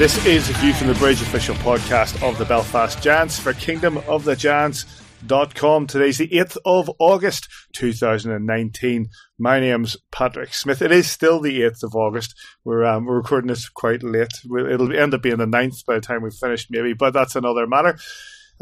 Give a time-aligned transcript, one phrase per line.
[0.00, 3.98] This is a View from the Bridge official podcast of the Belfast Giants for kingdom
[4.08, 5.86] of the kingdomofthegiants.com.
[5.86, 9.10] Today's the 8th of August 2019.
[9.38, 10.80] My name's Patrick Smith.
[10.80, 12.34] It is still the 8th of August.
[12.64, 14.32] We're, um, we're recording this quite late.
[14.46, 17.66] It'll end up being the 9th by the time we've finished, maybe, but that's another
[17.66, 17.98] matter.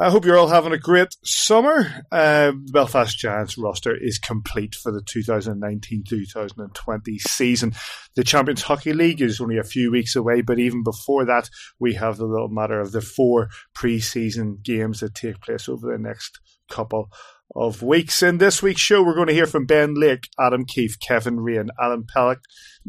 [0.00, 2.04] I hope you're all having a great summer.
[2.12, 7.74] Uh, the Belfast Giants roster is complete for the 2019-2020 season.
[8.14, 11.94] The Champions Hockey League is only a few weeks away, but even before that, we
[11.94, 16.38] have the little matter of the four pre-season games that take place over the next
[16.70, 17.10] couple
[17.54, 18.22] of weeks.
[18.22, 21.70] In this week's show, we're going to hear from Ben Lake, Adam Keefe, Kevin Raine,
[21.80, 22.40] Adam Pelech,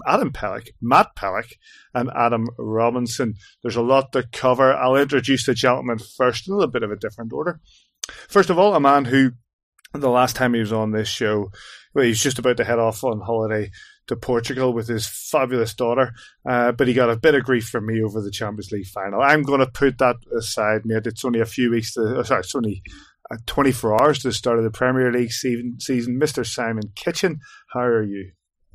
[0.08, 1.54] Adam Pelech, Matt Pelech,
[1.94, 3.36] and Adam Robinson.
[3.62, 4.74] There's a lot to cover.
[4.74, 7.60] I'll introduce the gentleman first in a little bit of a different order.
[8.28, 9.32] First of all, a man who
[9.94, 11.52] the last time he was on this show,
[11.94, 13.72] well, he was just about to head off on holiday
[14.08, 16.14] to Portugal with his fabulous daughter,
[16.48, 19.22] uh, but he got a bit of grief from me over the Champions League final.
[19.22, 21.08] I'm going to put that aside, mate.
[21.08, 22.84] It's only a few weeks to, oh, sorry, it's only
[23.32, 25.80] uh, 24 hours to the start of the Premier League season.
[25.80, 26.20] season.
[26.20, 26.46] Mr.
[26.46, 27.40] Simon Kitchen,
[27.74, 28.32] how are you?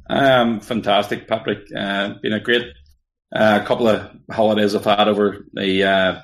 [0.09, 1.67] Um, fantastic, Patrick.
[1.77, 2.67] Uh, been a great
[3.35, 6.21] uh, couple of holidays I've had over the uh,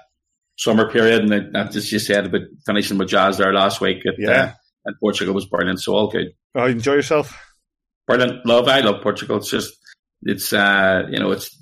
[0.56, 4.14] summer period, and I, just you said about finishing with Jazz there last week at,
[4.18, 4.30] yeah.
[4.30, 4.52] uh,
[4.88, 5.80] at Portugal was brilliant.
[5.80, 6.28] So all good.
[6.54, 7.36] Oh, enjoy yourself.
[8.06, 8.44] Brilliant.
[8.44, 8.68] Love.
[8.68, 9.38] I love Portugal.
[9.38, 9.72] It's just
[10.22, 11.56] it's uh, you know it's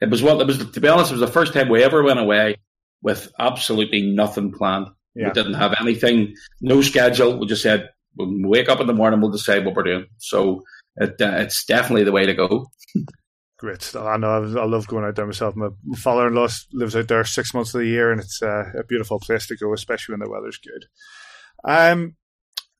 [0.00, 1.10] it was what it was to be honest.
[1.10, 2.56] It was the first time we ever went away
[3.02, 4.88] with absolutely nothing planned.
[5.16, 5.28] Yeah.
[5.28, 7.38] We didn't have anything, no schedule.
[7.38, 10.06] We just said when we wake up in the morning, we'll decide what we're doing.
[10.18, 10.62] So
[10.96, 12.66] it, uh, it's definitely the way to go.
[13.58, 13.96] Great.
[13.96, 14.28] I know.
[14.30, 15.56] I love going out there myself.
[15.56, 19.18] My father-in-law lives out there six months of the year, and it's uh, a beautiful
[19.18, 20.84] place to go, especially when the weather's good.
[21.64, 22.16] Um,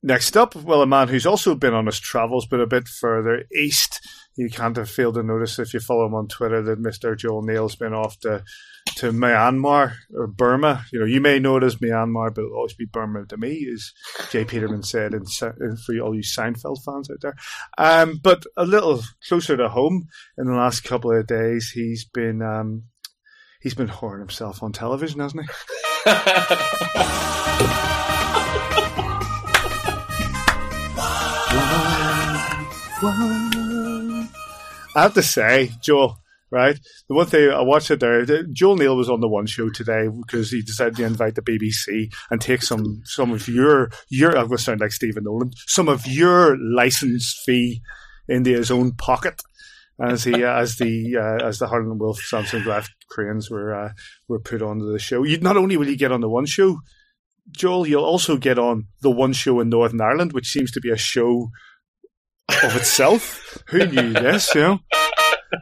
[0.03, 3.45] next up, well, a man who's also been on his travels, but a bit further
[3.55, 3.99] east.
[4.35, 7.17] You can't have failed to notice if you follow him on Twitter that Mr.
[7.17, 8.43] Joel Neal's been off to
[8.95, 10.85] to Myanmar or Burma.
[10.91, 13.69] You know, you may know it as Myanmar, but it'll always be Burma to me,
[13.73, 13.91] as
[14.31, 14.45] J.
[14.45, 17.35] Peterman said, and for all you Seinfeld fans out there.
[17.77, 22.41] Um, but a little closer to home, in the last couple of days, he's been
[22.41, 22.83] um,
[23.61, 25.49] he's been whoring himself on television, hasn't he?
[34.95, 36.17] I have to say, Joel,
[36.51, 36.79] right?
[37.07, 40.07] The one thing I watched it there, Joel Neal was on the one show today
[40.07, 44.47] because he decided to invite the BBC and take some some of your your I'm
[44.47, 47.81] going to sound like Stephen Nolan, some of your license fee
[48.27, 49.41] into his own pocket
[49.99, 53.91] as he uh, as the uh, as the Harland Wolff Samson Graph cranes were uh,
[54.27, 55.23] were put onto the show.
[55.23, 56.79] You not only will you get on the one show,
[57.51, 60.91] Joel, you'll also get on the one show in Northern Ireland, which seems to be
[60.91, 61.49] a show
[62.63, 63.57] of itself.
[63.69, 64.53] Who knew this?
[64.53, 64.79] You know.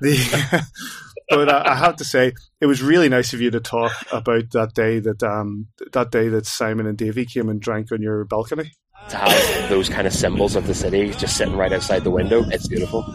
[0.02, 0.66] The,
[1.30, 4.52] but uh, I have to say, it was really nice of you to talk about
[4.52, 8.26] that day that um, that day that Simon and Davy came and drank on your
[8.26, 8.72] balcony.
[9.10, 12.44] To have those kind of symbols of the city just sitting right outside the window,
[12.50, 13.06] it's beautiful.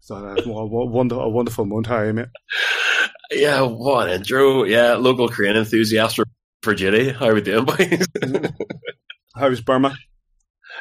[0.00, 2.26] So, uh, a, wonderful, a wonderful moment, Harry, mate.
[3.30, 4.64] Yeah, what an intro.
[4.64, 6.24] Yeah, local Korean enthusiast for,
[6.62, 6.74] for.
[6.74, 8.06] How are we doing, boys?
[9.36, 9.94] How was Burma?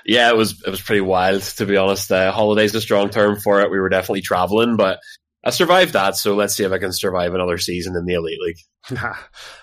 [0.05, 2.11] Yeah, it was it was pretty wild to be honest.
[2.11, 3.71] Uh, holiday's a strong term for it.
[3.71, 4.99] We were definitely traveling, but
[5.43, 6.15] I survived that.
[6.15, 8.99] So let's see if I can survive another season in the elite league.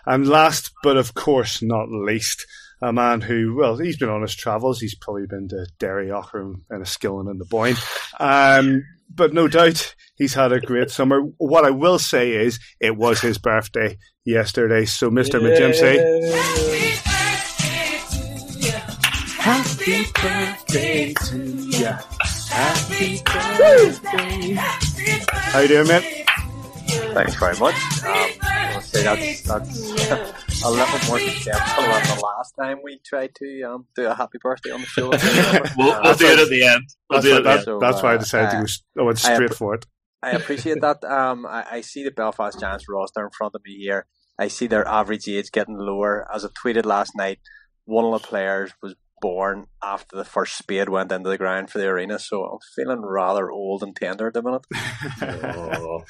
[0.06, 2.46] and last, but of course not least,
[2.82, 4.80] a man who, well, he's been on his travels.
[4.80, 7.76] He's probably been to Derry, Aughrim, and Enniskillen and the Boyne.
[8.20, 11.20] Um, but no doubt he's had a great summer.
[11.38, 14.84] What I will say is it was his birthday yesterday.
[14.84, 15.40] So, Mr.
[15.40, 16.85] McGimsey.
[19.86, 21.38] Happy birthday to
[21.78, 21.98] ya.
[22.50, 24.54] Happy birthday.
[25.30, 26.02] How you doing, man?
[27.14, 27.76] Thanks very much.
[28.02, 28.12] Um,
[28.42, 32.98] I want to say that's, that's a little more successful than the last time we
[33.06, 35.08] tried to um, do a happy birthday on the show.
[35.78, 36.82] we'll, uh, we'll do it at the end.
[37.08, 39.02] We'll that's, that, so, that's why I uh, decided to go.
[39.02, 39.86] I went straight I, for it.
[40.20, 41.04] I appreciate that.
[41.04, 44.06] Um, I, I see the Belfast Giants roster in front of me here.
[44.36, 46.26] I see their average age getting lower.
[46.34, 47.38] As I tweeted last night,
[47.84, 51.78] one of the players was born after the first spade went into the ground for
[51.78, 54.66] the arena, so I'm feeling rather old and tender at the minute.
[55.22, 56.02] oh.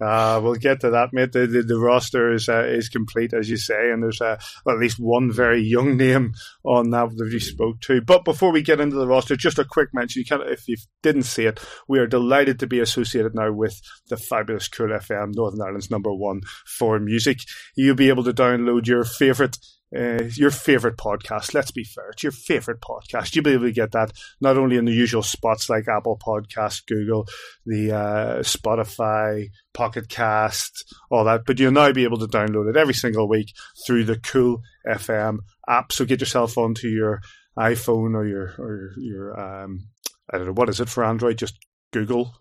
[0.00, 1.32] uh, we'll get to that, mate.
[1.32, 4.38] The, the, the roster is uh, is complete, as you say, and there's uh,
[4.68, 8.00] at least one very young name on that that you spoke to.
[8.00, 10.20] But before we get into the roster, just a quick mention.
[10.20, 13.80] You can, if you didn't see it, we are delighted to be associated now with
[14.08, 17.40] the fabulous Cool FM, Northern Ireland's number one for music.
[17.76, 19.56] You'll be able to download your favourite
[19.96, 21.54] uh, your favorite podcast.
[21.54, 22.10] Let's be fair.
[22.10, 23.34] It's your favorite podcast.
[23.34, 26.86] You'll be able to get that not only in the usual spots like Apple Podcast,
[26.86, 27.26] Google,
[27.66, 32.76] the uh, Spotify, Pocket Cast, all that, but you'll now be able to download it
[32.76, 33.52] every single week
[33.86, 35.92] through the Cool FM app.
[35.92, 37.20] So get yourself onto your
[37.58, 39.88] iPhone or your or your um,
[40.32, 41.38] I don't know what is it for Android.
[41.38, 41.58] Just
[41.92, 42.34] Google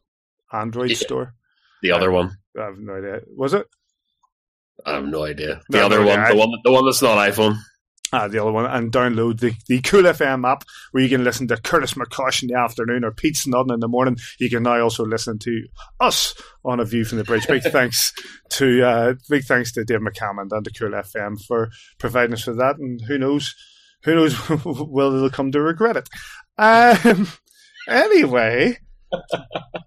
[0.53, 0.97] Android yeah.
[0.97, 1.33] store.
[1.81, 2.37] The other one.
[2.57, 3.21] I have no idea.
[3.35, 3.67] Was it?
[4.85, 5.61] I have no idea.
[5.69, 7.55] The no, other no, one, the one, the one that's not iPhone.
[8.13, 11.47] Ah, the other one, and download the, the Cool FM app where you can listen
[11.47, 14.17] to Curtis McCosh in the afternoon or Pete Snodden in the morning.
[14.37, 15.63] You can now also listen to
[16.01, 16.35] us
[16.65, 17.47] on A View from the Bridge.
[17.47, 18.11] Big thanks
[18.49, 21.69] to uh, big thanks to Dave McCammond and to Cool FM for
[21.99, 22.75] providing us with that.
[22.79, 23.55] And who knows,
[24.03, 26.09] who knows, will they'll come to regret it.
[26.57, 27.29] Um,
[27.87, 28.77] anyway,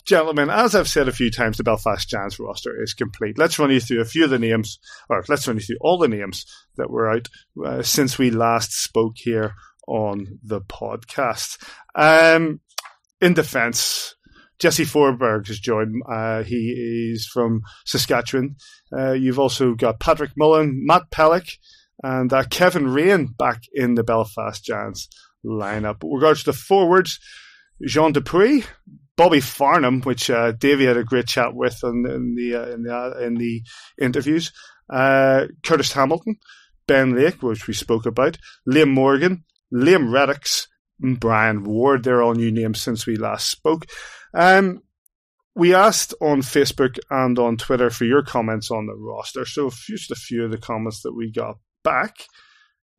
[0.05, 3.39] Gentlemen, as I've said a few times, the Belfast Giants roster is complete.
[3.39, 4.79] Let's run you through a few of the names,
[5.09, 6.45] or let's run you through all the names
[6.77, 7.29] that were out
[7.65, 9.55] uh, since we last spoke here
[9.89, 11.59] on the podcast.
[11.95, 12.61] Um,
[13.21, 14.15] in defence,
[14.59, 16.03] Jesse Forsberg has joined.
[16.11, 18.57] Uh, he is from Saskatchewan.
[18.97, 21.59] Uh, you've also got Patrick Mullen, Matt Pelech,
[22.03, 25.09] and uh, Kevin Raine back in the Belfast Giants
[25.45, 26.03] lineup.
[26.03, 27.19] With regards to the forwards,
[27.85, 28.65] Jean Dupuy,
[29.17, 32.83] Bobby Farnham, which uh, Davey had a great chat with in, in the uh, in
[32.83, 33.63] the uh, in the
[34.01, 34.53] interviews.
[34.91, 36.37] Uh, Curtis Hamilton,
[36.87, 38.37] Ben Lake, which we spoke about,
[38.69, 40.67] Liam Morgan, Liam Reddox,
[41.01, 42.05] and Brian Ward.
[42.05, 43.87] They're all new names since we last spoke.
[44.35, 44.83] Um,
[45.55, 49.45] we asked on Facebook and on Twitter for your comments on the roster.
[49.45, 52.27] So just a few of the comments that we got back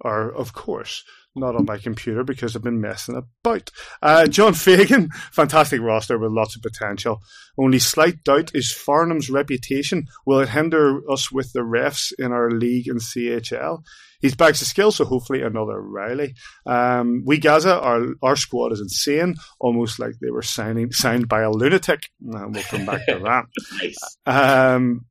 [0.01, 1.03] are, of course,
[1.35, 3.71] not on my computer because I've been messing about.
[4.01, 7.21] Uh, John Fagan, fantastic roster with lots of potential.
[7.57, 10.07] Only slight doubt is Farnham's reputation.
[10.25, 13.83] Will it hinder us with the refs in our league and CHL?
[14.21, 16.35] He's back to skill, so hopefully another Riley.
[16.65, 21.41] Um, we Gaza, our our squad is insane, almost like they were signing signed by
[21.41, 22.09] a lunatic.
[22.33, 23.45] Uh, we'll come back to that.
[23.79, 24.17] nice.
[24.25, 25.05] Um,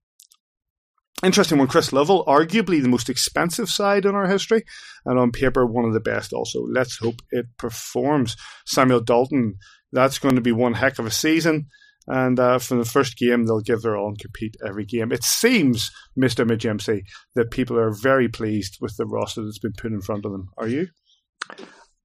[1.23, 4.65] Interesting one, Chris Lovell, arguably the most expensive side in our history,
[5.07, 6.67] and on paper, one of the best also.
[6.67, 8.37] Let's hope it performs.
[8.67, 9.55] Samuel Dalton,
[9.93, 11.69] that's going to be one heck of a season.
[12.07, 15.11] And uh, from the first game, they'll give their all and compete every game.
[15.13, 16.47] It seems, Mr.
[16.47, 17.03] Majemsi,
[17.35, 20.51] that people are very pleased with the roster that's been put in front of them.
[20.59, 20.89] Are you?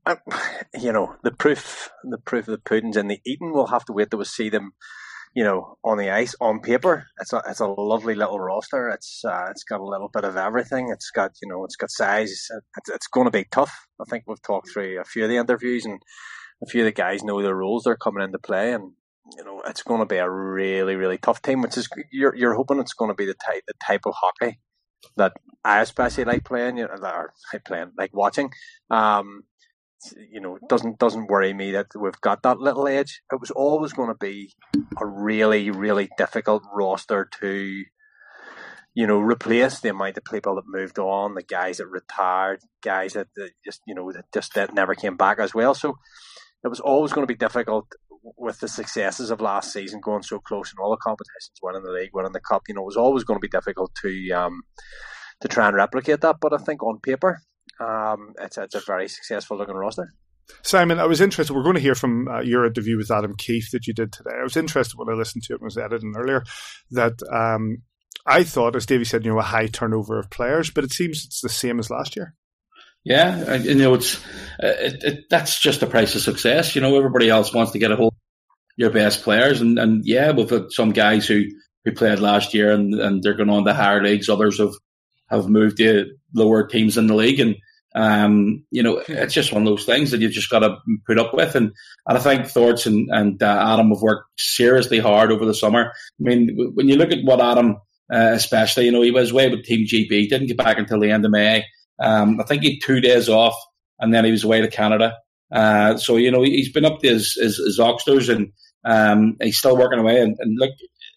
[0.06, 0.16] Uh,
[0.80, 3.52] you know, the proof, the proof of the pudding's in the eating.
[3.52, 4.72] We'll have to wait till we see them
[5.36, 8.90] you know, on the ice, on paper, it's a it's a lovely little roster.
[8.90, 10.90] It's uh, it's got a little bit of everything.
[10.92, 12.32] It's got you know, it's got size.
[12.32, 13.88] It's, it's going to be tough.
[14.02, 16.02] I think we've talked through a few of the interviews, and
[16.64, 18.94] a few of the guys know the rules they're coming into play, and
[19.38, 21.62] you know, it's going to be a really really tough team.
[21.62, 24.60] Which is you're you're hoping it's going to be the type the type of hockey
[25.18, 25.34] that
[25.64, 27.34] I especially like playing, you know, or
[27.66, 28.52] playing like watching.
[28.90, 29.44] Um,
[30.32, 33.22] you know, doesn't doesn't worry me that we've got that little edge.
[33.32, 34.54] It was always going to be
[34.98, 37.84] a really really difficult roster to,
[38.94, 43.14] you know, replace the amount of people that moved on, the guys that retired, guys
[43.14, 45.74] that, that just you know that just that never came back as well.
[45.74, 45.96] So
[46.64, 47.88] it was always going to be difficult
[48.38, 51.92] with the successes of last season, going so close in all the competitions, winning the
[51.92, 52.64] league, winning the cup.
[52.68, 54.62] You know, it was always going to be difficult to um
[55.42, 56.38] to try and replicate that.
[56.42, 57.42] But I think on paper,
[57.80, 60.14] um, it's, it's a very successful looking roster.
[60.64, 61.54] Simon, I was interested.
[61.54, 64.32] We're going to hear from uh, your interview with Adam Keefe that you did today.
[64.40, 66.44] I was interested when I listened to it and was editing earlier
[66.92, 67.84] that um,
[68.26, 71.26] I thought, as Davey said, you know, a high turnover of players, but it seems
[71.26, 72.34] it's the same as last year.
[73.04, 74.18] Yeah, you know, it's
[74.62, 76.76] uh, it, it, that's just the price of success.
[76.76, 78.14] You know, everybody else wants to get a hold
[78.76, 81.44] your best players, and, and yeah, we've got some guys who,
[81.86, 84.30] who played last year and, and they're going on to higher leagues.
[84.30, 84.74] Others have
[85.30, 87.56] have moved to lower teams in the league, and
[87.96, 90.78] um, you know, it's just one of those things that you've just got to
[91.08, 91.56] put up with.
[91.56, 91.72] And,
[92.08, 95.92] and I think Thorts and, and uh, Adam have worked seriously hard over the summer.
[95.92, 97.78] I mean, when you look at what Adam
[98.12, 98.86] uh, especially.
[98.86, 101.32] You know, he was away with Team GB, didn't get back until the end of
[101.32, 101.66] May.
[102.00, 103.56] Um, I think he had two days off,
[104.00, 105.18] and then he was away to Canada.
[105.52, 108.52] Uh, so you know, he's been up to his his, his Oxters, and
[108.86, 110.22] um, he's still working away.
[110.22, 110.72] And, and look,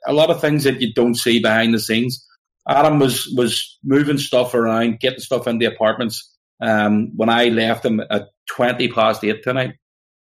[0.06, 2.26] a lot of things that you don't see behind the scenes.
[2.68, 6.28] Adam was was moving stuff around, getting stuff in the apartments.
[6.62, 9.74] Um, when I left him at twenty past eight tonight,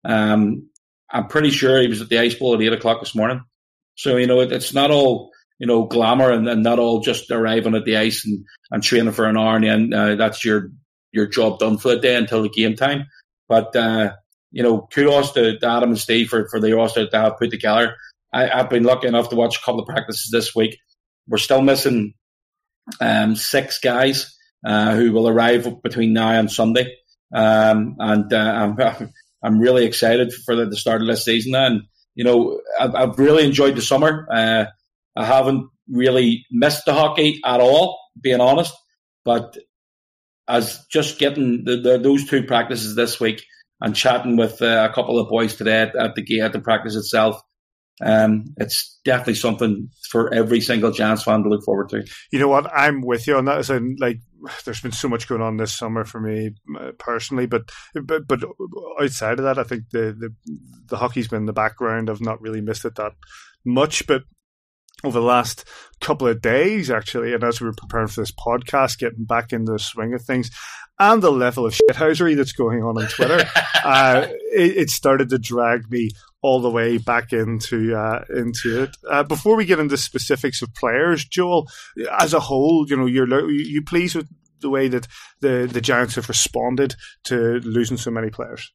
[0.04, 0.68] um,
[1.10, 3.42] I'm pretty sure he was at the ice bowl at eight o'clock this morning.
[3.94, 7.30] So you know, it, it's not all you know glamour and, and, not all just
[7.30, 10.70] arriving at the ice and, and training for an hour and then uh, that's your
[11.12, 13.06] your job done for the day until the game time.
[13.48, 14.12] But uh,
[14.50, 17.50] you know, kudos to, to, Adam and Steve for, for the roster to have put
[17.50, 17.96] together.
[18.32, 20.78] I, have been lucky enough to watch a couple of practices this week.
[21.28, 22.14] We're still missing
[23.00, 24.35] um, six guys
[24.66, 26.94] who will arrive between now and Sunday,
[27.32, 31.54] um, and uh, I'm, I'm really excited for the, the, start of this season.
[31.54, 31.82] And
[32.14, 34.26] you know, I've, I've really enjoyed the summer.
[34.32, 34.66] Uh,
[35.14, 38.74] I haven't really missed the hockey at all, being honest.
[39.24, 39.56] But
[40.48, 43.44] as just getting the, the, those two practices this week
[43.80, 46.96] and chatting with uh, a couple of boys today at, at the at the practice
[46.96, 47.40] itself,
[48.02, 52.04] um, it's definitely something for every single Giants fan to look forward to.
[52.30, 52.70] You know what?
[52.74, 53.58] I'm with you on that.
[53.58, 54.20] As in, like,
[54.64, 57.62] there's been so much going on this summer for me uh, personally, but
[57.94, 58.40] but but
[59.00, 60.34] outside of that, I think the the
[60.86, 62.10] the hockey's been in the background.
[62.10, 63.12] I've not really missed it that
[63.64, 64.22] much, but
[65.04, 65.66] over the last
[66.00, 69.72] couple of days, actually, and as we were preparing for this podcast, getting back into
[69.72, 70.50] the swing of things,
[70.98, 73.44] and the level of shithousery that's going on on Twitter,
[73.84, 76.10] uh, it, it, started to drag me
[76.46, 78.96] all the way back into uh, into it.
[79.10, 81.68] Uh, before we get into specifics of players, Joel,
[82.20, 84.28] as a whole, you know, you're you pleased with
[84.60, 85.08] the way that
[85.40, 88.72] the the Giants have responded to losing so many players?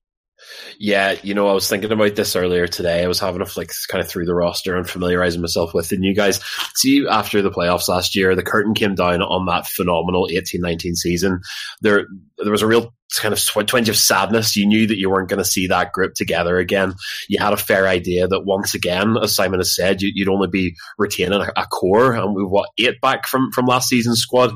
[0.80, 3.04] Yeah, you know, I was thinking about this earlier today.
[3.04, 5.98] I was having a flick kind of through the roster and familiarizing myself with the
[5.98, 6.42] new guys.
[6.76, 11.42] See, after the playoffs last year, the curtain came down on that phenomenal 18-19 season.
[11.82, 12.08] There,
[12.40, 14.56] there was a real kind of twinge of sadness.
[14.56, 16.94] You knew that you weren't going to see that group together again.
[17.28, 20.48] You had a fair idea that once again, as Simon has said, you, would only
[20.48, 24.52] be retaining a, a, core, and we what eight back from from last season's squad.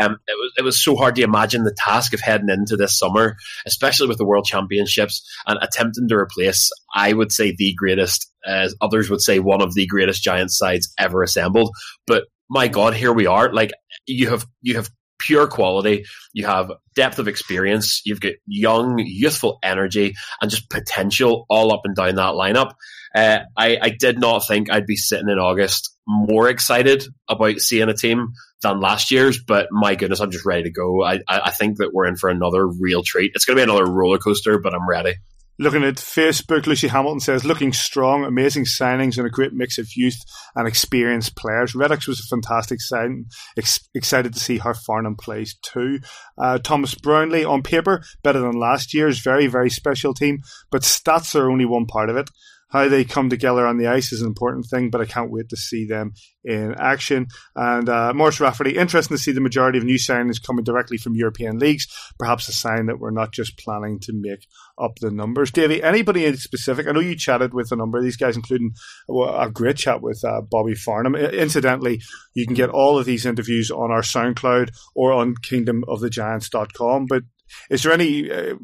[0.00, 2.98] Um, it was it was so hard to imagine the task of heading into this
[2.98, 3.36] summer,
[3.66, 8.26] especially with the World Championships, and attempting to replace, I would say, the greatest.
[8.46, 11.72] As others would say, one of the greatest Giant sides ever assembled.
[12.06, 13.52] But my God, here we are.
[13.52, 13.70] Like
[14.06, 16.04] you have you have pure quality.
[16.32, 18.02] You have depth of experience.
[18.04, 22.72] You've got young, youthful energy and just potential all up and down that lineup.
[23.14, 27.88] Uh, I, I did not think I'd be sitting in August more excited about seeing
[27.88, 31.04] a team than last year's, but my goodness, I'm just ready to go.
[31.04, 33.32] I, I think that we're in for another real treat.
[33.34, 35.14] It's going to be another roller coaster, but I'm ready.
[35.60, 39.94] Looking at Facebook, Lucy Hamilton says, looking strong, amazing signings and a great mix of
[39.94, 40.16] youth
[40.56, 41.74] and experienced players.
[41.74, 43.26] Reddox was a fantastic signing.
[43.58, 45.98] Ex- excited to see how Farnham plays too.
[46.38, 49.18] Uh, Thomas Brownlee, on paper, better than last year's.
[49.18, 50.38] Very, very special team,
[50.70, 52.30] but stats are only one part of it
[52.70, 55.48] how they come together on the ice is an important thing, but I can't wait
[55.48, 56.14] to see them
[56.44, 57.26] in action.
[57.54, 61.16] And uh, Morris Rafferty, interesting to see the majority of new signings coming directly from
[61.16, 61.86] European leagues.
[62.18, 64.46] Perhaps a sign that we're not just planning to make
[64.80, 65.50] up the numbers.
[65.50, 66.86] Davey, anybody in specific?
[66.86, 68.72] I know you chatted with a number of these guys, including
[69.08, 71.14] a great chat with uh, Bobby Farnham.
[71.14, 72.00] Incidentally,
[72.34, 77.06] you can get all of these interviews on our SoundCloud or on kingdomofthegiants.com.
[77.08, 77.22] But
[77.68, 78.54] is there any uh,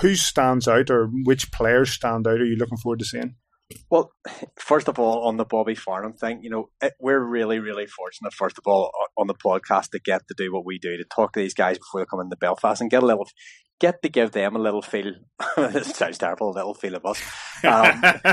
[0.00, 2.40] who stands out or which players stand out?
[2.40, 3.36] Are you looking forward to seeing?
[3.88, 4.12] Well,
[4.58, 8.32] first of all, on the Bobby Farnham thing, you know, it, we're really, really fortunate.
[8.32, 11.32] First of all, on the podcast to get to do what we do to talk
[11.32, 13.28] to these guys before they come into Belfast and get a little,
[13.80, 15.14] get to give them a little feel.
[15.56, 17.20] this sounds terrible, a little feel of us.
[17.64, 18.28] Um, get,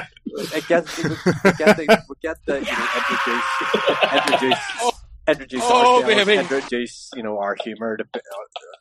[0.53, 4.93] we get the, we get the you know, introduce, introduce
[5.27, 8.05] introduce oh, ourselves, introduce you know our humor to,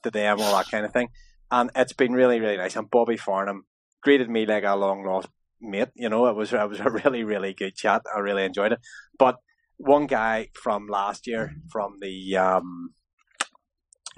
[0.03, 1.09] to them, all that kind of thing.
[1.51, 2.77] And it's been really, really nice.
[2.77, 3.67] And Bobby Farnham
[4.03, 5.29] greeted me like a long lost
[5.61, 5.89] mate.
[5.95, 8.03] You know, it was it was a really, really good chat.
[8.15, 8.81] I really enjoyed it.
[9.19, 9.37] But
[9.77, 12.95] one guy from last year, from the um,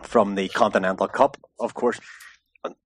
[0.03, 2.01] from the Continental Cup, of course,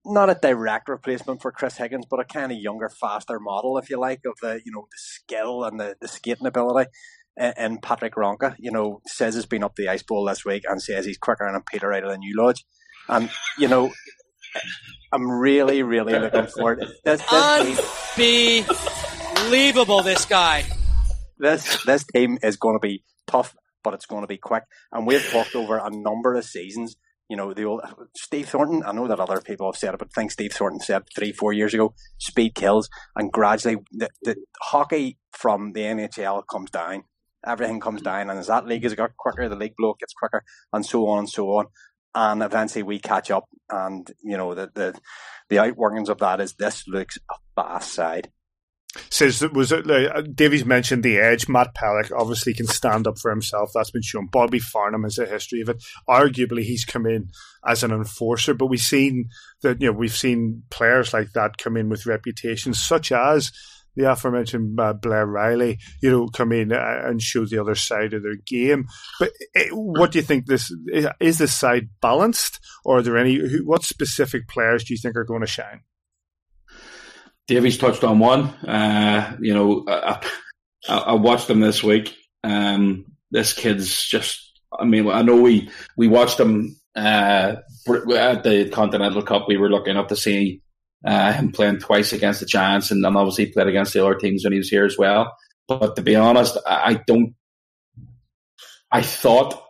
[0.05, 3.89] not a direct replacement for Chris Higgins, but a kind of younger, faster model, if
[3.89, 6.89] you like, of the you know the skill and the, the skating ability
[7.35, 10.81] and Patrick Rahnke, you know, says he's been up the ice bowl this week and
[10.81, 12.65] says he's quicker than Peter out of the New Lodge.
[13.09, 13.91] And, you know,
[15.11, 16.79] I'm really, really looking forward.
[16.79, 17.21] This, this
[19.37, 20.63] Unbelievable, this guy.
[21.37, 24.63] This, this team is going to be tough, but it's going to be quick.
[24.91, 26.95] And we've talked over a number of seasons.
[27.33, 27.81] You know, the old
[28.15, 30.79] Steve Thornton, I know that other people have said it, but I think Steve Thornton
[30.79, 32.89] said three, four years ago, speed kills.
[33.15, 37.05] And gradually, the, the hockey from the NHL comes down
[37.45, 40.43] everything comes down, and as that league has got quicker, the league blow gets quicker,
[40.71, 41.65] and so on and so on.
[42.15, 44.95] And eventually we catch up, and you know the the,
[45.49, 48.31] the outworkings of that is this looks a fast side.
[49.09, 49.89] Says that was it.
[49.89, 51.49] Uh, Davies mentioned the edge.
[51.49, 53.71] Matt Pelech obviously can stand up for himself.
[53.73, 54.27] That's been shown.
[54.27, 55.83] Bobby Farnham has a history of it.
[56.07, 57.29] Arguably, he's come in
[57.67, 59.29] as an enforcer, but we've seen
[59.63, 63.51] that you know we've seen players like that come in with reputations, such as
[63.95, 68.13] the aforementioned uh, Blair Riley, you know, come in uh, and show the other side
[68.13, 68.87] of their game.
[69.19, 70.45] But uh, what do you think?
[70.45, 70.71] This
[71.19, 73.39] is this side balanced, or are there any?
[73.63, 75.81] What specific players do you think are going to shine?
[77.47, 78.45] Davies touched on one.
[78.65, 80.25] Uh, you know, I,
[80.87, 82.15] I, I, watched him this week.
[82.43, 84.39] Um, this kid's just.
[84.77, 87.55] I mean, I know we we watched him uh,
[87.87, 89.47] at the Continental Cup.
[89.47, 90.61] We were looking up to see
[91.05, 94.43] uh, him playing twice against the Giants, and then obviously played against the other teams
[94.43, 95.35] when he was here as well.
[95.67, 97.35] But to be honest, I don't.
[98.91, 99.61] I thought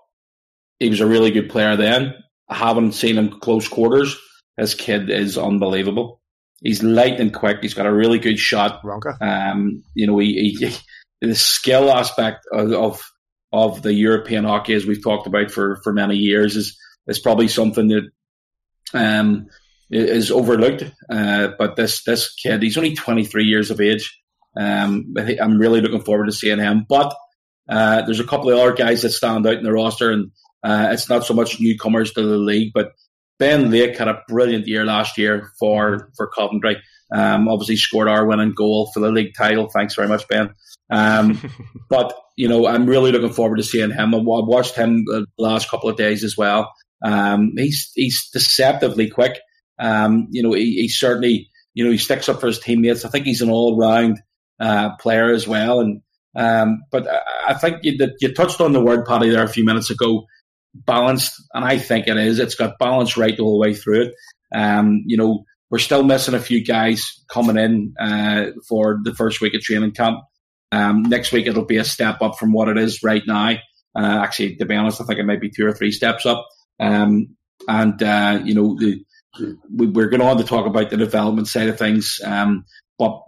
[0.80, 2.14] he was a really good player then.
[2.50, 4.18] I haven't seen him close quarters.
[4.58, 6.22] This kid is unbelievable.
[6.64, 7.58] He's light and quick.
[7.62, 8.82] He's got a really good shot.
[9.22, 10.76] Um, you know, he, he,
[11.22, 13.04] the skill aspect of, of
[13.52, 16.78] of the European hockey, as we've talked about for for many years, is
[17.08, 18.10] is probably something that
[18.94, 19.48] um,
[19.92, 20.84] is overlooked.
[21.10, 24.20] Uh, but this this kid, he's only 23 years of age.
[24.60, 26.86] Um, I am really looking forward to seeing him.
[26.88, 27.14] But
[27.70, 30.32] uh, there's a couple of other guys that stand out in the roster, and
[30.64, 32.94] uh, it's not so much newcomers to the league, but
[33.40, 36.82] Ben Lake had a brilliant year last year for for Coventry.
[37.14, 39.70] Um, obviously scored our winning goal for the league title.
[39.70, 40.54] Thanks very much, Ben.
[40.90, 41.40] Um,
[41.90, 44.16] but you know, I'm really looking forward to seeing him.
[44.16, 46.72] I watched him the last couple of days as well.
[47.04, 49.40] Um, he's he's deceptively quick.
[49.80, 53.06] Um, you know, he, he, certainly, you know, he sticks up for his teammates.
[53.06, 54.22] I think he's an all-round
[54.60, 55.82] uh, player as well.
[55.82, 56.02] And
[56.36, 57.08] um, but
[57.48, 60.26] I think you, that you touched on the word, Paddy, there a few minutes ago,
[60.74, 62.40] balanced, and I think it is.
[62.40, 64.14] It's got balance right all the whole way through it.
[64.56, 69.42] Um, you know, we're still missing a few guys coming in uh, for the first
[69.42, 70.20] week of training camp.
[70.72, 73.56] Um, next week it'll be a step up from what it is right now.
[73.96, 76.48] Uh, actually, to be honest, I think it might be two or three steps up.
[76.80, 77.36] Um,
[77.68, 79.04] and uh, you know, the,
[79.72, 82.66] we, are going on to talk about the development side of things, um,
[82.98, 83.22] but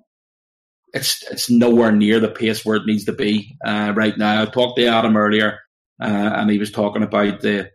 [0.94, 4.42] it's it's nowhere near the pace where it needs to be uh, right now.
[4.42, 5.60] I talked to Adam earlier,
[6.02, 7.70] uh, and he was talking about the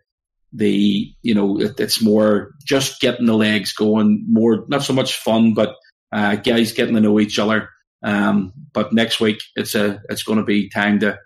[0.53, 5.15] the you know it, it's more just getting the legs going, more not so much
[5.15, 5.75] fun, but
[6.11, 7.69] uh, guys getting to know each other.
[8.03, 11.17] Um, but next week it's a it's going to be time to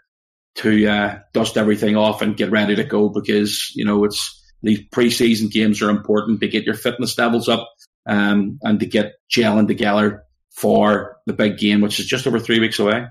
[0.56, 4.82] to uh, dust everything off and get ready to go because you know it's these
[4.90, 7.70] preseason games are important to get your fitness levels up
[8.06, 12.60] um, and to get gelling together for the big game, which is just over three
[12.60, 13.06] weeks away.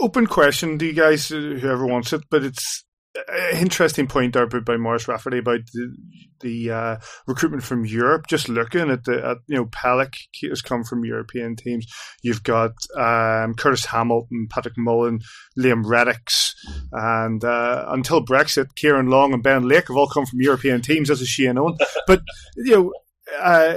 [0.00, 2.84] Open question to you guys, whoever wants it, but it's
[3.28, 5.96] an interesting point there by Morris Rafferty about the,
[6.40, 8.26] the uh, recruitment from Europe.
[8.26, 10.14] Just looking at the, at, you know, Pelech
[10.48, 11.86] has come from European teams.
[12.22, 15.20] You've got um, Curtis Hamilton, Patrick Mullen,
[15.58, 16.52] Liam Reddox,
[16.92, 21.10] and uh, until Brexit, Ciaran Long and Ben Lake have all come from European teams,
[21.10, 21.76] as a Shane Owen.
[22.06, 22.22] But
[22.56, 22.92] you know.
[23.40, 23.76] Uh,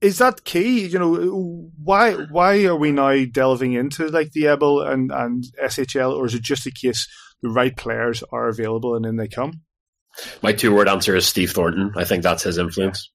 [0.00, 0.86] is that key?
[0.86, 6.16] You know, why why are we now delving into like the EBL and, and SHL,
[6.16, 7.08] or is it just a case
[7.42, 9.62] the right players are available and then they come?
[10.42, 11.92] My two word answer is Steve Thornton.
[11.96, 13.10] I think that's his influence.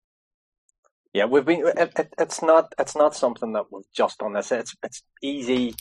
[1.13, 1.67] Yeah, we've been.
[1.67, 2.73] It, it, it's not.
[2.79, 4.51] It's not something that we've just done this.
[4.51, 5.75] It's it's easy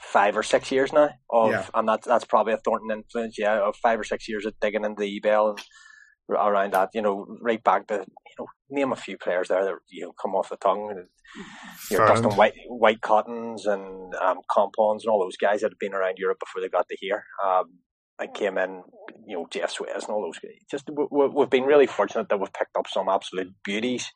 [0.00, 1.66] five or six years now of, yeah.
[1.74, 3.38] and that's that's probably a Thornton influence.
[3.38, 5.60] Yeah, of five or six years of digging into the EBL and
[6.28, 6.90] around that.
[6.94, 10.12] You know, right back to you know, name a few players there that you know
[10.20, 11.04] come off the tongue.
[11.90, 15.78] You know, Dustin White, White Cottons and um, Compounds and all those guys that had
[15.78, 17.24] been around Europe before they got to here.
[17.44, 17.78] Um,
[18.18, 18.82] I came in,
[19.26, 20.60] you know, Jeff Suez and all those guys.
[20.70, 24.12] Just we, we've been really fortunate that we've picked up some absolute beauties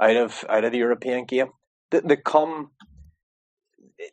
[0.00, 1.48] out of out of the European game.
[1.90, 2.72] They, they come,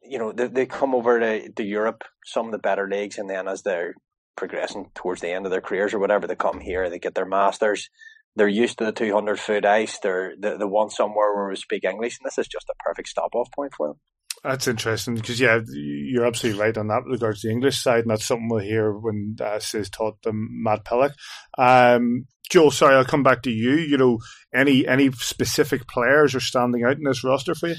[0.03, 3.29] you know, they, they come over to, to Europe, some of the better leagues, and
[3.29, 3.95] then as they're
[4.35, 7.25] progressing towards the end of their careers or whatever, they come here, they get their
[7.25, 7.89] masters.
[8.35, 9.97] They're used to the 200 foot ice.
[9.99, 13.07] They're they, they want somewhere where we speak English, and this is just a perfect
[13.07, 13.99] stop off point for them.
[14.43, 18.11] That's interesting because yeah, you're absolutely right on that regards to the English side, and
[18.11, 21.13] that's something we'll hear when uh, Sis taught them Matt Pelech.
[21.57, 23.75] Um, Joel, sorry, I'll come back to you.
[23.75, 24.19] You know,
[24.53, 27.75] any any specific players are standing out in this roster for you?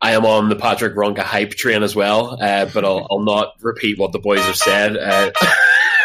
[0.00, 3.52] I am on the Patrick Ronka hype train as well, uh, but I'll, I'll, not
[3.60, 4.96] repeat what the boys have said.
[4.96, 5.30] Uh,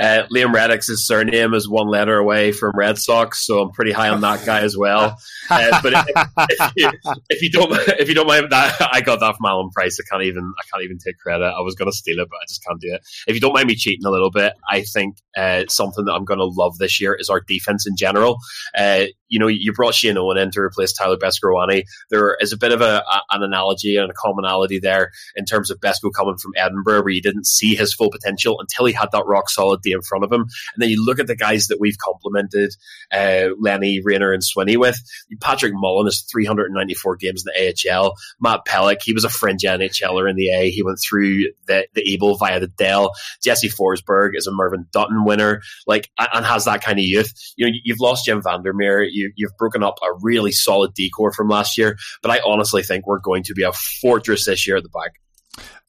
[0.00, 4.08] Uh, Liam Reddox's surname is one letter away from Red Sox, so I'm pretty high
[4.08, 5.16] on that guy as well.
[5.50, 6.90] Uh, but if, if, you,
[7.30, 9.98] if, you, don't, if you don't mind that, I got that from Alan Price.
[10.00, 11.44] I can't even, I can't even take credit.
[11.44, 13.02] I was going to steal it, but I just can't do it.
[13.26, 16.24] If you don't mind me cheating a little bit, I think uh, something that I'm
[16.24, 18.38] going to love this year is our defense in general.
[18.76, 21.84] Uh, you know, you brought Shane Owen in to replace Tyler Beskorowany.
[22.10, 25.70] There is a bit of a, a, an analogy and a commonality there in terms
[25.70, 29.08] of Besko coming from Edinburgh, where you didn't see his full potential until he had
[29.12, 30.42] that rock solid In front of him.
[30.42, 32.74] And then you look at the guys that we've complimented
[33.12, 34.98] uh, Lenny, Rayner, and Swinney with.
[35.40, 38.14] Patrick Mullen is 394 games in the AHL.
[38.40, 40.70] Matt Pelech, he was a fringe NHLer in the A.
[40.70, 43.12] He went through the, the Able via the Dell.
[43.42, 47.32] Jesse Forsberg is a Mervyn Dutton winner, like, and has that kind of youth.
[47.56, 49.02] You know, you've lost Jim Vandermeer.
[49.02, 53.06] You, you've broken up a really solid decor from last year, but I honestly think
[53.06, 55.12] we're going to be a fortress this year at the back.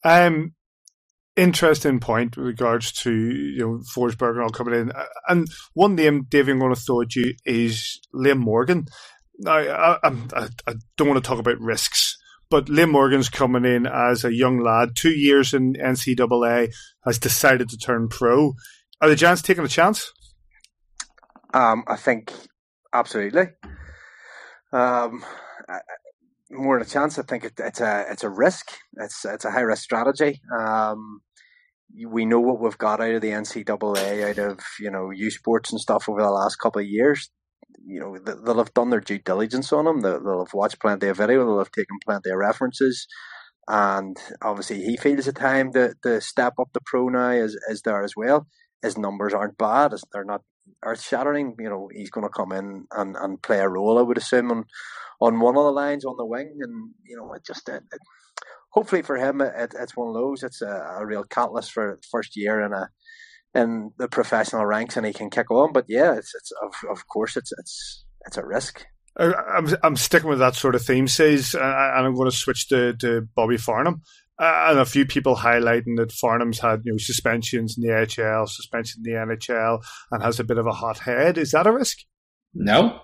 [0.03, 0.53] Um,
[1.35, 4.91] interesting point with regards to you know Forsberg and all coming in.
[5.27, 8.85] And one name, Dave, I'm going to throw at you is Liam Morgan.
[9.37, 12.17] Now, I, I, I don't want to talk about risks,
[12.49, 17.69] but Liam Morgan's coming in as a young lad, two years in NCAA, has decided
[17.69, 18.53] to turn pro.
[19.01, 20.11] Are the Giants taking a chance?
[21.53, 22.31] Um, I think
[22.93, 23.47] absolutely.
[24.71, 25.23] Um,
[26.51, 27.19] more than a chance.
[27.19, 28.71] I think it, it's a it's a risk.
[28.97, 30.41] It's it's a high risk strategy.
[30.57, 31.21] Um,
[32.07, 35.71] we know what we've got out of the NCAA, out of you know U Sports
[35.71, 37.29] and stuff over the last couple of years.
[37.85, 39.85] You know they'll have done their due diligence on.
[40.01, 41.45] They'll, they'll have watched plenty of video.
[41.45, 43.07] They'll have taken plenty of references,
[43.67, 47.81] and obviously he feels the time to, to step up the pro now is is
[47.83, 48.47] there as well.
[48.81, 49.93] His numbers aren't bad.
[50.11, 50.41] They're not
[50.83, 51.55] earth shattering.
[51.59, 53.99] You know he's going to come in and, and play a role.
[53.99, 54.65] I would assume on
[55.21, 57.99] on one of the lines on the wing, and you know, it just it, it,
[58.75, 60.43] hopefully for him, it, it's one of those.
[60.43, 62.89] It's a, a real catalyst for first year in a
[63.55, 65.71] in the professional ranks, and he can kick on.
[65.71, 68.85] But yeah, it's it's of of course it's it's it's a risk.
[69.17, 72.93] I'm I'm sticking with that sort of theme, says, and I'm going to switch to,
[72.97, 74.01] to Bobby Farnham.
[74.37, 78.47] Uh, and a few people highlighting that Farnham's had you know suspensions in the AHL,
[78.47, 81.37] suspension in the NHL, and has a bit of a hot head.
[81.37, 81.99] Is that a risk?
[82.53, 82.99] No,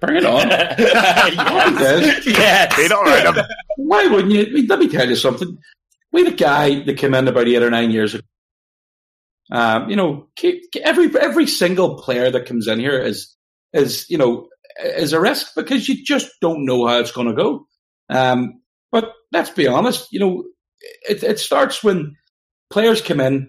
[0.00, 0.48] Bring it on.
[0.48, 0.76] yeah,
[2.76, 3.46] they don't write.
[3.76, 4.66] Why wouldn't you?
[4.66, 5.56] Let me tell you something.
[6.12, 8.24] We had a guy that came in about eight or nine years ago.
[9.50, 10.28] Um, you know,
[10.82, 13.34] every every single player that comes in here is
[13.72, 17.34] is you know is a risk because you just don't know how it's going to
[17.34, 17.66] go.
[18.10, 18.60] Um,
[18.92, 20.12] but let's be honest.
[20.12, 20.44] You know,
[21.08, 22.16] it, it starts when
[22.70, 23.48] players come in,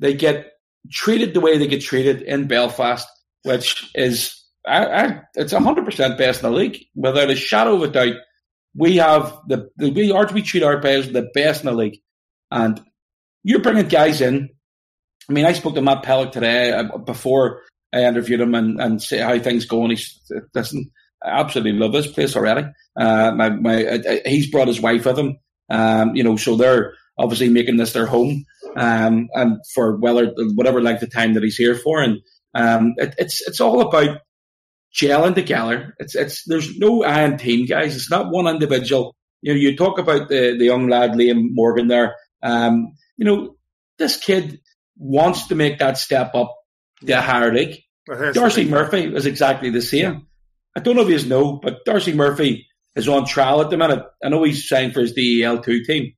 [0.00, 0.52] they get
[0.90, 3.06] treated the way they get treated in Belfast,
[3.42, 4.37] which is
[4.68, 8.16] I, I, it's hundred percent best in the league without a shadow of a doubt.
[8.74, 12.00] We have the, the we are we treat our players the best in the league,
[12.50, 12.80] and
[13.42, 14.50] you're bringing guys in.
[15.28, 19.02] I mean, I spoke to Matt Pelech today uh, before I interviewed him and, and
[19.02, 19.90] see how things going.
[19.90, 20.20] He's
[20.54, 20.90] listen,
[21.24, 22.68] I absolutely love this place already.
[22.98, 25.38] Uh, my, my, uh, he's brought his wife with him.
[25.70, 28.44] Um, you know, so they're obviously making this their home,
[28.76, 32.18] um, and for whether whatever length of time that he's here for, and
[32.54, 34.20] um, it, it's it's all about
[34.94, 35.94] gelling together.
[35.98, 37.96] It's it's there's no iron team, guys.
[37.96, 39.16] It's not one individual.
[39.42, 42.14] You know, you talk about the the young lad Liam Morgan there.
[42.42, 43.56] Um, you know,
[43.98, 44.60] this kid
[44.96, 46.54] wants to make that step up
[47.04, 47.80] to a higher league.
[48.06, 50.26] Darcy Murphy is exactly the same.
[50.76, 54.02] I don't know if you know, but Darcy Murphy is on trial at the minute.
[54.24, 56.14] I know he's signed for his DEL two team,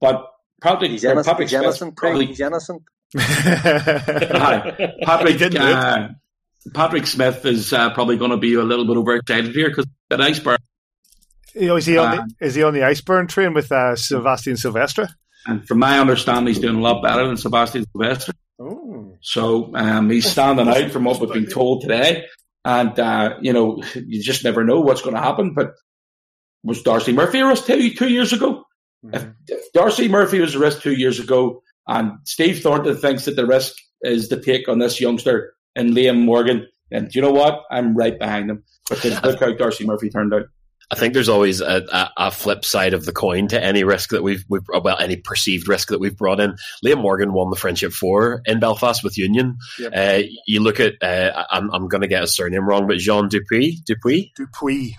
[0.00, 0.24] but
[0.62, 2.82] Patrick, he's innocent, Patrick he's innocent, probably, he's innocent.
[3.14, 4.90] Patrick,
[5.56, 6.08] uh,
[6.72, 10.20] Patrick Smith is uh, probably going to be a little bit overexcited here because that
[10.20, 10.58] iceberg.
[11.54, 13.94] You know, is he on the, uh, is he on the iceberg train with uh,
[13.96, 15.08] Sebastian Silvestre?
[15.46, 18.32] And from my understanding, he's doing a lot better than Sebastian Silvestre.
[18.58, 19.16] Oh.
[19.20, 22.26] So um, he's standing out from what we've been told today.
[22.64, 25.54] And, uh, you know, you just never know what's going to happen.
[25.54, 25.74] But
[26.62, 28.64] was Darcy Murphy a risk two, two years ago?
[29.04, 29.14] Mm-hmm.
[29.14, 33.36] If, if, Darcy Murphy was a risk two years ago and Steve Thornton thinks that
[33.36, 36.66] the risk is the take on this youngster and Liam Morgan.
[36.90, 37.62] And you know what?
[37.70, 40.44] I'm right behind them because look how Darcy Murphy turned out.
[40.90, 44.10] I think there's always a, a, a, flip side of the coin to any risk
[44.10, 46.56] that we've, we've, well, any perceived risk that we've brought in.
[46.84, 49.56] Liam Morgan won the Friendship Four in Belfast with Union.
[49.78, 49.92] Yep.
[49.94, 53.28] Uh, you look at, uh, I'm, I'm going to get his surname wrong, but Jean
[53.28, 54.94] Dupuy, Dupuy, Dupuy.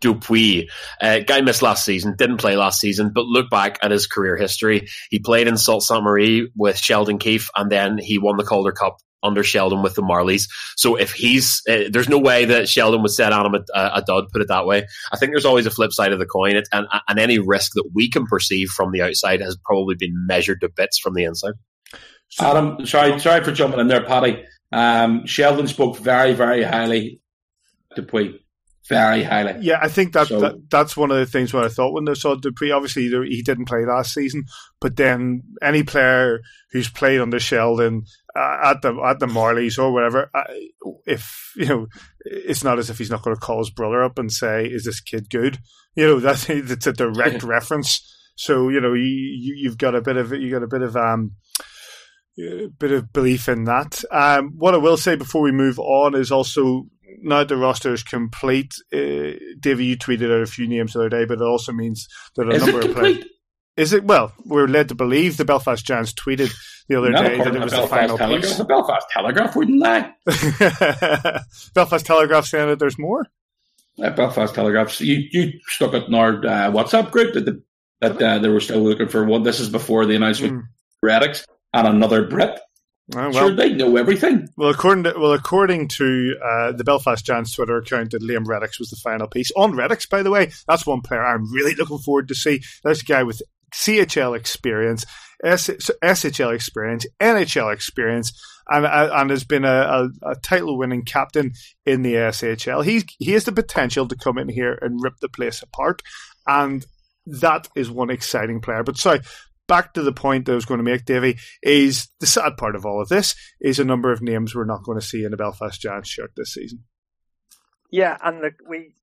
[0.00, 0.68] Dupuy.
[1.00, 4.36] Uh, guy missed last season, didn't play last season, but look back at his career
[4.36, 4.88] history.
[5.10, 6.02] He played in Sault Ste.
[6.02, 10.02] Marie with Sheldon Keefe, and then he won the Calder Cup under Sheldon with the
[10.02, 10.48] Marlies.
[10.76, 14.02] So if he's, uh, there's no way that Sheldon would set on him a, a,
[14.06, 14.86] dud, put it that way.
[15.12, 17.72] I think there's always a flip side of the coin, it, and, and any risk
[17.74, 21.24] that we can perceive from the outside has probably been measured to bits from the
[21.24, 21.54] inside.
[22.38, 24.44] Adam, sorry, sorry for jumping in there, Paddy.
[24.72, 27.20] Um, Sheldon spoke very, very highly
[27.94, 28.40] to Dupuy.
[28.90, 29.54] Very highly.
[29.60, 32.08] Yeah, I think that, So- that that's one of the things what I thought when
[32.08, 32.72] I saw Dupree.
[32.72, 34.44] Obviously, he didn't play last season,
[34.80, 36.40] but then any player
[36.72, 38.02] who's played under Sheldon
[38.36, 40.42] uh, at the at the Marlies or whatever, uh,
[41.06, 41.86] if you know,
[42.24, 44.84] it's not as if he's not going to call his brother up and say, "Is
[44.84, 45.58] this kid good?"
[45.94, 48.04] You know, that's it's a direct reference.
[48.34, 50.96] So you know, you, you you've got a bit of you got a bit of
[50.96, 51.36] um
[52.40, 54.02] a bit of belief in that.
[54.10, 56.86] Um, what I will say before we move on is also
[57.22, 58.74] now the roster is complete.
[58.92, 62.08] Uh, Davey, you tweeted out a few names the other day, but it also means
[62.36, 63.24] that a Is number of players.
[63.76, 64.04] Is it?
[64.04, 66.52] Well, we're led to believe the Belfast Giants tweeted
[66.88, 68.42] the other Not day that it was the the final Belfast Telegraph.
[68.42, 68.56] piece.
[68.58, 70.12] The Belfast Telegraph wouldn't lie.
[71.74, 73.26] Belfast Telegraph saying that there's more.
[74.02, 75.00] Uh, Belfast Telegraph.
[75.00, 77.62] You you stuck it in our uh, WhatsApp group that the,
[78.00, 79.44] that uh, they were still looking for one.
[79.44, 80.54] This is before the announcement.
[80.54, 80.62] Mm.
[81.04, 82.60] Reddox and another Brit.
[83.14, 84.48] Oh, sure, well, they know everything.
[84.56, 88.78] well, according to well, according to uh, the Belfast Giants Twitter account, that Liam Reddox
[88.78, 90.08] was the final piece on Reddox.
[90.08, 92.62] By the way, that's one player I'm really looking forward to see.
[92.84, 93.42] There's a guy with
[93.74, 95.06] CHL experience,
[95.44, 98.32] SHL experience, NHL experience,
[98.68, 99.68] and uh, and has been a,
[100.22, 101.52] a, a title winning captain
[101.84, 102.84] in the SHL.
[102.84, 106.02] He's he has the potential to come in here and rip the place apart,
[106.46, 106.86] and
[107.26, 108.82] that is one exciting player.
[108.82, 109.20] But sorry.
[109.70, 112.74] Back to the point that I was going to make, Davey, is the sad part
[112.74, 115.32] of all of this is a number of names we're not going to see in
[115.32, 116.82] a Belfast Giants shirt this season.
[117.88, 118.94] Yeah, and look, we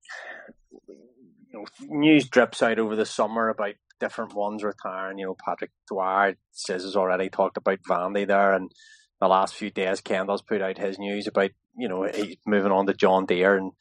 [0.70, 5.16] you know news drips out over the summer about different ones retiring.
[5.16, 8.70] You know, Patrick Dwyer says has already talked about Vandy there, and
[9.22, 12.84] the last few days Kendall's put out his news about you know he's moving on
[12.88, 13.72] to John Deere, and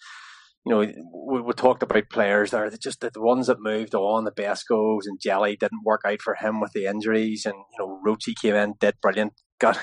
[0.67, 0.91] you know
[1.27, 2.69] we, we talked about players there.
[2.69, 6.59] Just the ones that moved on, the Bescos and Jelly didn't work out for him
[6.59, 9.79] with the injuries, and you know Rochi came in, did brilliant, got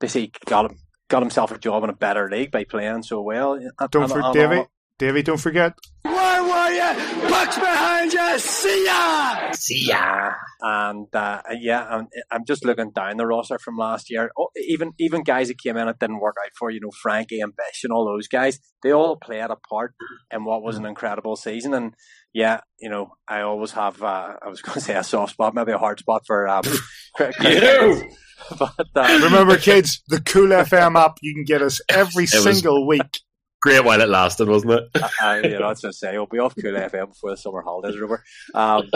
[0.00, 0.78] basically got him.
[1.10, 3.58] Got himself a job in a better league by playing so well.
[3.90, 4.66] Don't and- forget, and
[4.98, 5.74] Davey, don't forget.
[6.02, 7.28] Where were you?
[7.28, 8.38] Bucks behind you.
[8.40, 9.52] See ya.
[9.52, 10.32] See ya.
[10.60, 14.30] And uh, yeah, I'm, I'm just looking down the roster from last year.
[14.36, 17.40] Oh, even even guys that came in that didn't work out for, you know, Frankie
[17.40, 19.94] and Bish and all those guys, they all played a part
[20.32, 21.74] in what was an incredible season.
[21.74, 21.94] And
[22.32, 25.54] yeah, you know, I always have, uh, I was going to say a soft spot,
[25.54, 26.62] maybe a hard spot for um,
[27.14, 28.10] Chris- Chris You.
[28.58, 32.86] But uh, Remember, kids, the Cool FM app, you can get us every was- single
[32.86, 33.20] week.
[33.60, 35.02] Great while it lasted, wasn't it?
[35.20, 37.36] I, you know, I was going to say, I'll be off Cool FM before the
[37.36, 38.24] summer holidays are over.
[38.54, 38.88] Um,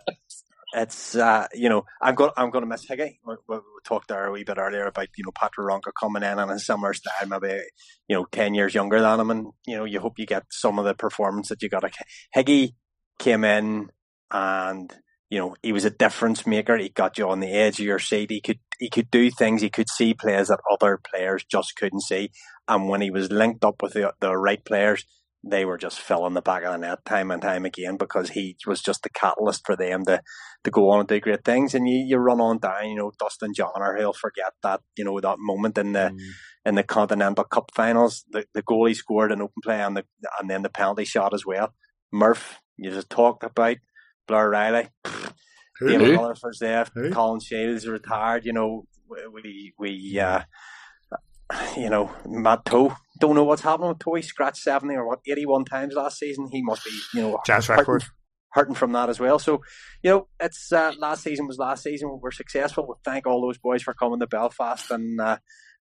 [0.74, 3.18] it's uh, you know, I'm going I'm going to miss Higgy.
[3.24, 6.24] We, we, we talked there a wee bit earlier about you know Patrick Ronka coming
[6.24, 7.62] in and a similar style, maybe
[8.08, 10.78] you know ten years younger than him, and you know you hope you get some
[10.78, 11.84] of the performance that you got.
[12.36, 12.74] Higgy
[13.18, 13.90] came in
[14.32, 14.92] and
[15.34, 16.76] you know he was a difference maker.
[16.76, 18.30] He got you on the edge of your seat.
[18.30, 19.62] He could he could do things.
[19.62, 22.30] He could see plays that other players just couldn't see.
[22.68, 25.04] And when he was linked up with the the right players,
[25.42, 28.56] they were just filling the back of the net time and time again because he
[28.64, 30.20] was just the catalyst for them to,
[30.62, 31.74] to go on and do great things.
[31.74, 35.18] And you, you run on down, you know, Dustin Johner, he'll forget that, you know,
[35.20, 36.18] that moment in the mm.
[36.64, 40.04] in the Continental Cup finals, the, the goal he scored in open play and the
[40.38, 41.74] and then the penalty shot as well.
[42.12, 43.78] Murph, you just talked about
[44.26, 44.88] Blair Riley.
[45.80, 45.88] Who?
[45.88, 46.86] Damon Rutherford's there.
[46.94, 47.10] Who?
[47.10, 48.44] Colin Shields retired.
[48.44, 48.84] You know,
[49.32, 50.42] we we uh,
[51.76, 52.94] you know Matt Toe.
[53.20, 54.14] Don't know what's happening with Toe.
[54.14, 56.48] He scratched seventy or what eighty one times last season.
[56.50, 58.04] He must be you know Giants hurting, record.
[58.52, 59.38] hurting from that as well.
[59.38, 59.62] So
[60.02, 62.18] you know, it's uh, last season was last season.
[62.20, 62.86] We're successful.
[62.86, 65.20] We thank all those boys for coming to Belfast and.
[65.20, 65.38] Uh,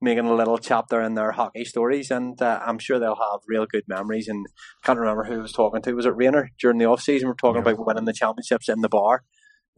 [0.00, 3.64] Making a little chapter in their hockey stories, and uh, I'm sure they'll have real
[3.64, 4.28] good memories.
[4.28, 4.44] And
[4.84, 5.94] can't remember who I was talking to.
[5.94, 7.28] Was it Rayner during the off season?
[7.28, 7.72] We're talking Yeah.
[7.72, 9.22] about winning the championships in the bar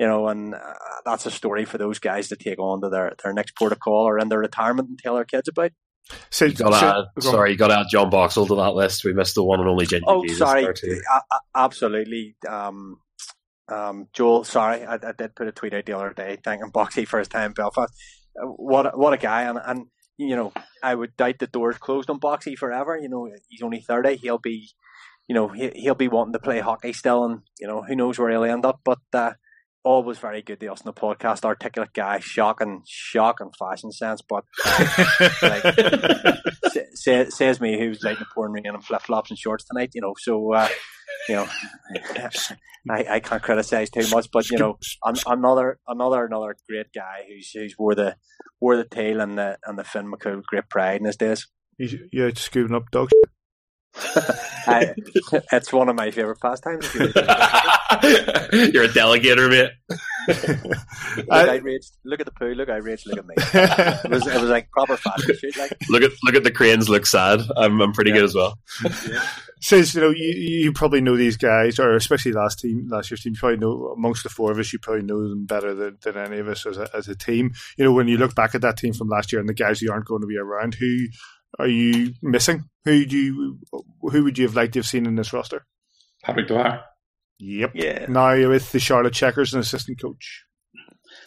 [0.00, 0.60] you know, and uh,
[1.04, 3.80] that's a story for those guys to take on to their, their next port of
[3.80, 5.72] call or in their retirement and tell their kids about.
[6.30, 8.54] So, You got to so- add, go sorry, you got to add John Boxall to
[8.54, 9.04] that list.
[9.04, 11.00] We missed the one and only Ginger Oh, Jesus sorry, there too.
[11.12, 12.36] A- a- absolutely.
[12.48, 12.98] Um,
[13.68, 17.04] um, Joel, sorry, I, I did put a tweet out the other day thanking Boxy
[17.04, 17.92] for his time in Belfast.
[18.40, 19.86] Uh, What a, what a guy, and and
[20.18, 20.52] you know,
[20.82, 22.98] I would doubt the doors closed on Boxy forever.
[22.98, 24.16] You know, he's only thirty.
[24.16, 24.68] He'll be,
[25.28, 28.18] you know, he, he'll be wanting to play hockey still, and you know, who knows
[28.18, 28.80] where he'll end up.
[28.84, 29.32] But uh,
[29.88, 31.44] always very good to us in the podcast.
[31.44, 35.62] Articulate guy, shocking, shocking fashion sense, but uh, like,
[36.72, 39.92] sa- sa- says me who's like the pouring rain and flip flops and shorts tonight.
[39.94, 40.68] You know, so uh,
[41.28, 41.48] you know,
[42.90, 47.24] I, I can't criticize too much, but you know, an, another another another great guy
[47.28, 48.16] who's who's wore the
[48.60, 51.48] wore the tail and the and the Finn McCool great pride in his days.
[51.78, 53.12] You- You're out scooping up dogs.
[54.68, 54.94] I,
[55.52, 56.92] it's one of my favorite pastimes.
[56.94, 58.74] you really think about it.
[58.74, 59.70] You're a delegator, mate.
[61.16, 61.96] look outraged.
[62.04, 62.54] Look at the poo.
[62.54, 63.06] Look outraged.
[63.06, 63.34] Look at me.
[63.38, 65.56] it was it was like proper fashion shoot.
[65.56, 66.88] Like look at look at the cranes.
[66.88, 67.40] Look sad.
[67.56, 68.16] I'm I'm pretty yeah.
[68.16, 68.58] good as well.
[69.08, 69.26] Yeah.
[69.60, 73.22] Says you know you, you probably know these guys, or especially last team last year's
[73.22, 73.32] team.
[73.32, 76.16] You probably know amongst the four of us, you probably know them better than, than
[76.16, 77.52] any of us as a, as a team.
[77.76, 79.80] You know when you look back at that team from last year and the guys
[79.80, 81.06] who aren't going to be around, who
[81.58, 82.64] are you missing?
[82.84, 83.58] Who do you
[84.00, 85.66] who would you have liked to have seen in this roster?
[86.22, 86.82] Patrick Dwyer.
[87.38, 87.72] Yep.
[87.74, 88.06] Yeah.
[88.08, 90.44] Now you're with the Charlotte Checkers and assistant coach.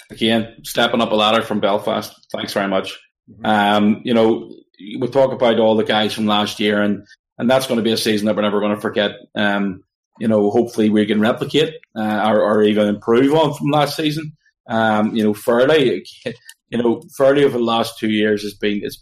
[0.10, 2.14] Again, stepping up a ladder from Belfast.
[2.34, 3.00] Thanks very much.
[3.30, 3.46] Mm-hmm.
[3.46, 4.54] Um, you know,
[5.00, 7.06] we talk about all the guys from last year, and
[7.38, 9.12] and that's going to be a season that we're never going to forget.
[9.36, 9.84] Um,
[10.20, 14.34] you know, hopefully we can replicate uh, or, or, even improve on from last season.
[14.70, 16.06] Um, you know, Fairley,
[16.70, 19.00] you know, Fairley over the last two years has been it's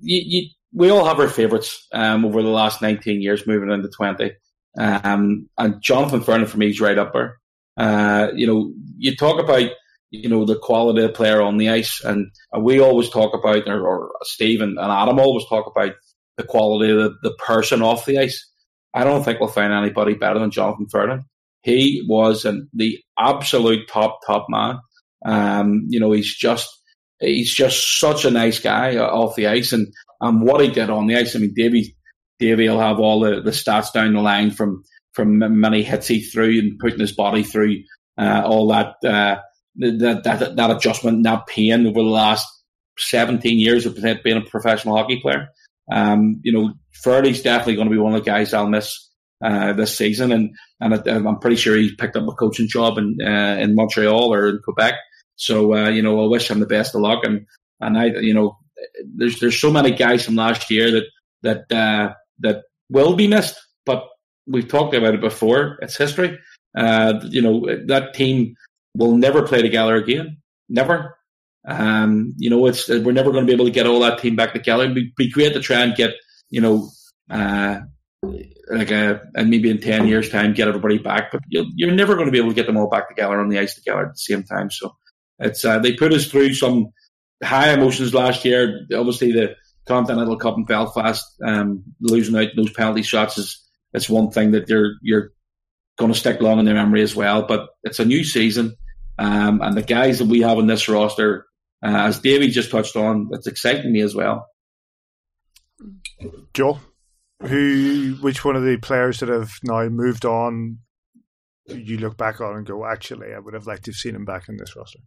[0.00, 3.88] you, you, we all have our favourites um, over the last 19 years, moving into
[3.88, 4.32] 20.
[4.78, 7.38] Um, and Jonathan Ferland for me is right up there.
[7.76, 9.70] Uh, you know, you talk about
[10.10, 13.68] you know the quality of the player on the ice, and, we always talk about,
[13.68, 15.94] or, or Steve and, and, Adam always talk about
[16.36, 18.50] the quality of the, the, person off the ice.
[18.94, 21.22] I don't think we'll find anybody better than Jonathan Ferland.
[21.62, 24.78] He was an, the absolute top top man.
[25.24, 26.68] Um, you know, he's just
[27.20, 31.06] he's just such a nice guy off the ice, and and what he did on
[31.06, 31.36] the ice.
[31.36, 31.96] I mean, Davey
[32.38, 36.20] Davey will have all the, the stats down the line from from many hits he
[36.20, 37.82] threw and putting his body through
[38.18, 39.40] uh, all that, uh,
[39.76, 42.46] that that that adjustment, that pain over the last
[42.98, 45.48] seventeen years of being a professional hockey player.
[45.90, 49.10] Um, you know, Fairley's definitely going to be one of the guys I'll miss
[49.42, 53.16] uh, this season, and and I'm pretty sure he's picked up a coaching job in
[53.24, 54.94] uh, in Montreal or in Quebec.
[55.36, 57.46] So uh, you know, I wish him the best of luck, and
[57.80, 58.58] and I you know,
[59.04, 61.04] there's there's so many guys from last year that
[61.42, 64.04] that uh, that will be missed, but
[64.46, 65.78] we've talked about it before.
[65.82, 66.38] It's history.
[66.76, 68.54] Uh, you know, that team
[68.94, 70.38] will never play together again.
[70.68, 71.18] Never.
[71.66, 74.36] Um, you know, it's we're never going to be able to get all that team
[74.36, 74.84] back together.
[74.84, 76.10] It'd be, great to try and get,
[76.48, 76.90] you know,
[77.30, 77.80] uh,
[78.70, 82.14] like a, and maybe in 10 years time, get everybody back, but you're, you're never
[82.14, 84.12] going to be able to get them all back together on the ice together at
[84.12, 84.70] the same time.
[84.70, 84.96] So
[85.38, 86.92] it's, uh, they put us through some
[87.42, 88.86] high emotions last year.
[88.92, 94.30] Obviously the, Continental Cup in Belfast, um, losing out those penalty shots is it's one
[94.30, 95.30] thing that you're you're
[95.96, 97.46] going to stick long in their memory as well.
[97.46, 98.76] But it's a new season,
[99.18, 101.46] um, and the guys that we have in this roster,
[101.84, 104.48] uh, as Davey just touched on, it's exciting me as well.
[106.52, 106.80] Joe,
[107.40, 110.78] who, which one of the players that have now moved on,
[111.68, 114.24] you look back on and go, actually, I would have liked to have seen him
[114.24, 115.00] back in this roster.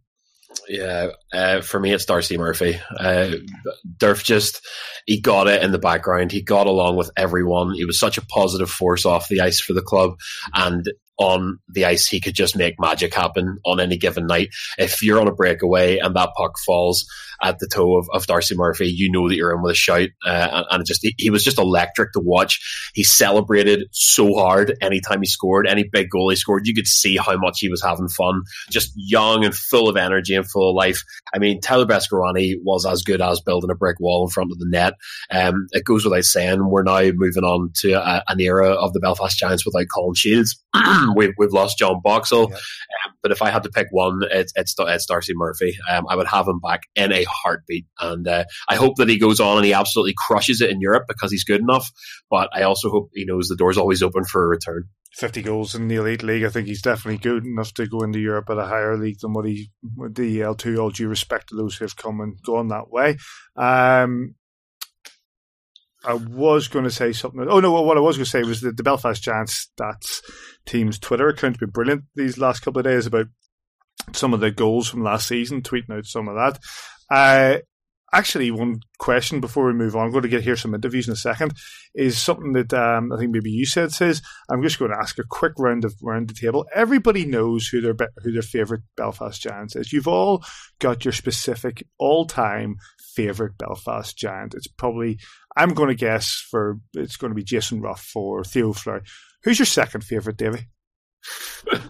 [0.68, 2.80] Yeah, uh, for me, it's Darcy Murphy.
[2.98, 3.32] Uh,
[3.98, 4.66] Durf just,
[5.06, 6.32] he got it in the background.
[6.32, 7.74] He got along with everyone.
[7.74, 10.12] He was such a positive force off the ice for the club.
[10.54, 10.84] And
[11.18, 14.48] on the ice, he could just make magic happen on any given night.
[14.78, 17.04] If you're on a breakaway and that puck falls
[17.42, 20.08] at the toe of, of Darcy Murphy, you know that you're in with a shout.
[20.24, 22.60] Uh, and, and just he, he, was just electric to watch.
[22.94, 26.66] He celebrated so hard anytime he scored, any big goal he scored.
[26.66, 30.34] You could see how much he was having fun, just young and full of energy
[30.34, 31.02] and full of life.
[31.34, 34.58] I mean, Tyler Beskorowany was as good as building a brick wall in front of
[34.58, 34.94] the net.
[35.30, 39.00] Um, it goes without saying, we're now moving on to a, an era of the
[39.00, 40.62] Belfast Giants without Colin Shields.
[41.16, 42.50] we've, we've lost John Boxall.
[42.50, 42.56] Yeah.
[42.56, 45.76] Um, but if I had to pick one, it's, it's, it's Darcy Murphy.
[45.88, 47.86] Um, I would have him back in a heartbeat.
[48.00, 51.04] And uh, I hope that he goes on and he absolutely crushes it in Europe
[51.08, 51.90] because he's good enough.
[52.30, 54.84] But I also hope he knows the door's always open for a return.
[55.14, 56.44] 50 goals in the elite league.
[56.44, 59.32] I think he's definitely good enough to go into Europe at a higher league than
[59.32, 60.78] what he the L2.
[60.78, 63.16] All due respect to those who have come and gone that way.
[63.56, 64.36] Um,
[66.04, 67.46] I was going to say something.
[67.48, 67.82] Oh no!
[67.82, 70.22] What I was going to say was that the Belfast Giants stats
[70.64, 73.26] team's Twitter account has been brilliant these last couple of days about
[74.12, 76.58] some of the goals from last season, tweeting out some of that.
[77.10, 77.58] Uh,
[78.12, 81.12] actually, one question before we move on, I'm going to get here some interviews in
[81.12, 81.52] a second,
[81.94, 84.22] is something that um, I think maybe you said says.
[84.48, 86.66] I'm just going to ask a quick round of round the table.
[86.74, 89.92] Everybody knows who their who their favorite Belfast Giants is.
[89.92, 90.44] You've all
[90.78, 92.76] got your specific all time
[93.26, 94.54] favorite Belfast Giant.
[94.54, 95.18] It's probably
[95.56, 99.02] I'm going to guess for it's going to be Jason Ruff or Theo Fleury.
[99.44, 100.68] Who's your second favorite, Davy?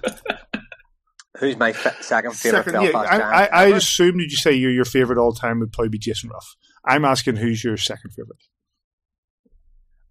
[1.39, 4.85] Who's my second favorite second, Belfast yeah, I, I, I assumed you say your your
[4.85, 6.55] favorite all time would probably be Jason Ruff.
[6.85, 8.43] I'm asking who's your second favorite.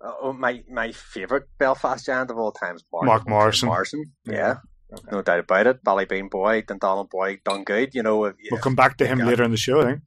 [0.04, 3.68] Uh, oh, my my favorite Belfast Giant of all time is Mark, Mark Morrison.
[3.68, 4.34] Morrison, yeah.
[4.34, 4.56] yeah.
[4.92, 5.10] Okay.
[5.12, 5.84] No doubt about it.
[5.84, 7.94] Ballybeen boy, Dundonald boy, done good.
[7.94, 9.82] You know, we'll come back to him later in the show.
[9.82, 10.02] I think.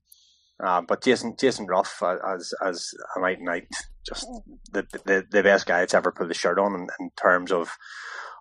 [0.64, 3.68] Uh, but Jason Jason Ruff uh, as as a night night,
[4.06, 4.28] just
[4.72, 7.76] the, the the best guy that's ever put the shirt on in, in terms of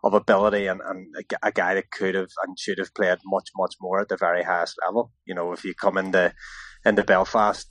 [0.03, 3.49] of ability and, and a, a guy that could have and should have played much
[3.57, 5.11] much more at the very highest level.
[5.25, 6.33] You know, if you come into
[6.85, 7.67] into Belfast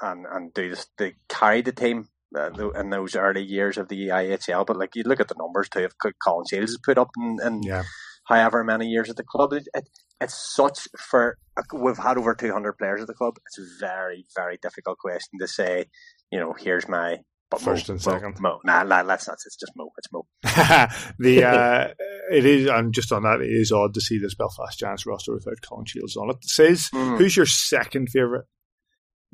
[0.00, 4.08] and and do this, they carry the team uh, in those early years of the
[4.08, 4.66] IHL.
[4.66, 7.38] But like you look at the numbers too, of Colin Shields has put up in,
[7.44, 7.84] in yeah.
[8.28, 9.52] however many years at the club.
[9.52, 9.88] It, it,
[10.20, 11.38] it's such for
[11.72, 13.36] we've had over 200 players at the club.
[13.46, 15.86] It's a very very difficult question to say.
[16.30, 17.18] You know, here's my
[17.50, 18.40] but First Mo, and second.
[18.40, 18.60] Mo, Mo.
[18.64, 19.38] Nah, nah, let's not.
[19.46, 19.90] It's just Mo.
[19.96, 20.26] It's Mo.
[21.18, 21.94] the uh,
[22.32, 22.68] it is.
[22.68, 23.40] I'm just on that.
[23.40, 26.38] It is odd to see this Belfast Giants roster without Colin Shields on it.
[26.42, 27.18] Says, mm.
[27.18, 28.46] who's your second favorite?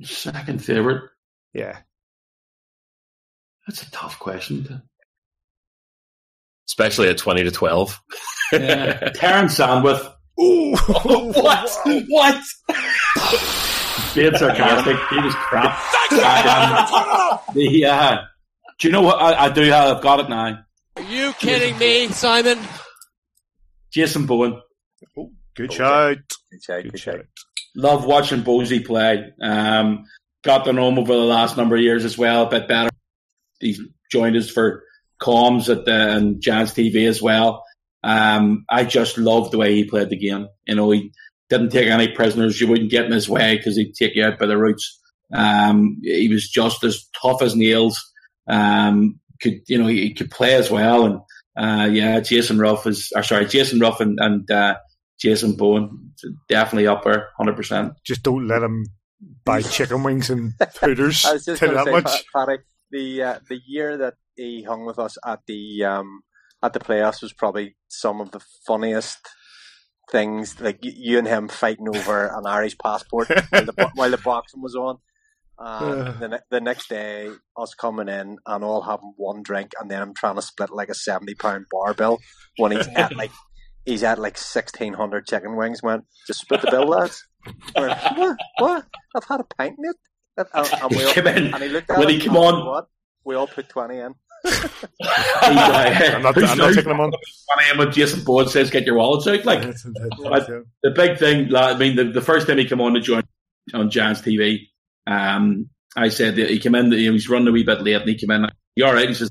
[0.02, 1.04] Second favorite?
[1.54, 1.78] Yeah,
[3.66, 4.82] that's a tough question.
[6.68, 7.98] Especially at twenty to twelve.
[8.52, 10.12] yeah, Terence Sandwith.
[10.42, 10.74] Ooh,
[11.32, 11.70] what?
[12.08, 12.42] what?
[14.14, 14.96] being sarcastic.
[15.10, 15.78] He was crap.
[16.12, 18.16] um, the, uh,
[18.78, 19.20] do you know what?
[19.20, 20.64] I, I do have, I've got it now.
[20.96, 22.58] Are you kidding me, Simon?
[23.92, 24.60] Jason Bowen.
[25.16, 26.18] Oh, good shout.
[26.50, 26.82] Good shout.
[26.84, 27.26] Good, shout.
[27.74, 29.32] Love watching Bozy play.
[29.40, 30.04] Um,
[30.44, 32.90] got to know him over the last number of years as well, a bit better.
[33.60, 33.80] He's
[34.10, 34.84] joined us for
[35.20, 37.64] comms at the and Giants TV as well.
[38.04, 40.48] Um, I just loved the way he played the game.
[40.66, 41.12] You know, he
[41.48, 42.60] didn't take any prisoners.
[42.60, 45.00] You wouldn't get in his way because he'd take you out by the roots.
[45.32, 48.00] Um, he was just as tough as nails.
[48.48, 51.20] Um, could you know he, he, could play as well, and
[51.56, 54.76] uh, yeah, Jason Ruff is, or sorry, Jason Ruff and, and uh,
[55.20, 56.12] Jason Bowen
[56.48, 57.94] definitely up there, hundred percent.
[58.04, 58.86] Just don't let him
[59.44, 61.24] buy chicken wings and Hooters.
[61.28, 62.24] I was just going to say, much.
[62.34, 62.58] Paddy,
[62.90, 66.22] the uh, the year that he hung with us at the um,
[66.62, 69.18] at the playoffs was probably some of the funniest
[70.10, 74.62] things like you and him fighting over an Irish passport while, the, while the boxing
[74.62, 74.98] was on.
[75.58, 80.02] And the, the next day, us coming in and all having one drink, and then
[80.02, 82.18] I'm trying to split like a seventy pound bar bill
[82.56, 83.30] when he's at like
[83.84, 85.80] he's at like sixteen hundred chicken wings.
[85.80, 87.24] Went just split the bill, lads.
[87.74, 88.36] what?
[88.58, 88.86] What?
[89.14, 89.94] I've had a pint, mate.
[90.36, 92.66] And, and, we all, and he looked at when he came on.
[92.66, 92.88] What?
[93.24, 94.14] We all put twenty in.
[95.42, 97.10] I'm not, I'm not taking them on.
[97.10, 101.54] When I am when Jason Bowen says, "Get your wallets out," like the big thing.
[101.54, 103.22] I mean, the, the first time he came on to join
[103.72, 104.68] on Giants TV,
[105.06, 106.90] um, I said that he came in.
[106.90, 108.46] He was running a wee bit late, and he came in.
[108.74, 109.08] You all right?
[109.08, 109.30] He says,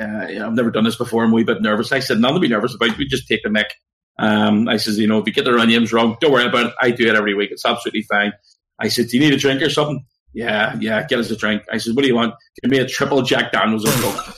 [0.00, 1.24] uh, "I've never done this before.
[1.24, 2.96] I'm a wee bit nervous." I said, "None to be nervous about.
[2.98, 3.72] We just take the mic."
[4.18, 6.66] Um, I says, "You know, if you get the run names wrong, don't worry about
[6.66, 6.74] it.
[6.80, 7.50] I do it every week.
[7.52, 8.32] It's absolutely fine."
[8.80, 11.62] I said, "Do you need a drink or something?" Yeah, yeah, get us a drink.
[11.70, 12.34] I said, "What do you want?
[12.60, 14.34] Give me a triple Jack Daniels or Coke."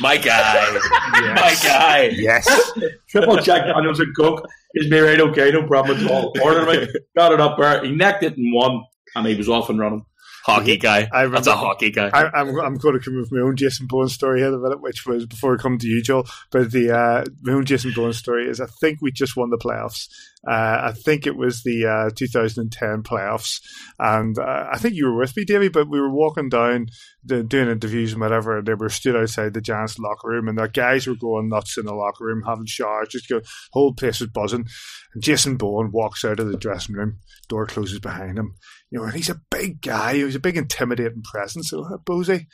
[0.00, 0.54] My guy.
[0.54, 1.64] Yes.
[1.64, 2.02] My guy.
[2.14, 2.72] Yes.
[3.08, 6.32] Triple Jack Daniels and Coke is me right okay, no problem at all.
[6.42, 8.84] Ordered it, got it up there, he necked it and won,
[9.14, 10.04] and he was off and running
[10.48, 11.08] hockey guy.
[11.12, 12.10] I That's a hockey guy.
[12.12, 14.54] I, am I'm, I'm going to come with my own Jason Bowen story here in
[14.54, 16.26] a minute, which was before I come to you, Joel.
[16.50, 19.58] But the uh, my own Jason Bowen story is I think we just won the
[19.58, 20.08] playoffs.
[20.46, 23.60] Uh, I think it was the uh, 2010 playoffs,
[23.98, 25.68] and uh, I think you were with me, Davey.
[25.68, 26.86] But we were walking down,
[27.24, 30.56] the, doing interviews and whatever, and they were stood outside the Giants locker room, and
[30.56, 33.40] the guys were going nuts in the locker room, having showers, just go,
[33.72, 34.66] whole place was buzzing.
[35.12, 37.18] And Jason Bowen walks out of the dressing room,
[37.48, 38.54] door closes behind him
[38.90, 40.14] you know, and he's a big guy.
[40.14, 41.70] He's a big intimidating presence.
[41.70, 42.46] So uh, Bozy,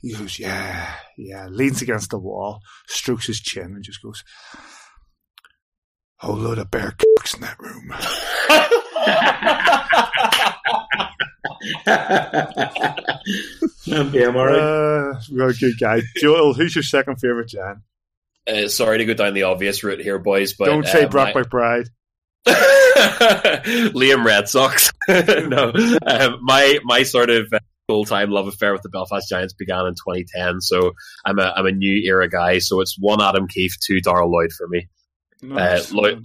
[0.00, 4.22] he goes, yeah, yeah, leans against the wall, strokes his chin, and just goes,
[6.18, 7.92] whole load of bear cocks in that room.
[14.14, 14.58] yeah, I'm alright.
[14.58, 16.02] Uh, a good guy.
[16.16, 17.82] Joel, who's your second favourite, Jan?
[18.46, 21.34] Uh, sorry to go down the obvious route here, boys, but don't say uh, Brock
[21.34, 21.42] my...
[21.42, 21.88] McBride.
[22.48, 24.90] Liam Reddox.
[25.48, 25.72] no,
[26.06, 27.52] um, my my sort of
[27.88, 30.60] full time love affair with the Belfast Giants began in 2010.
[30.60, 30.92] So
[31.24, 32.58] I'm a I'm a new era guy.
[32.58, 34.88] So it's one Adam Keefe, two Darryl Lloyd for me.
[35.42, 35.90] Nice.
[35.90, 36.24] Uh, Lloyd,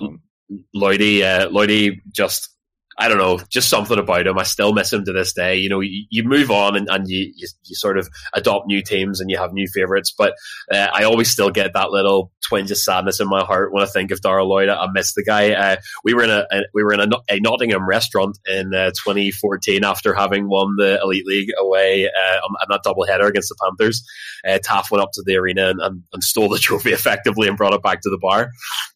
[0.75, 2.54] Lloydie, uh, Lloydie just
[2.97, 4.39] I don't know, just something about him.
[4.39, 5.57] I still miss him to this day.
[5.57, 8.81] You know, you, you move on and, and you, you, you, sort of adopt new
[8.81, 10.33] teams and you have new favorites, but
[10.71, 13.87] uh, I always still get that little twinge of sadness in my heart when I
[13.87, 14.69] think of Darryl Lloyd.
[14.69, 15.51] I miss the guy.
[15.51, 15.75] Uh,
[16.05, 19.83] we were in a, a, we were in a, a Nottingham restaurant in uh, 2014
[19.83, 23.57] after having won the Elite League away uh, on, on that double header against the
[23.61, 24.05] Panthers.
[24.47, 27.57] Uh, Taff went up to the arena and, and, and, stole the trophy effectively and
[27.57, 28.51] brought it back to the bar.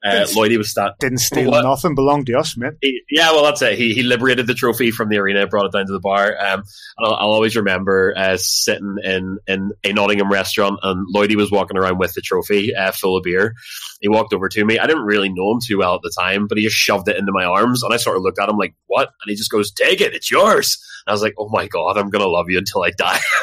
[0.06, 1.64] Uh, Lloydie was that didn't steal what?
[1.64, 2.78] nothing, belonged to us, man.
[2.82, 3.78] He, yeah, well, that's it.
[3.78, 6.36] He he liberated the trophy from the arena, brought it down to the bar.
[6.40, 6.64] Um,
[6.98, 11.78] I'll, I'll, always remember uh, sitting in, in a Nottingham restaurant, and Lloydie was walking
[11.78, 13.56] around with the trophy uh, full of beer.
[14.02, 14.80] He walked over to me.
[14.80, 17.18] I didn't really know him too well at the time, but he just shoved it
[17.18, 19.52] into my arms, and I sort of looked at him like, "What?" And he just
[19.52, 22.46] goes, "Take it, it's yours." And I was like, "Oh my god, I'm gonna love
[22.50, 23.20] you until I die."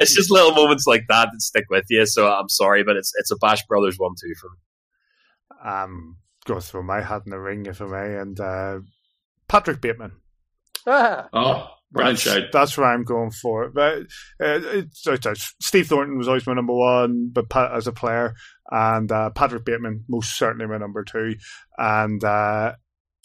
[0.00, 2.06] it's just little moments like that that stick with you.
[2.06, 5.70] So I'm sorry, but it's it's a Bash Brothers one two for me.
[5.70, 8.80] um, go throw my hat in the ring, if I may, and uh,
[9.48, 10.12] Patrick Bateman.
[10.86, 11.28] Ah.
[11.32, 12.52] Oh, Brilliant that's, shout.
[12.52, 13.70] That's where I'm going for.
[13.70, 14.02] But
[14.40, 18.34] uh, it's, it's, Steve Thornton was always my number one, but Pat, as a player,
[18.70, 21.36] and uh, Patrick Bateman most certainly my number two.
[21.78, 22.74] And uh,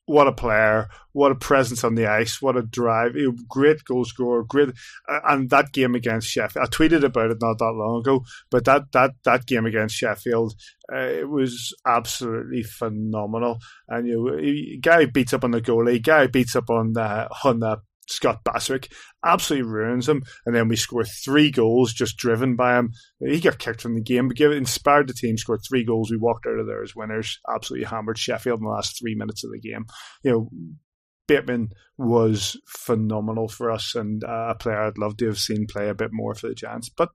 [0.06, 0.90] what a player!
[1.14, 2.42] What a presence on the ice!
[2.42, 3.14] What a drive!
[3.48, 4.44] Great goal scorer!
[4.44, 4.70] Great,
[5.08, 6.66] uh, and that game against Sheffield.
[6.66, 10.56] I tweeted about it not that long ago, but that that that game against Sheffield,
[10.92, 13.60] uh, it was absolutely phenomenal.
[13.88, 17.60] And you know, guy beats up on the goalie, guy beats up on the on
[17.60, 17.78] the
[18.08, 18.92] Scott Basrick
[19.26, 22.92] absolutely ruins him, and then we score three goals just driven by him.
[23.20, 25.38] He got kicked from the game, but inspired the team.
[25.38, 26.12] Scored three goals.
[26.12, 27.40] We walked out of there as winners.
[27.54, 29.86] Absolutely hammered Sheffield in the last three minutes of the game.
[30.24, 30.50] You know,
[31.28, 35.90] Bateman was phenomenal for us, and uh, a player I'd love to have seen play
[35.90, 37.10] a bit more for the Giants, but.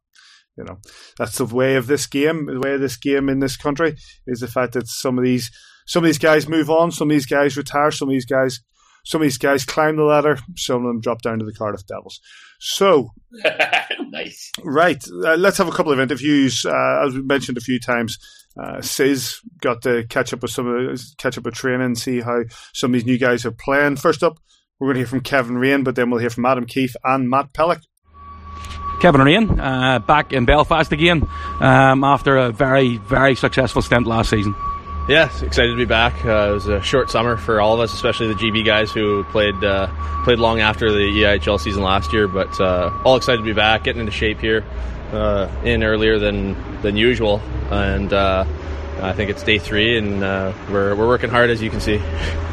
[0.56, 0.78] You know,
[1.16, 2.46] that's the way of this game.
[2.46, 3.94] The way of this game in this country
[4.26, 5.52] is the fact that some of these
[5.86, 8.58] some of these guys move on, some of these guys retire, some of these guys
[9.08, 11.86] some of these guys climb the ladder, some of them drop down to the Cardiff
[11.86, 12.20] Devils.
[12.60, 13.12] So,
[14.10, 14.52] nice.
[14.62, 15.02] Right.
[15.08, 16.66] Uh, let's have a couple of interviews.
[16.66, 18.18] Uh, as we mentioned a few times,
[18.62, 22.42] uh, Sis got to catch up with some of catch up with training, see how
[22.74, 23.96] some of these new guys are playing.
[23.96, 24.38] First up,
[24.78, 27.30] we're going to hear from Kevin Raine, but then we'll hear from Adam Keefe and
[27.30, 27.80] Matt Pelech.
[29.00, 31.26] Kevin Raine, uh, back in Belfast again
[31.60, 34.54] um, after a very, very successful stint last season.
[35.08, 36.22] Yeah, excited to be back.
[36.22, 39.24] Uh, it was a short summer for all of us, especially the GB guys who
[39.24, 39.88] played uh,
[40.22, 42.28] played long after the EIHL season last year.
[42.28, 44.66] But uh, all excited to be back, getting into shape here,
[45.12, 47.40] uh, in earlier than than usual,
[47.70, 48.44] and uh,
[49.00, 51.98] I think it's day three, and uh, we're we're working hard as you can see.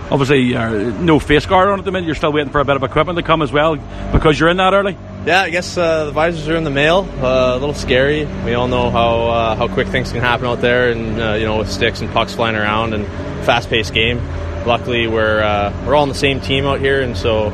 [0.10, 2.06] Obviously, no face guard on at the minute.
[2.06, 3.76] You're still waiting for a bit of equipment to come as well
[4.14, 4.96] because you're in that early.
[5.26, 7.00] Yeah, I guess uh, the visors are in the mail.
[7.20, 8.26] Uh, a little scary.
[8.46, 11.46] We all know how uh, how quick things can happen out there, and uh, you
[11.46, 13.08] know with sticks and pucks flying around and
[13.44, 14.20] fast-paced game.
[14.68, 17.50] Luckily, we're uh, we're all on the same team out here, and so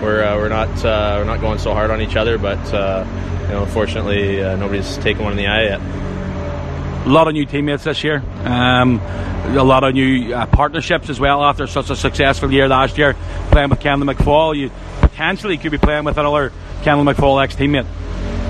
[0.00, 2.38] we're uh, we're not we're not going so hard on each other.
[2.38, 5.80] But you know, unfortunately, nobody's taken one in the eye yet.
[5.80, 8.22] A lot of new teammates this year.
[8.44, 13.16] Um, a lot of new partnerships as well after such a successful year last year,
[13.50, 14.56] playing with Kendall McFaull.
[14.56, 14.70] You
[15.16, 16.52] potentially could be playing with another
[16.82, 17.86] Kendall McFaull ex teammate.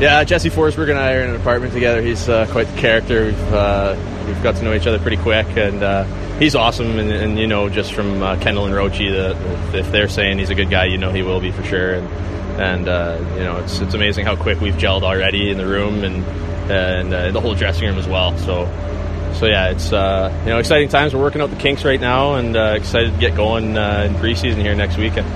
[0.00, 2.02] Yeah, Jesse Forsberg and I are in an apartment together.
[2.02, 3.26] He's uh, quite the character.
[3.26, 3.96] We've uh,
[4.26, 6.04] we've got to know each other pretty quick, and uh,
[6.38, 6.98] he's awesome.
[6.98, 10.50] And, and, you know, just from uh, Kendall and Rochi, that if they're saying he's
[10.50, 11.94] a good guy, you know he will be for sure.
[11.94, 12.08] And
[12.60, 16.02] and uh, you know, it's it's amazing how quick we've gelled already in the room
[16.02, 16.24] and
[16.68, 18.36] and uh, the whole dressing room as well.
[18.38, 18.68] So.
[19.36, 21.14] So yeah, it's you know exciting times.
[21.14, 24.74] We're working out the kinks right now, and excited to get going in preseason here
[24.74, 25.26] next weekend.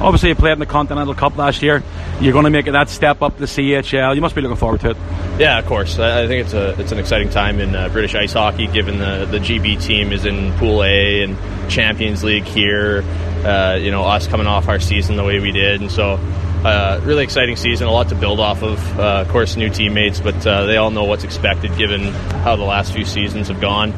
[0.00, 1.82] Obviously, you played in the Continental Cup last year.
[2.20, 4.14] You're going to make that step up the CHL.
[4.14, 4.96] You must be looking forward to it.
[5.38, 5.98] Yeah, of course.
[5.98, 9.26] I think it's a it's an exciting time in uh, British ice hockey, given the
[9.30, 11.36] the GB team is in Pool A and
[11.70, 13.02] Champions League here.
[13.44, 16.18] Uh, you know, us coming off our season the way we did, and so
[16.64, 17.86] uh, really exciting season.
[17.86, 18.98] A lot to build off of.
[18.98, 22.64] Uh, of course, new teammates, but uh, they all know what's expected given how the
[22.64, 23.92] last few seasons have gone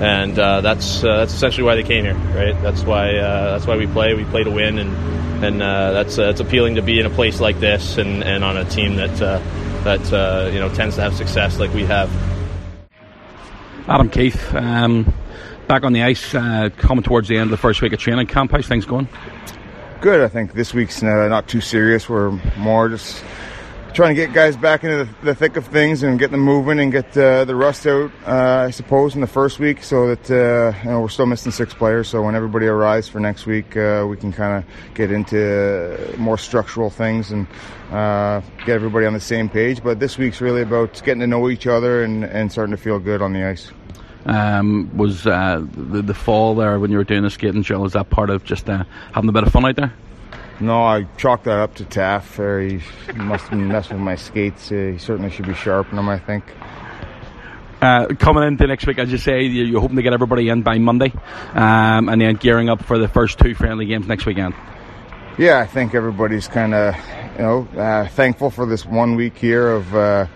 [0.00, 2.60] and uh, that's uh, that's essentially why they came here, right?
[2.62, 4.14] That's why uh, that's why we play.
[4.14, 7.40] We play to win, and and uh, that's that's appealing to be in a place
[7.40, 9.38] like this and, and on a team that uh,
[9.84, 12.10] that uh, you know tends to have success like we have.
[13.86, 15.12] Adam Keefe, um,
[15.68, 18.50] back on the ice, coming towards the end of the first week of training camp.
[18.50, 19.08] How's things going?
[20.00, 20.22] Good.
[20.22, 22.08] I think this week's not too serious.
[22.08, 23.22] We're more just
[23.94, 26.80] trying to get guys back into the, the, thick of things and get them moving
[26.80, 30.30] and get uh, the rust out, uh, I suppose, in the first week, so that
[30.30, 32.08] uh, you know we're still missing six players.
[32.08, 36.36] So when everybody arrives for next week, uh, we can kind of get into more
[36.36, 37.46] structural things and
[37.92, 39.82] uh, get everybody on the same page.
[39.82, 42.98] But this week's really about getting to know each other and, and starting to feel
[42.98, 43.70] good on the ice.
[44.26, 47.82] Um, was uh, the, the fall there when you were doing the skating drill?
[47.82, 49.92] Was that part of just having a bit of fun out there?
[50.60, 52.36] No, I chalked that up to Taff.
[52.36, 52.80] There, he
[53.16, 54.70] must have been messing with my skates.
[54.70, 56.08] Uh, he certainly should be sharpening them.
[56.08, 56.44] I think.
[57.80, 60.78] Uh, coming into next week, as you say, you're hoping to get everybody in by
[60.78, 61.12] Monday,
[61.52, 64.54] um, and then gearing up for the first two friendly games next weekend.
[65.36, 66.94] Yeah, I think everybody's kind of,
[67.36, 70.26] you know, uh, thankful for this one week here of uh,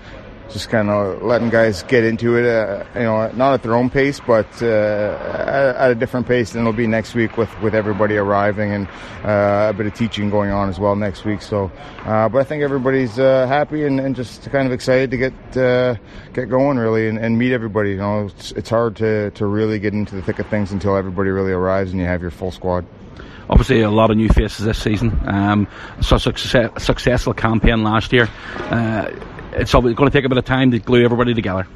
[0.51, 3.90] just kind of letting guys get into it, uh, you know, not at their own
[3.90, 7.74] pace, but uh, at, at, a different pace than it'll be next week with, with
[7.74, 8.88] everybody arriving and
[9.24, 11.42] uh, a bit of teaching going on as well next week.
[11.42, 11.70] So,
[12.05, 15.57] uh, but I think everybody's uh, happy and, and, just kind of excited to get
[15.57, 15.94] uh,
[16.32, 17.90] get going really and, and, meet everybody.
[17.90, 20.96] You know, it's, it's hard to, to really get into the thick of things until
[20.96, 22.86] everybody really arrives and you have your full squad
[23.51, 25.18] obviously a lot of new faces this season.
[25.26, 25.66] Um,
[26.03, 28.28] such a success, successful campaign last year.
[28.59, 29.11] Uh,
[29.59, 31.66] it's going to take a bit of time to glue everybody together.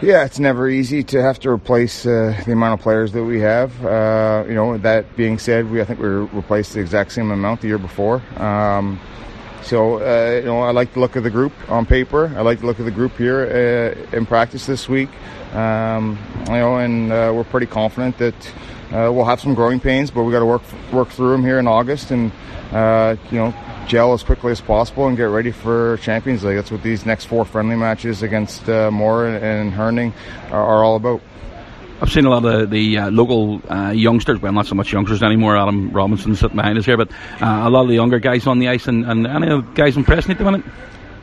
[0.00, 3.40] Yeah, it's never easy to have to replace uh, the amount of players that we
[3.40, 3.84] have.
[3.84, 7.62] Uh, you know, that being said, we I think we replaced the exact same amount
[7.62, 8.22] the year before.
[8.36, 9.00] Um,
[9.62, 12.32] so uh, you know, I like the look of the group on paper.
[12.36, 13.40] I like the look of the group here
[14.12, 15.10] uh, in practice this week.
[15.52, 18.48] Um, you know, and uh, we're pretty confident that
[18.92, 21.58] uh, we'll have some growing pains, but we got to work work through them here
[21.58, 22.32] in August, and
[23.30, 23.54] you know,
[23.88, 26.56] gel as quickly as possible and get ready for Champions League.
[26.56, 30.12] That's what these next four friendly matches against uh, Mora and Herning
[30.50, 31.22] are, are, all about.
[32.00, 35.20] I've seen a lot of the uh, local uh, youngsters, well, not so much youngsters
[35.22, 35.56] anymore.
[35.56, 37.10] Adam Robinson sitting behind us here, but
[37.42, 39.72] uh, a lot of the younger guys on the ice, and, and any of the
[39.72, 40.64] guys impressing at the minute?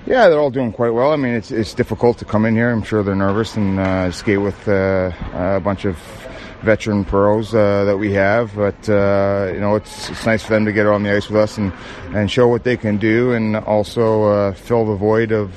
[0.05, 1.11] Yeah, they're all doing quite well.
[1.13, 2.69] I mean, it's it's difficult to come in here.
[2.69, 5.97] I'm sure they're nervous and uh, skate with uh, a bunch of
[6.61, 8.53] veteran pros uh, that we have.
[8.53, 11.37] But uh, you know, it's it's nice for them to get on the ice with
[11.41, 11.71] us and,
[12.13, 15.53] and show what they can do, and also uh, fill the void of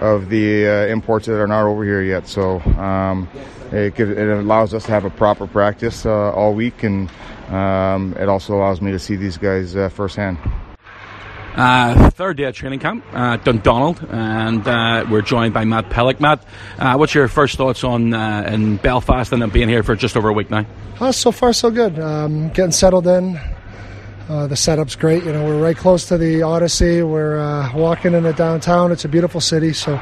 [0.00, 2.28] of the uh, imports that are not over here yet.
[2.28, 2.60] So.
[2.78, 3.28] Um,
[3.72, 7.10] it, gives, it, allows us to have a proper practice uh, all week, and
[7.48, 10.38] um, it also allows me to see these guys uh, firsthand.
[11.54, 16.20] Uh, third day of training camp, uh, Dundonald, and uh, we're joined by Matt Pelech.
[16.20, 16.44] Matt,
[16.78, 20.28] uh, what's your first thoughts on uh, in Belfast and being here for just over
[20.28, 20.64] a week now?
[21.00, 21.98] Uh, so far, so good.
[21.98, 23.38] Um, getting settled in.
[24.28, 25.24] the setup's great.
[25.24, 27.02] You know, we're right close to the Odyssey.
[27.02, 28.92] We're walking into downtown.
[28.92, 29.72] It's a beautiful city.
[29.72, 30.00] So,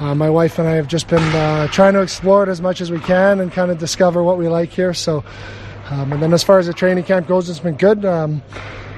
[0.00, 1.22] my wife and I have just been
[1.70, 4.48] trying to explore it as much as we can and kind of discover what we
[4.48, 4.92] like here.
[4.94, 5.24] So,
[5.90, 8.04] um, and then as far as the training camp goes, it's been good.
[8.04, 8.42] Um,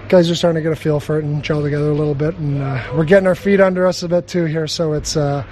[0.08, 2.36] guys are starting to get a feel for it and gel together a little bit,
[2.36, 4.66] and uh, we're getting our feet under us a bit too here.
[4.66, 5.44] So it's a uh,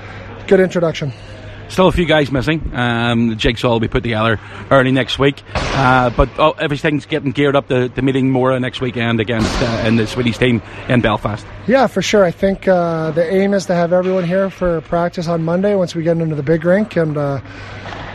[0.46, 1.12] good introduction.
[1.68, 2.70] Still a few guys missing.
[2.74, 4.38] Um, the jigsaw will be put together
[4.70, 8.80] early next week, uh, but oh, everything's getting geared up to, to meeting Mora next
[8.80, 11.44] weekend against uh, in the Swedish team in Belfast.
[11.66, 12.24] Yeah, for sure.
[12.24, 15.94] I think uh, the aim is to have everyone here for practice on Monday once
[15.94, 17.40] we get into the big rink, and uh,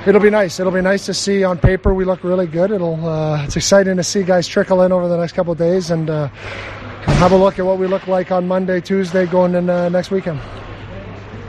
[0.06, 0.60] it'll be nice.
[0.60, 2.72] It'll be nice to see on paper we look really good.
[2.72, 6.10] It'll uh, it's exciting to see guys trickle in over the next couple days and
[6.10, 9.90] uh, have a look at what we look like on Monday, Tuesday, going in uh,
[9.90, 10.40] next weekend.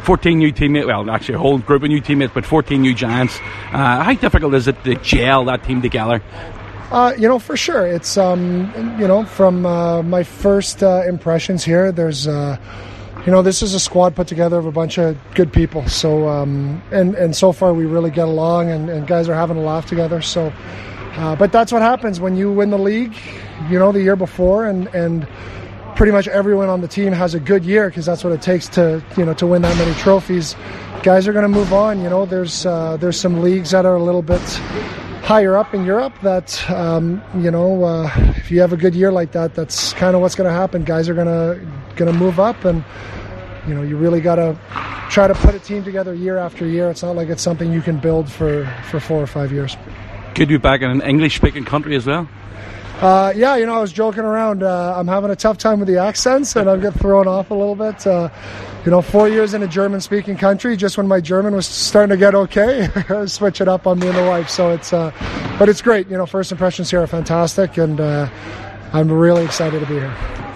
[0.02, 3.38] 14 new teammates, well, actually a whole group of new teammates, but 14 new Giants.
[3.72, 6.22] Uh, how difficult is it to gel that team together?
[6.90, 7.86] Uh, you know, for sure.
[7.86, 12.56] It's, um, you know, from uh, my first uh, impressions here, there's uh,
[13.26, 15.86] you know, this is a squad put together of a bunch of good people.
[15.88, 19.58] So, um, and and so far we really get along, and, and guys are having
[19.58, 20.22] a laugh together.
[20.22, 20.52] So,
[21.16, 23.14] uh, but that's what happens when you win the league.
[23.68, 25.28] You know, the year before, and and
[26.00, 28.66] pretty much everyone on the team has a good year because that's what it takes
[28.66, 30.56] to you know to win that many trophies.
[31.02, 32.00] Guys are going to move on.
[32.00, 34.40] You know, there's uh, there's some leagues that are a little bit
[35.20, 39.12] higher up in Europe that um, you know uh, if you have a good year
[39.12, 40.84] like that, that's kind of what's going to happen.
[40.84, 41.60] Guys are going to
[41.96, 42.82] going to move up, and
[43.68, 44.58] you know you really got to
[45.10, 46.88] try to put a team together year after year.
[46.88, 49.76] It's not like it's something you can build for for four or five years.
[50.34, 52.26] Could be back in an English speaking country as well.
[53.00, 54.62] Uh, yeah, you know, I was joking around.
[54.62, 57.54] Uh, I'm having a tough time with the accents, and I'm getting thrown off a
[57.54, 58.06] little bit.
[58.06, 58.28] Uh,
[58.84, 62.18] you know, four years in a German-speaking country, just when my German was starting to
[62.18, 62.88] get okay,
[63.26, 64.50] switch it up on me and the wife.
[64.50, 65.12] So it's, uh,
[65.58, 66.08] but it's great.
[66.08, 68.28] You know, first impressions here are fantastic, and uh,
[68.92, 70.49] I'm really excited to be here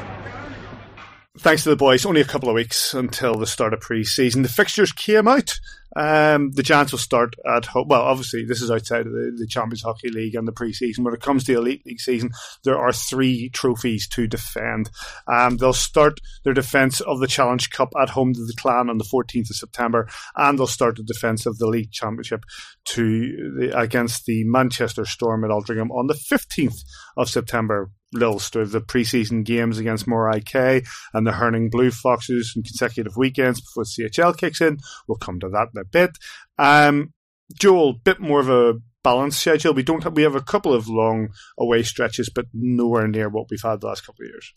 [1.44, 4.40] thanks to the boys, only a couple of weeks until the start of pre-season.
[4.40, 5.60] The fixtures came out.
[5.94, 7.88] Um, the Giants will start at home.
[7.88, 11.04] Well, obviously, this is outside of the, the Champions Hockey League and the pre-season.
[11.04, 12.30] When it comes to the Elite League season,
[12.64, 14.90] there are three trophies to defend.
[15.28, 18.96] Um, they'll start their defence of the Challenge Cup at home to the Clan on
[18.96, 22.44] the 14th of September, and they'll start the defence of the League Championship
[22.86, 26.84] to the, against the Manchester Storm at Altrincham on the 15th
[27.18, 31.90] of September little story of the preseason games against Mora IK and the Herning Blue
[31.90, 34.78] Foxes in consecutive weekends before CHL kicks in.
[35.06, 36.16] We'll come to that in a bit.
[36.58, 37.12] Um,
[37.52, 39.74] Joel, bit more of a balanced schedule.
[39.74, 43.50] We don't have, we have a couple of long away stretches, but nowhere near what
[43.50, 44.52] we've had the last couple of years.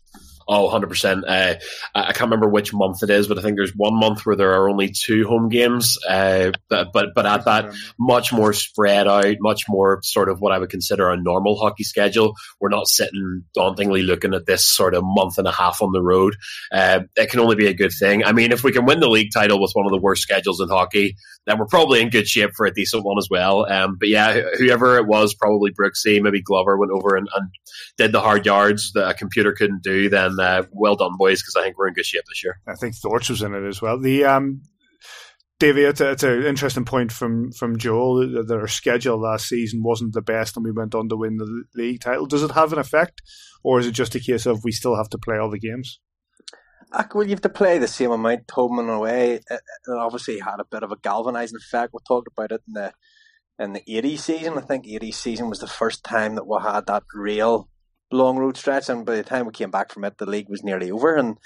[0.50, 1.24] Oh, 100%.
[1.28, 1.56] Uh,
[1.94, 4.54] I can't remember which month it is, but I think there's one month where there
[4.54, 5.98] are only two home games.
[6.08, 10.60] Uh, but, but at that, much more spread out, much more sort of what I
[10.60, 12.34] would consider a normal hockey schedule.
[12.62, 16.02] We're not sitting dauntingly looking at this sort of month and a half on the
[16.02, 16.36] road.
[16.72, 18.24] Uh, it can only be a good thing.
[18.24, 20.62] I mean, if we can win the league title with one of the worst schedules
[20.62, 21.16] in hockey,
[21.48, 23.66] then we're probably in good shape for a decent one as well.
[23.72, 27.50] Um, but yeah, whoever it was, probably Brooksy, maybe Glover went over and, and
[27.98, 31.56] did the hard yards that a computer couldn't do, then uh, well done, boys, because
[31.56, 32.60] I think we're in good shape this year.
[32.68, 33.98] I think Thorch was in it as well.
[33.98, 34.62] The um,
[35.62, 40.14] it's, a, it's an interesting point from from Joel that our schedule last season wasn't
[40.14, 42.26] the best, and we went on to win the league title.
[42.26, 43.22] Does it have an effect,
[43.64, 46.00] or is it just a case of we still have to play all the games?
[47.14, 49.34] Well, you have to play the same amount home uh, uh, and away.
[49.34, 51.94] It, it obviously had a bit of a galvanising effect.
[51.94, 52.94] We talked about it in the
[53.60, 54.58] in the 80 season.
[54.58, 57.70] I think 80 season was the first time that we had that real
[58.12, 60.64] long road stretch, and by the time we came back from it, the league was
[60.64, 61.16] nearly over.
[61.16, 61.38] And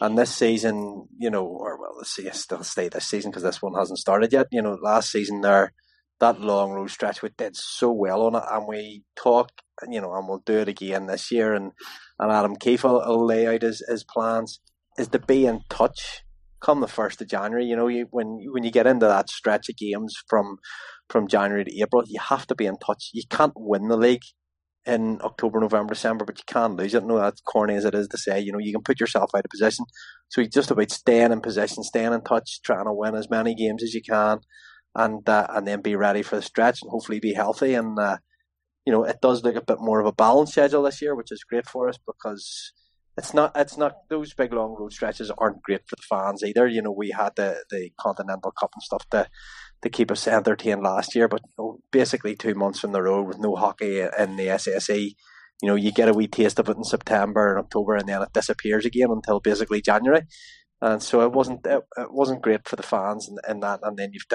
[0.00, 3.62] and this season, you know, or well, let's see, still stay this season because this
[3.62, 4.48] one hasn't started yet.
[4.50, 5.72] You know, last season there,
[6.20, 9.50] that long road stretch, we did so well on it, and we talk,
[9.88, 11.54] you know, and we'll do it again this year.
[11.54, 11.72] And
[12.18, 14.60] and Adam Keefe will, will lay out his, his plans
[14.98, 16.22] is to be in touch
[16.64, 17.66] come the first of January.
[17.66, 20.56] You know, you, when when you get into that stretch of games from
[21.08, 23.10] from January to April, you have to be in touch.
[23.12, 24.22] You can't win the league
[24.86, 27.04] in October, November, December, but you can't lose it.
[27.04, 28.40] No, that's corny as it is to say.
[28.40, 29.84] You know, you can put yourself out of position.
[30.28, 33.54] So you just about staying in position, staying in touch, trying to win as many
[33.54, 34.40] games as you can,
[34.94, 37.74] and uh, and then be ready for the stretch and hopefully be healthy.
[37.74, 38.18] And uh,
[38.86, 41.32] you know, it does look a bit more of a balanced schedule this year, which
[41.32, 42.72] is great for us because
[43.16, 46.66] it's not it's not those big long road stretches aren't great for the fans either.
[46.66, 49.28] You know, we had the the Continental Cup and stuff to
[49.82, 51.42] to keep us entertained last year, but
[51.92, 55.14] basically two months in the road with no hockey in the SSE.
[55.62, 58.22] You know, you get a wee taste of it in September and October, and then
[58.22, 60.22] it disappears again until basically January.
[60.80, 63.80] And so it wasn't it, it wasn't great for the fans and, and that.
[63.82, 64.28] And then you've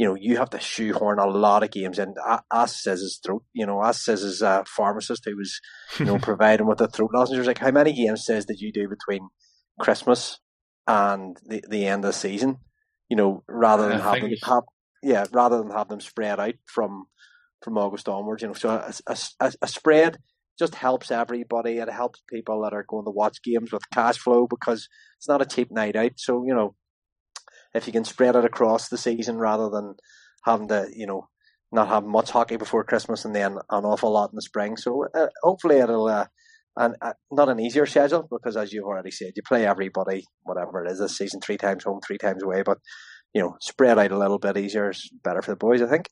[0.00, 2.14] you know, you have to shoehorn a lot of games in.
[2.50, 5.60] As says his throat, you know, as says his uh, pharmacist who was,
[5.98, 7.46] you know, providing with the throat lozenges.
[7.46, 9.28] Like, how many games says did you do between
[9.78, 10.38] Christmas
[10.86, 12.60] and the, the end of the season?
[13.10, 14.62] You know, rather than have them have,
[15.02, 17.04] yeah, rather than have them spread out from
[17.60, 18.40] from August onwards.
[18.40, 18.94] You know, so a,
[19.38, 20.16] a, a spread
[20.58, 21.76] just helps everybody.
[21.76, 24.88] It helps people that are going to watch games with cash flow because
[25.18, 26.12] it's not a cheap night out.
[26.16, 26.74] So you know,
[27.74, 29.94] if you can spread it across the season rather than
[30.44, 31.28] having to, you know,
[31.72, 34.76] not have much hockey before Christmas and then an awful lot in the spring.
[34.76, 36.26] So uh, hopefully it'll, uh,
[36.76, 40.84] and uh, not an easier schedule because as you've already said, you play everybody, whatever
[40.84, 42.62] it is this season, three times home, three times away.
[42.64, 42.78] But
[43.34, 46.08] you know, spread out a little bit easier is better for the boys, I think.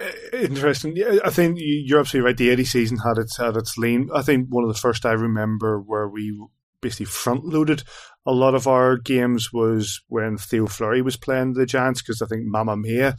[0.00, 0.94] Uh, interesting.
[0.96, 2.36] Yeah, I think you're absolutely right.
[2.36, 4.08] The 80 season had its had its lean.
[4.14, 6.36] I think one of the first I remember where we
[6.84, 7.82] basically front loaded
[8.26, 12.26] a lot of our games was when Theo Fleury was playing the Giants because I
[12.26, 13.16] think Mamma Mia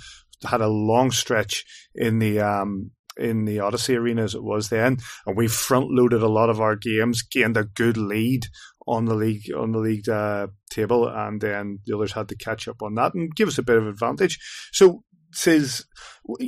[0.48, 1.64] had a long stretch
[1.94, 6.22] in the um, in the Odyssey Arena as it was then, and we front loaded
[6.22, 8.46] a lot of our games, gained a good lead
[8.88, 12.68] on the league on the league uh, table, and then the others had to catch
[12.68, 14.40] up on that and give us a bit of advantage.
[14.72, 15.86] So says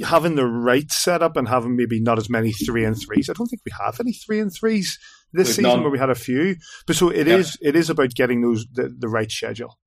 [0.05, 3.29] having the right setup and having maybe not as many three and threes.
[3.29, 4.97] I don't think we have any three and threes
[5.33, 5.81] this season none.
[5.81, 6.55] where we had a few.
[6.85, 7.35] But so it yeah.
[7.35, 7.57] is.
[7.61, 9.77] It is about getting those the, the right schedule.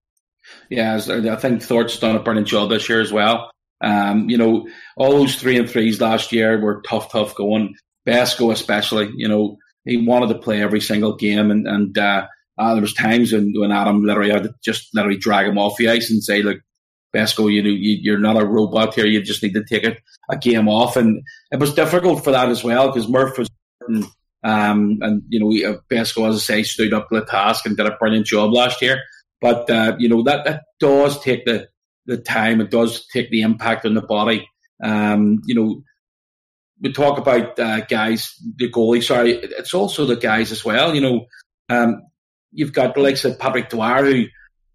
[0.69, 3.51] Yeah, I think Thor's done a brilliant job this year as well.
[3.83, 7.75] Um, you know, all those three and threes last year were tough, tough going.
[8.07, 12.27] Besco especially, you know, he wanted to play every single game, and and uh,
[12.59, 15.77] uh, there was times when, when Adam literally had to just literally drag him off
[15.77, 16.59] the ice and say, "Look,
[17.15, 19.07] Besco, you know, you, are not a robot here.
[19.07, 19.97] You just need to take a,
[20.31, 23.49] a game off." And it was difficult for that as well because Murph was
[24.43, 27.87] um, and, you know, Besco, as I say, stood up to the task and did
[27.87, 29.03] a brilliant job last year.
[29.41, 31.69] But, uh, you know, that, that does take the,
[32.07, 32.61] the time.
[32.61, 34.49] It does take the impact on the body.
[34.83, 35.83] Um, you know,
[36.81, 40.95] we talk about uh, guys, the goalie, sorry, it's also the guys as well.
[40.95, 41.27] You know,
[41.69, 42.03] um,
[42.53, 44.25] you've got the likes of Patrick Dwyer, who,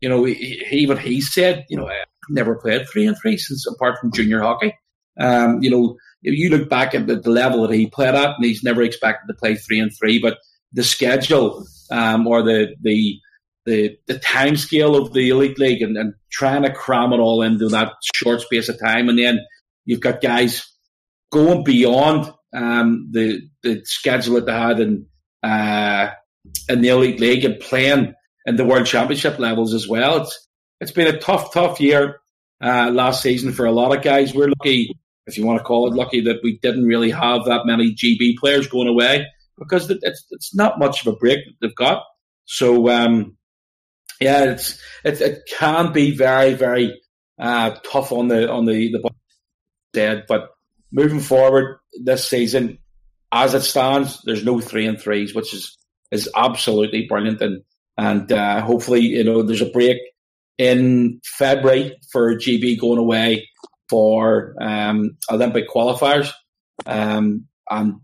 [0.02, 3.66] you know, he, even he said, you know, I've never played three and three since
[3.68, 4.76] apart from junior hockey.
[5.20, 8.36] Um, you know, if you look back at the, the, level that he played at,
[8.36, 10.40] and he's never expected to play three and three, but
[10.74, 13.20] the schedule um, or the the
[13.66, 17.42] the, the time scale of the elite league and, and trying to cram it all
[17.42, 19.40] into that short space of time, and then
[19.86, 20.66] you've got guys
[21.32, 25.06] going beyond um, the the schedule that they had in
[25.44, 26.10] uh,
[26.68, 28.16] in the elite league and playing
[28.48, 30.24] in the world championship levels as well.
[30.24, 30.48] It's
[30.82, 32.20] it's been a tough, tough year
[32.64, 34.34] uh, last season for a lot of guys.
[34.34, 34.96] We're lucky
[35.28, 38.38] if you want to call it lucky that we didn't really have that many GB
[38.38, 39.26] players going away
[39.58, 42.04] because it's it's not much of a break that they've got.
[42.46, 43.38] So um,
[44.20, 47.00] yeah, it's it, it can be very very
[47.40, 49.10] uh, tough on the on the the
[49.94, 50.26] dead.
[50.28, 50.50] But
[50.92, 52.78] moving forward this season,
[53.32, 55.78] as it stands, there's no three and threes, which is
[56.12, 57.64] is absolutely brilliant, and
[57.98, 59.98] and uh, hopefully you know there's a break
[60.58, 63.48] in February for GB going away
[63.90, 66.32] for um, Olympic qualifiers.
[66.86, 67.96] Um, and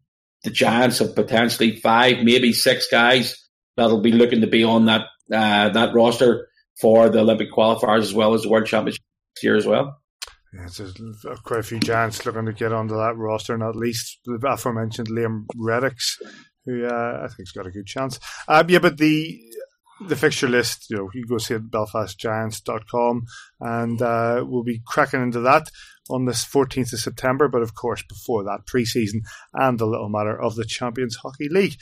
[0.44, 3.36] the Giants have potentially five, maybe six guys
[3.78, 6.48] that'll be looking to be on that uh, that roster
[6.80, 9.04] for the Olympic qualifiers as well as the World Championship
[9.42, 10.02] year as well.
[10.54, 10.94] Yeah, there's
[11.44, 15.08] quite a few Giants looking to get onto that roster, and at least the aforementioned
[15.08, 16.22] Liam Reddox,
[16.66, 18.20] who uh, I think's got a good chance.
[18.50, 19.42] Um, yeah, but the
[20.08, 23.26] the fixture list, you know, you go see it at belfastgiants.com
[23.60, 25.70] and uh, we'll be cracking into that
[26.10, 27.48] on this 14th of September.
[27.48, 29.22] But of course, before that, pre season
[29.54, 31.76] and the little matter of the Champions Hockey League.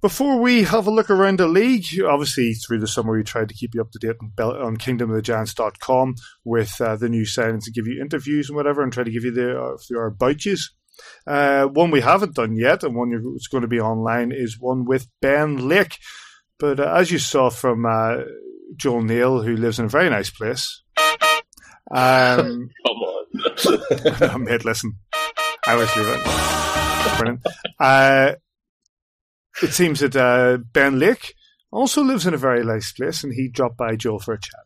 [0.00, 3.54] Before we have a look around the league, obviously through the summer we tried to
[3.54, 6.14] keep you up to date on, on kingdomofthegiants.com
[6.44, 9.24] with uh, the new signings and give you interviews and whatever and try to give
[9.24, 10.72] you the, uh, the about yous.
[11.26, 14.84] Uh, one we haven't done yet and one that's going to be online is one
[14.84, 15.98] with Ben Lake.
[16.58, 18.22] But uh, as you saw from uh,
[18.76, 20.82] Joel Neal, who lives in a very nice place.
[21.90, 24.44] Um, Come on.
[24.44, 24.96] mate, listen.
[25.66, 27.18] I always leave it.
[27.18, 27.46] Brilliant.
[27.78, 28.32] Uh,
[29.62, 31.34] it seems that uh, Ben Lake
[31.70, 34.60] also lives in a very nice place, and he dropped by Joel for a chat.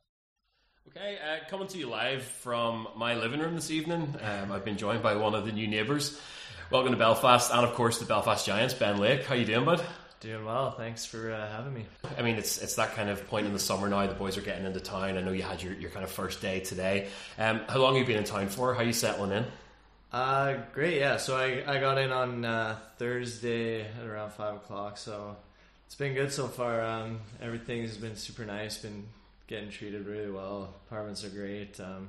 [0.88, 4.14] Okay, uh, coming to you live from my living room this evening.
[4.22, 6.20] Um, I've been joined by one of the new neighbours.
[6.70, 9.24] Welcome to Belfast, and of course the Belfast Giants, Ben Lake.
[9.24, 9.84] How you doing, bud?
[10.22, 10.70] Doing well.
[10.70, 11.84] Thanks for uh, having me.
[12.16, 14.06] I mean, it's it's that kind of point in the summer now.
[14.06, 15.18] The boys are getting into town.
[15.18, 17.08] I know you had your, your kind of first day today.
[17.40, 18.72] Um, how long have you been in town for?
[18.72, 19.44] How are you settling in?
[20.12, 21.00] Uh, great.
[21.00, 21.16] Yeah.
[21.16, 24.96] So I, I got in on uh, Thursday at around five o'clock.
[24.96, 25.36] So
[25.86, 26.80] it's been good so far.
[26.84, 28.78] Um, everything's been super nice.
[28.78, 29.08] Been
[29.48, 30.72] getting treated really well.
[30.86, 31.80] Apartments are great.
[31.80, 32.08] Um,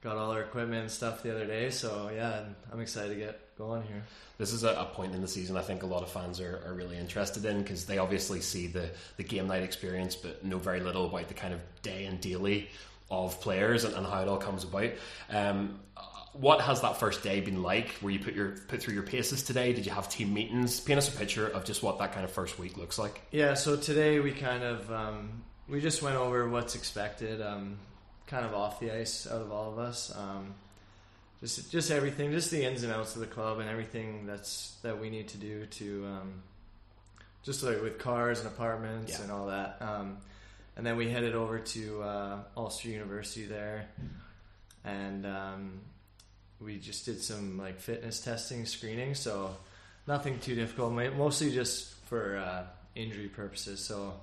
[0.00, 1.68] got all our equipment and stuff the other day.
[1.68, 4.04] So yeah, I'm excited to get going here.
[4.38, 6.62] This is a, a point in the season I think a lot of fans are,
[6.64, 10.58] are really interested in because they obviously see the, the game night experience but know
[10.58, 12.68] very little about the kind of day and daily
[13.10, 14.90] of players and, and how it all comes about.
[15.30, 15.80] Um,
[16.34, 17.88] what has that first day been like?
[18.00, 19.72] Where you put your put through your paces today?
[19.72, 20.78] Did you have team meetings?
[20.78, 23.20] Paint us a picture of just what that kind of first week looks like.
[23.32, 23.54] Yeah.
[23.54, 27.78] So today we kind of um, we just went over what's expected, um,
[28.26, 30.14] kind of off the ice out of all of us.
[30.16, 30.54] Um,
[31.40, 34.98] just just everything, just the ins and outs of the club and everything that's that
[35.00, 36.42] we need to do to um,
[37.42, 39.22] just like with cars and apartments Yeah.
[39.22, 39.76] and all that.
[39.80, 40.18] Um,
[40.76, 43.86] and then we headed over to uh, Ulster University there,
[44.84, 45.80] and um,
[46.60, 49.14] we just did some like fitness testing, screening.
[49.14, 49.56] So
[50.06, 52.62] nothing too difficult, mostly just for uh,
[52.94, 53.84] injury purposes.
[53.84, 54.14] So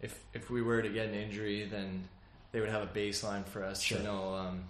[0.00, 2.08] if if we were to get an injury, then
[2.52, 3.98] they would have a baseline for us Sure.
[3.98, 4.64] to know um,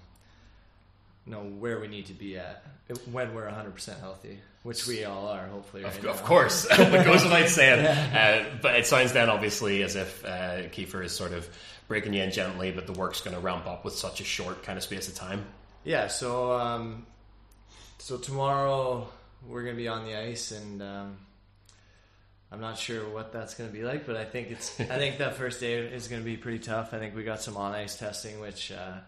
[1.31, 2.64] know where we need to be at
[3.12, 5.85] when we're 100% healthy, which we all are, hopefully.
[5.85, 6.26] Of, right of now.
[6.26, 7.85] course, it goes without saying.
[7.85, 8.47] Yeah.
[8.53, 11.49] Uh, but it sounds then obviously as if uh, Kiefer is sort of
[11.87, 14.62] breaking you in gently, but the work's going to ramp up with such a short
[14.62, 15.45] kind of space of time.
[15.85, 17.07] Yeah, so um,
[17.99, 19.09] so tomorrow
[19.49, 21.16] we're gonna be on the ice, and um,
[22.53, 25.37] I'm not sure what that's gonna be like, but I think it's I think that
[25.37, 26.93] first day is gonna be pretty tough.
[26.93, 28.99] I think we got some on ice testing, which uh,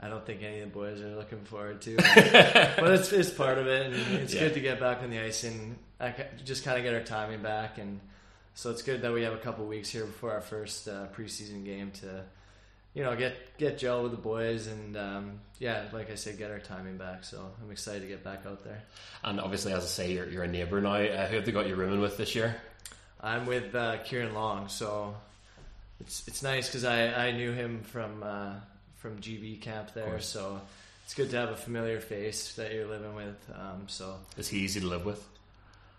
[0.00, 1.96] I don't think any of the boys are looking forward to,
[2.78, 4.40] but it's it's part of it, and it's Yeah.
[4.40, 6.14] good to get back on the ice and I
[6.44, 8.00] just kind of get our timing back, and
[8.54, 11.64] so it's good that we have a couple weeks here before our first uh, preseason
[11.64, 12.22] game to
[12.92, 16.52] you know, get get gel with the boys, and um, yeah, like I said, get
[16.52, 17.24] our timing back.
[17.24, 18.82] So I'm excited to get back out there.
[19.24, 20.94] And obviously, as I say, you're, you're a neighbour now.
[20.94, 22.54] Uh, who have they got you rooming with this year?
[23.20, 25.14] I'm with uh, Ciaran Long, so
[26.00, 28.52] it's it's nice because I, I knew him from uh,
[29.04, 30.58] from GB camp there, so
[31.04, 33.36] it's good to have a familiar face that you're living with.
[33.54, 35.22] Um, so Is he easy to live with?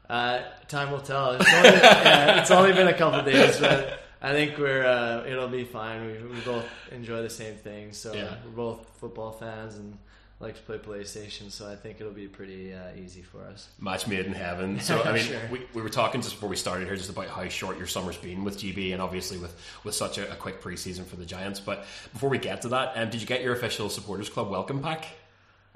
[0.10, 1.34] Uh, time will tell.
[1.34, 5.47] It's only, yeah, it's only been a couple days, but I think we're uh, it'll
[5.47, 6.03] be fine.
[6.08, 8.34] We, we both enjoy the same things, so Yeah.
[8.43, 9.95] we're both football fans and
[10.39, 11.49] like to play PlayStation.
[11.51, 13.67] So I think it'll be pretty uh, easy for us.
[13.79, 14.79] Match made in heaven.
[14.86, 15.39] So I mean, Sure.
[15.51, 18.17] we, we were talking just before we started here, just about how short your summer's
[18.17, 21.59] been with GB, and obviously with with such a, a quick preseason for the Giants.
[21.59, 24.81] But before we get to that, um, did you get your official supporters club welcome
[24.81, 25.05] pack?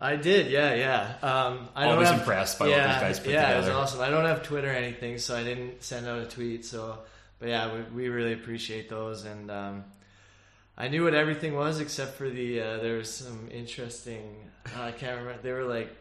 [0.02, 1.14] I did, yeah, yeah.
[1.22, 4.00] Um, I Always have- impressed by what yeah, these guys put yeah, it was awesome.
[4.00, 6.66] I don't have Twitter or anything, so I didn't send out a tweet.
[6.66, 7.00] So,
[7.40, 9.84] but yeah, we, we really appreciate those, and um,
[10.82, 14.50] I knew what everything was except for the uh, there was some interesting.
[14.66, 15.42] Uh, I can't remember.
[15.42, 15.94] They were like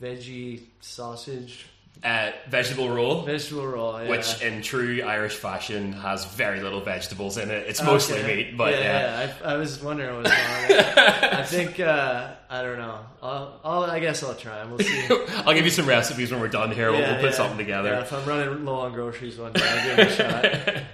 [0.00, 1.66] veggie sausage,
[2.02, 3.22] Uh, vegetable roll.
[3.22, 4.08] vegetable roll, yeah.
[4.10, 7.66] Which, in true Irish fashion, has very little vegetables in it.
[7.66, 7.90] It's Okay.
[7.90, 9.20] mostly meat, but yeah, yeah.
[9.24, 11.34] yeah, I, I was wondering what was going on.
[11.34, 12.98] I think uh, I don't know.
[13.22, 14.58] I'll, I'll, I guess I'll try.
[14.58, 15.06] and We'll see.
[15.46, 16.92] I'll give you some recipes when we're done here.
[16.92, 17.88] we'll, we'll put something together.
[17.90, 20.84] Yeah, if I'm running low on groceries one day, I'll give it a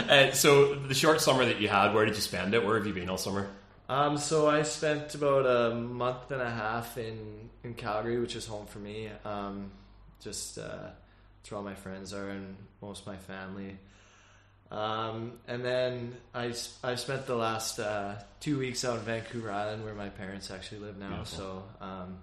[0.00, 0.10] shot.
[0.10, 2.64] uh, so, the short summer that you had, where did you spend it?
[2.66, 3.48] Where have you been all summer?
[3.88, 8.44] Um, so I spent about a month and a half in, in Calgary, which is
[8.44, 9.08] home for me.
[9.24, 9.70] Um,
[10.22, 10.88] just uh,
[11.48, 13.76] where all my friends are and most of my family.
[14.70, 16.52] Um, and then I,
[16.84, 20.80] I spent the last uh, two weeks out in Vancouver Island, where my parents actually
[20.80, 21.08] live now.
[21.08, 21.38] Beautiful.
[21.38, 22.18] So um,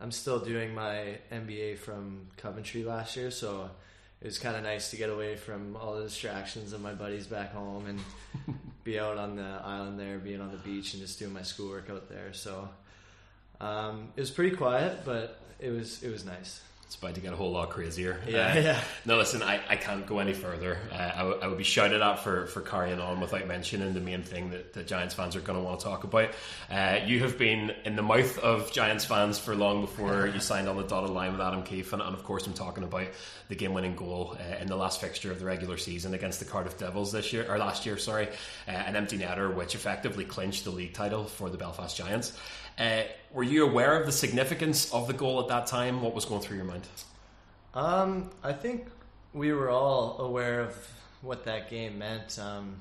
[0.00, 3.70] I'm still doing my MBA from Coventry last year, so
[4.20, 7.26] it was kind of nice to get away from all the distractions of my buddies
[7.26, 11.18] back home and be out on the island there, being on the beach and just
[11.18, 12.32] doing my schoolwork out there.
[12.32, 12.68] So
[13.60, 16.62] um, it was pretty quiet, but it was it was nice.
[16.86, 18.20] It's about to get a whole lot crazier.
[18.28, 18.80] Yeah, uh, yeah.
[19.04, 20.78] No, listen, I, I can't go any further.
[20.92, 24.00] Uh, I, w- I would be shouted at for, for carrying on without mentioning the
[24.00, 26.30] main thing that the Giants fans are going to want to talk about.
[26.70, 30.68] Uh, you have been in the mouth of Giants fans for long before you signed
[30.68, 33.08] on the dotted line with Adam Keefe, and, and of course, I'm talking about
[33.48, 36.78] the game-winning goal uh, in the last fixture of the regular season against the Cardiff
[36.78, 37.98] Devils this year or last year.
[37.98, 38.28] Sorry,
[38.68, 42.38] uh, an empty netter which effectively clinched the league title for the Belfast Giants.
[42.78, 43.02] Uh,
[43.32, 46.02] were you aware of the significance of the goal at that time?
[46.02, 46.86] What was going through your mind?
[47.74, 48.86] Um, I think
[49.32, 50.76] we were all aware of
[51.22, 52.38] what that game meant.
[52.38, 52.76] Um,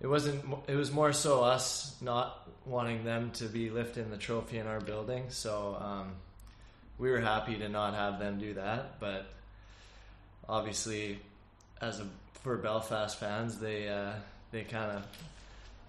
[0.00, 0.44] it wasn't.
[0.66, 4.80] It was more so us not wanting them to be lifting the trophy in our
[4.80, 5.24] building.
[5.28, 6.12] So um,
[6.98, 9.00] we were happy to not have them do that.
[9.00, 9.26] But
[10.48, 11.20] obviously,
[11.80, 12.06] as a
[12.42, 14.12] for Belfast fans, they uh,
[14.50, 15.06] they kind of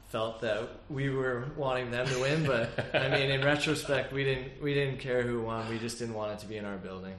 [0.08, 2.46] felt that we were wanting them to win.
[2.46, 5.68] But I mean, in retrospect, we didn't we didn't care who won.
[5.70, 7.16] We just didn't want it to be in our building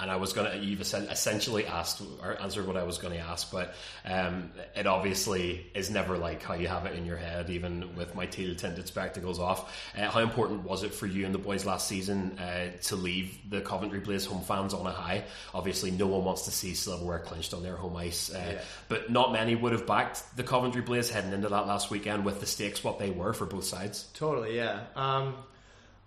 [0.00, 3.20] and I was going to, you've essentially asked or answered what I was going to
[3.20, 3.74] ask, but
[4.04, 8.14] um, it obviously is never like how you have it in your head, even with
[8.14, 9.92] my teal tinted spectacles off.
[9.96, 13.38] Uh, how important was it for you and the boys last season uh, to leave
[13.50, 15.24] the Coventry Blaze home fans on a high?
[15.54, 18.60] Obviously, no one wants to see silverware clinched on their home ice, uh, yeah.
[18.88, 22.40] but not many would have backed the Coventry Blaze heading into that last weekend with
[22.40, 24.08] the stakes what they were for both sides.
[24.14, 24.80] Totally, yeah.
[24.96, 25.34] Um,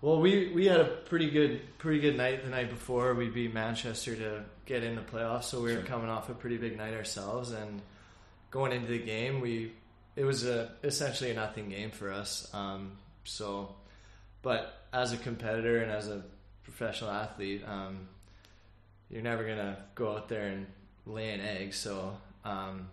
[0.01, 3.15] well, we, we had a pretty good pretty good night the night before.
[3.15, 5.83] We beat Manchester to get in the playoffs, so we were sure.
[5.83, 7.51] coming off a pretty big night ourselves.
[7.51, 7.81] And
[8.51, 9.71] going into the game, we
[10.15, 12.47] it was a essentially a nothing game for us.
[12.53, 12.91] Um,
[13.23, 13.75] so,
[14.43, 16.23] but as a competitor and as a
[16.63, 18.07] professional athlete, um,
[19.09, 20.67] you're never gonna go out there and
[21.07, 21.73] lay an egg.
[21.73, 22.89] So, um,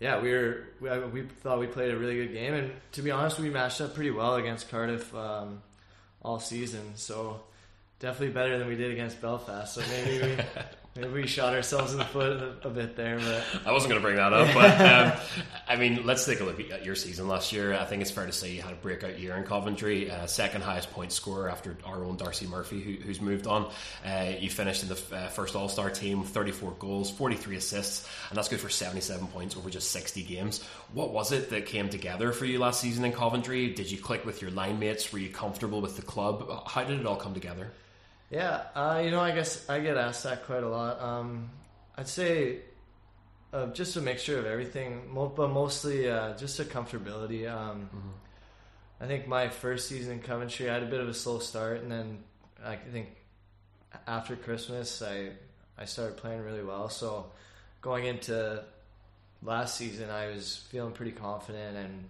[0.00, 3.12] yeah, we were we, we, thought we played a really good game, and to be
[3.12, 5.14] honest, we matched up pretty well against Cardiff.
[5.14, 5.62] Um,
[6.26, 6.96] all season.
[6.96, 7.40] So
[8.00, 9.72] definitely better than we did against Belfast.
[9.74, 10.36] So maybe we
[10.96, 13.18] maybe we shot ourselves in the foot a, a bit there.
[13.18, 15.12] But I wasn't going to bring that up, but um,
[15.68, 17.74] I mean, let's take a look at your season last year.
[17.74, 20.62] I think it's fair to say you had a breakout year in Coventry, uh, second
[20.62, 23.70] highest point scorer after our own Darcy Murphy, who, who's moved on.
[24.04, 28.38] Uh, you finished in the uh, first All Star team, 34 goals, 43 assists, and
[28.38, 30.62] that's good for 77 points over just 60 games.
[30.92, 33.72] What was it that came together for you last season in Coventry?
[33.72, 35.12] Did you click with your line mates?
[35.12, 36.66] Were you comfortable with the club?
[36.66, 37.70] How did it all come together?
[38.30, 41.00] Yeah, uh, you know, I guess I get asked that quite a lot.
[41.00, 41.50] Um,
[41.96, 42.58] I'd say
[43.52, 47.50] uh, just a mixture of everything, but mostly uh, just a comfortability.
[47.50, 48.08] Um, mm-hmm.
[49.00, 51.82] I think my first season in Coventry, I had a bit of a slow start,
[51.82, 52.18] and then
[52.64, 53.08] I think
[54.06, 55.30] after Christmas, I
[55.78, 56.88] I started playing really well.
[56.88, 57.26] So
[57.80, 58.64] going into
[59.42, 62.08] last season, I was feeling pretty confident, and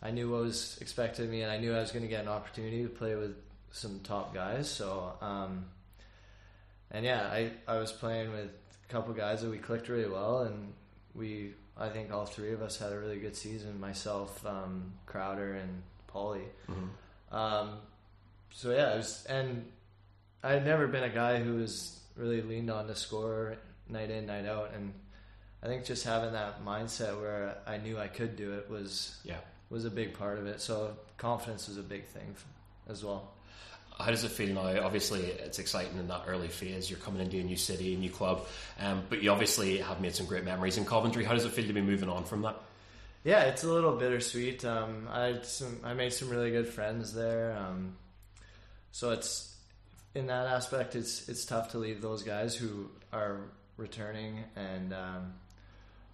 [0.00, 2.22] I knew what was expected of me, and I knew I was going to get
[2.22, 3.34] an opportunity to play with
[3.72, 4.68] some top guys.
[4.68, 5.66] So, um,
[6.90, 8.50] and yeah, I, I was playing with
[8.88, 10.72] a couple guys that we clicked really well, and
[11.14, 13.78] we I think all three of us had a really good season.
[13.78, 16.48] Myself, um, Crowder, and Paulie.
[16.68, 17.34] Mm-hmm.
[17.34, 17.78] Um,
[18.50, 19.66] so yeah, it was, and
[20.42, 23.56] I'd never been a guy who was really leaned on to score
[23.88, 24.92] night in, night out, and
[25.62, 29.38] I think just having that mindset where I knew I could do it was yeah
[29.70, 30.62] was a big part of it.
[30.62, 32.34] So confidence was a big thing
[32.88, 33.32] as well
[33.98, 34.84] how does it feel now?
[34.84, 36.88] Obviously, it's exciting in that early phase.
[36.88, 38.46] You're coming into a new city, a new club,
[38.80, 41.24] um, but you obviously have made some great memories in Coventry.
[41.24, 42.56] How does it feel to be moving on from that?
[43.24, 44.64] Yeah, it's a little bittersweet.
[44.64, 47.96] Um, I some, I made some really good friends there, um,
[48.92, 49.56] so it's
[50.14, 50.94] in that aspect.
[50.94, 53.40] It's it's tough to leave those guys who are
[53.76, 55.34] returning, and um,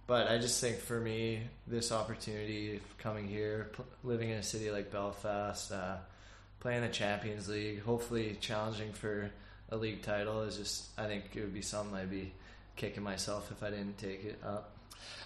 [0.07, 3.71] but I just think for me, this opportunity coming here,
[4.03, 5.71] living in a city like Belfast.
[5.71, 5.97] Uh,
[6.65, 9.29] playing the Champions League, hopefully challenging for
[9.69, 12.33] a league title is just I think it would be something I'd be
[12.75, 14.71] kicking myself if I didn't take it up.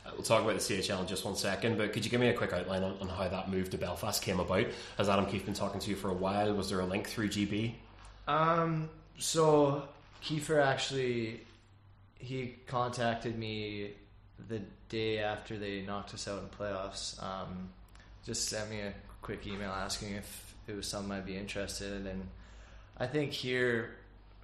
[0.06, 2.28] Uh, we'll talk about the CHL in just one second, but could you give me
[2.28, 4.66] a quick outline on, on how that move to Belfast came about?
[4.98, 6.54] Has Adam Keefe been talking to you for a while?
[6.54, 7.72] Was there a link through GB?
[8.28, 9.88] Um, so
[10.22, 11.40] Kiefer actually
[12.18, 13.92] he contacted me
[14.50, 14.60] the
[14.90, 17.24] day after they knocked us out in playoffs.
[17.24, 17.70] Um,
[18.26, 22.08] just sent me a quick email asking if it was something be interested in.
[22.08, 22.28] And
[22.98, 23.96] I think here,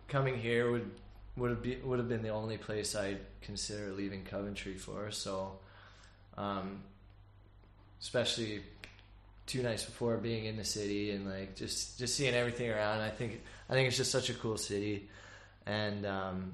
[0.08, 0.90] coming here would
[1.38, 5.12] would have be, would have been the only place I'd consider leaving Coventry for.
[5.12, 5.60] So,
[6.38, 6.82] um,
[8.02, 8.62] especially
[9.46, 13.02] two nights before being in the city and like just just seeing everything around.
[13.02, 15.10] I think I think it's just such a cool city,
[15.66, 16.54] and um,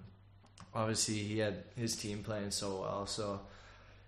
[0.74, 3.06] obviously he had his team playing so well.
[3.06, 3.40] So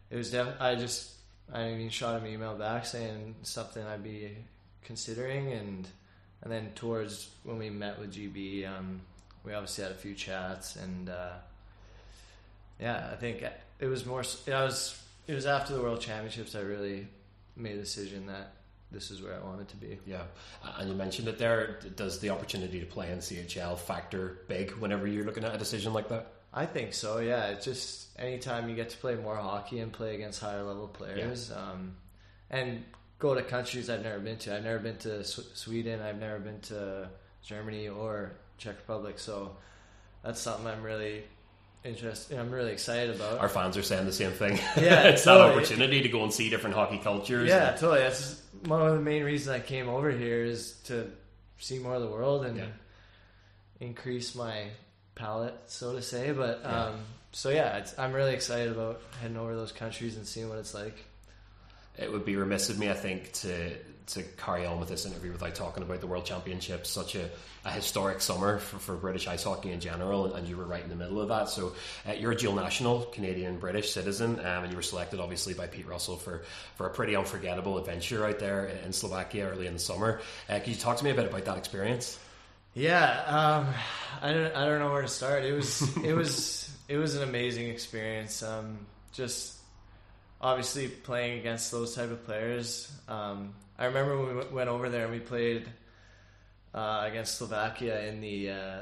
[0.09, 1.11] it was def- I just
[1.51, 4.35] I mean shot him an email back saying something I'd be
[4.83, 5.87] considering and
[6.41, 9.01] and then towards when we met with GB, um,
[9.45, 11.33] we obviously had a few chats and uh,
[12.79, 13.43] yeah, I think
[13.79, 14.21] it was more.
[14.21, 17.07] It was it was after the World Championships I really
[17.55, 18.53] made a decision that
[18.91, 19.97] this is where I wanted to be.
[20.05, 20.23] Yeah,
[20.77, 21.79] and you mentioned it there.
[21.95, 25.93] Does the opportunity to play in CHL factor big whenever you're looking at a decision
[25.93, 26.27] like that?
[26.53, 27.19] I think so.
[27.19, 30.87] Yeah, it's just anytime you get to play more hockey and play against higher level
[30.87, 31.61] players, yeah.
[31.61, 31.95] um,
[32.51, 32.83] and
[33.23, 34.53] go to countries I've never been to.
[34.53, 36.01] I've never been to Sweden.
[36.01, 37.07] I've never been to
[37.41, 39.17] Germany or Czech Republic.
[39.17, 39.55] So
[40.23, 41.23] that's something I'm really
[41.85, 42.37] interested.
[42.37, 43.39] I'm really excited about.
[43.39, 44.59] Our fans are saying the same thing.
[44.75, 45.49] Yeah, it's totally.
[45.49, 47.47] that opportunity to go and see different hockey cultures.
[47.47, 47.79] Yeah, and...
[47.79, 48.01] totally.
[48.01, 51.09] That's one of the main reasons I came over here is to
[51.59, 52.65] see more of the world and yeah.
[53.79, 54.65] increase my
[55.15, 56.33] palette, so to say.
[56.33, 56.87] But yeah.
[56.87, 56.95] Um,
[57.31, 61.05] so yeah, I'm really excited about heading over those countries and seeing what it's like.
[61.97, 63.71] It would be remiss of me, I think, to
[64.05, 66.89] to carry on with this interview without talking about the World Championships.
[66.89, 67.29] Such a,
[67.63, 70.89] a historic summer for, for, British ice hockey in general, and you were right in
[70.89, 71.49] the middle of that.
[71.49, 71.73] So
[72.07, 75.67] uh, you're a dual national, Canadian British citizen, um, and you were selected obviously by
[75.67, 76.43] Pete Russell for,
[76.75, 80.21] for a pretty unforgettable adventure out there in, Slovakia early in the summer.
[80.49, 82.19] Uh, can you talk to me a bit about that experience?
[82.73, 83.73] Yeah, um,
[84.21, 85.43] I don't I don't know where to start.
[85.43, 88.41] It was it was it was an amazing experience.
[88.41, 88.79] Um,
[89.11, 89.57] just
[90.43, 92.91] obviously playing against those type of players.
[93.07, 95.67] Um, I remember when we went over there and we played
[96.75, 98.81] uh, against Slovakia in the uh,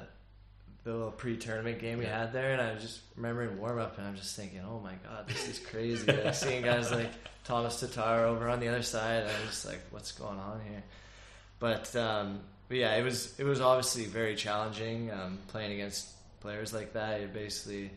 [0.84, 4.08] the little pre-tournament game we had there, and I was just remembering warm up, and
[4.08, 6.12] I'm just thinking, oh my god, this is crazy.
[6.12, 7.12] like, seeing guys like
[7.44, 10.84] Tomas Tatar over on the other side, I'm just like, what's going on here?
[11.60, 16.08] But um, but yeah, it was it was obviously very challenging um, playing against
[16.40, 17.20] players like that.
[17.20, 17.92] You're basically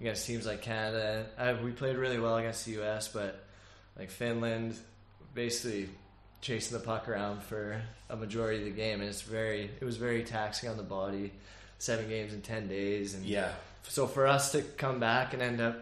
[0.00, 1.26] against teams like Canada.
[1.38, 3.44] I, we played really well against the U.S., but
[3.98, 4.76] like Finland,
[5.34, 5.88] basically
[6.40, 9.96] chasing the puck around for a majority of the game, and it's very it was
[9.96, 11.32] very taxing on the body.
[11.78, 13.52] Seven games in ten days, and yeah.
[13.84, 15.76] So for us to come back and end up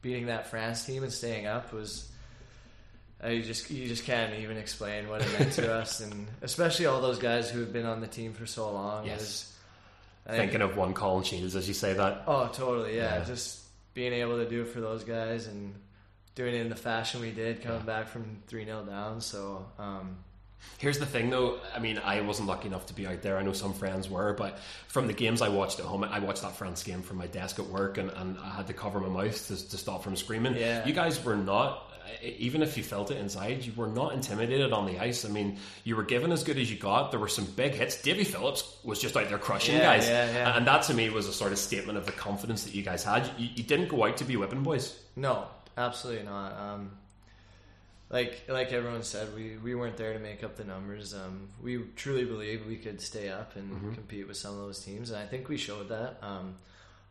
[0.00, 2.10] beating that France team and staying up was
[3.22, 6.86] uh, you just you just can't even explain what it meant to us, and especially
[6.86, 9.06] all those guys who have been on the team for so long.
[9.06, 9.52] Yes.
[10.36, 12.24] Thinking of one Colin Shields as you say that.
[12.26, 12.96] Oh, totally.
[12.96, 13.18] Yeah.
[13.18, 13.24] yeah.
[13.24, 13.60] just
[13.94, 15.74] being able to do it for those guys and
[16.34, 17.86] doing it in the fashion we did, coming yeah.
[17.86, 19.20] back from three 0 down.
[19.20, 19.66] So.
[19.78, 20.18] Um,
[20.78, 21.58] Here's the thing, though.
[21.74, 23.36] I mean, I wasn't lucky enough to be out there.
[23.36, 26.42] I know some friends were, but from the games I watched at home, I watched
[26.42, 29.08] that France game from my desk at work, and, and I had to cover my
[29.08, 30.56] mouth to, to stop from screaming.
[30.56, 30.86] Yeah.
[30.86, 31.88] You guys were not
[32.22, 35.24] even if you felt it inside, you were not intimidated on the ice.
[35.24, 37.10] I mean, you were given as good as you got.
[37.10, 38.00] There were some big hits.
[38.00, 40.56] Davy Phillips was just out there crushing yeah, guys, yeah, yeah.
[40.56, 43.04] and that to me was a sort of statement of the confidence that you guys
[43.04, 43.30] had.
[43.38, 44.98] You, you didn't go out to be whipping boys.
[45.16, 45.46] No,
[45.76, 46.58] absolutely not.
[46.58, 46.90] Um,
[48.10, 51.14] like like everyone said, we, we weren't there to make up the numbers.
[51.14, 53.94] Um, we truly believe we could stay up and mm-hmm.
[53.94, 56.18] compete with some of those teams, and I think we showed that.
[56.22, 56.56] Um,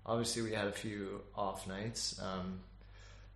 [0.06, 2.20] obviously, we had a few off nights.
[2.22, 2.60] Um,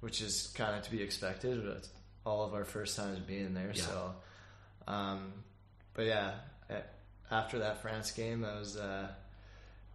[0.02, 1.64] which is kind of to be expected.
[1.64, 1.88] But
[2.26, 3.82] all of our first times being there, yeah.
[3.82, 4.16] so.
[4.88, 5.32] Um,
[5.94, 6.32] but yeah,
[7.32, 8.76] after that France game, that was.
[8.76, 9.08] Uh,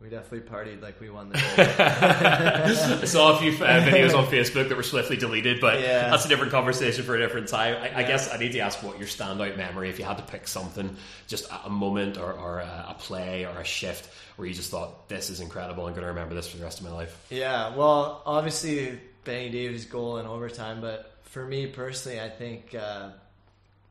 [0.00, 3.00] we definitely partied like we won the game.
[3.02, 6.10] I saw a few uh, videos on Facebook that were swiftly deleted, but yeah.
[6.10, 7.76] that's a different conversation for a different time.
[7.76, 7.98] I, yeah.
[7.98, 10.48] I, guess I need to ask what your standout memory, if you had to pick
[10.48, 14.70] something, just a moment or, or a, a, play or a shift where you just
[14.70, 17.26] thought, this is incredible, I'm going to remember this for the rest of my life.
[17.30, 20.80] Yeah, well, obviously Benny Davies' goal in overtime.
[20.80, 23.10] But for me personally, I think uh,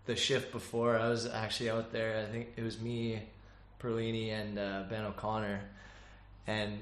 [0.06, 2.26] the shift before I was actually out there.
[2.27, 3.22] I think it was me,
[3.80, 5.61] Perlini, and uh, Ben O'Connor,
[6.47, 6.80] and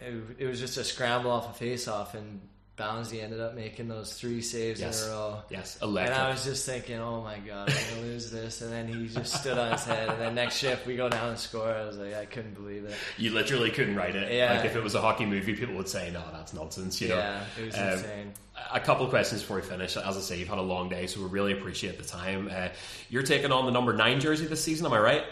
[0.00, 2.40] it, it, was just a scramble off a face-off, and
[2.80, 5.04] Bownsy ended up making those three saves yes.
[5.04, 5.42] in a row.
[5.50, 6.16] Yes, electric.
[6.16, 8.62] And I was just thinking, oh my god, I'm gonna lose this.
[8.62, 10.08] And then he just stood on his head.
[10.08, 11.68] And then next shift, we go down and score.
[11.68, 12.94] I was like, I couldn't believe it.
[13.18, 14.32] You literally couldn't write it.
[14.32, 14.54] Yeah.
[14.54, 17.00] Like if it was a hockey movie, people would say, no, that's nonsense.
[17.02, 17.18] You know.
[17.18, 18.32] Yeah, it was um, insane.
[18.72, 19.96] A couple of questions before we finish.
[19.98, 22.50] As I say, you've had a long day, so we really appreciate the time.
[22.50, 22.68] Uh,
[23.10, 24.86] you're taking on the number nine jersey this season.
[24.86, 25.24] Am I right?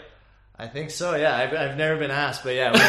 [0.61, 1.15] I think so.
[1.15, 2.79] Yeah, I've, I've never been asked, but yeah, we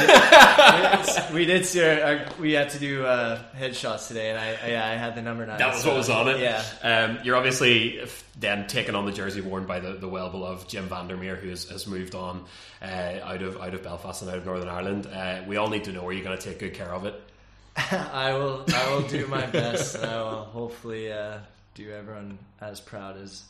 [1.06, 4.58] did, we did see our, our, we had to do uh, headshots today, and I,
[4.60, 5.58] I, yeah I had the number nine.
[5.58, 6.40] That was so, what was on it.
[6.40, 6.64] Yeah.
[6.82, 8.04] Um, you're obviously
[8.40, 11.68] then taking on the jersey worn by the, the well beloved Jim Vandermeer, who has,
[11.68, 12.44] has moved on
[12.82, 12.86] uh,
[13.22, 15.06] out of out of Belfast and out of Northern Ireland.
[15.06, 17.14] Uh, we all need to know: Are you going to take good care of it?
[17.76, 18.64] I will.
[18.74, 21.38] I will do my best, and I will hopefully uh,
[21.74, 23.44] do everyone as proud as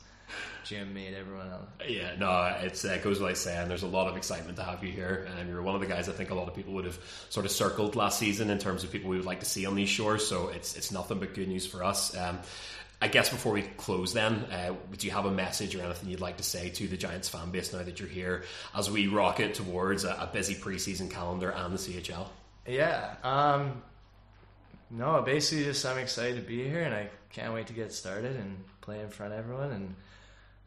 [0.64, 1.68] Jim made everyone else.
[1.88, 3.68] Yeah, no, it's, it goes without saying.
[3.68, 6.08] There's a lot of excitement to have you here, and you're one of the guys
[6.08, 6.98] I think a lot of people would have
[7.28, 9.74] sort of circled last season in terms of people we would like to see on
[9.74, 10.26] these shores.
[10.26, 12.16] So it's it's nothing but good news for us.
[12.16, 12.40] Um,
[13.02, 16.20] I guess before we close, then, uh, do you have a message or anything you'd
[16.20, 18.42] like to say to the Giants fan base now that you're here
[18.74, 22.26] as we rocket towards a, a busy preseason calendar and the CHL?
[22.66, 23.14] Yeah.
[23.24, 23.82] Um,
[24.90, 28.36] no, basically, just I'm excited to be here, and I can't wait to get started
[28.36, 29.70] and play in front of everyone.
[29.70, 29.94] And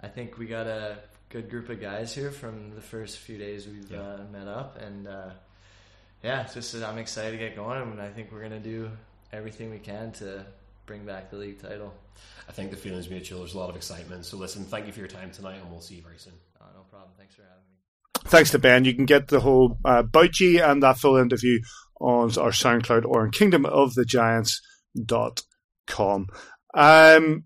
[0.04, 0.98] I think we got a
[1.30, 4.02] good group of guys here from the first few days we've yeah.
[4.02, 5.30] uh, met up, and uh,
[6.22, 8.92] yeah, just I'm excited to get going, and I think we're gonna do
[9.32, 10.46] everything we can to
[10.86, 11.94] bring back the league title.
[12.50, 13.40] I think the feeling's mutual.
[13.40, 14.26] There's a lot of excitement.
[14.26, 16.34] So listen, thank you for your time tonight, and we'll see you very soon.
[16.62, 17.12] Oh, no problem.
[17.18, 17.70] Thanks for having me.
[18.26, 18.84] Thanks to Ben.
[18.84, 21.62] You can get the whole uh, Bouchy and that full interview
[22.00, 26.28] on our SoundCloud or on kingdomofthegiants.com.
[26.76, 27.46] Um,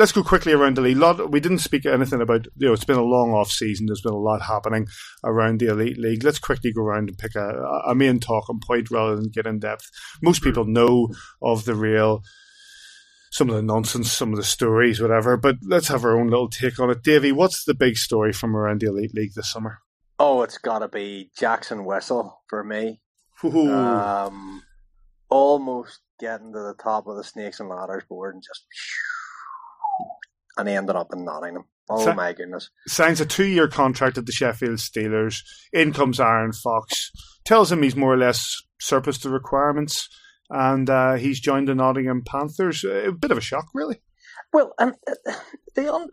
[0.00, 0.96] let's go quickly around the league.
[0.96, 3.84] Lot, we didn't speak anything about, you know, it's been a long off season.
[3.84, 4.88] There's been a lot happening
[5.22, 6.24] around the elite league.
[6.24, 9.58] Let's quickly go around and pick a, a main talking point rather than get in
[9.58, 9.90] depth.
[10.22, 11.10] Most people know
[11.42, 12.22] of the real,
[13.30, 15.36] some of the nonsense, some of the stories, whatever.
[15.36, 17.02] But let's have our own little take on it.
[17.02, 19.80] Davey, what's the big story from around the elite league this summer?
[20.18, 23.00] Oh, it's got to be Jackson Whistle for me.
[23.44, 24.62] Um,
[25.28, 28.64] almost getting to the top of the snakes and ladders board and just
[30.56, 31.64] and he ended up in Nottingham.
[31.88, 32.70] Oh my goodness!
[32.86, 35.42] Signs a two-year contract at the Sheffield Steelers.
[35.72, 37.10] In comes Aaron Fox.
[37.44, 40.08] Tells him he's more or less surplus to requirements,
[40.50, 42.84] and uh, he's joined the Nottingham Panthers.
[42.84, 44.02] A bit of a shock, really.
[44.52, 45.32] Well, and uh,
[45.74, 46.08] the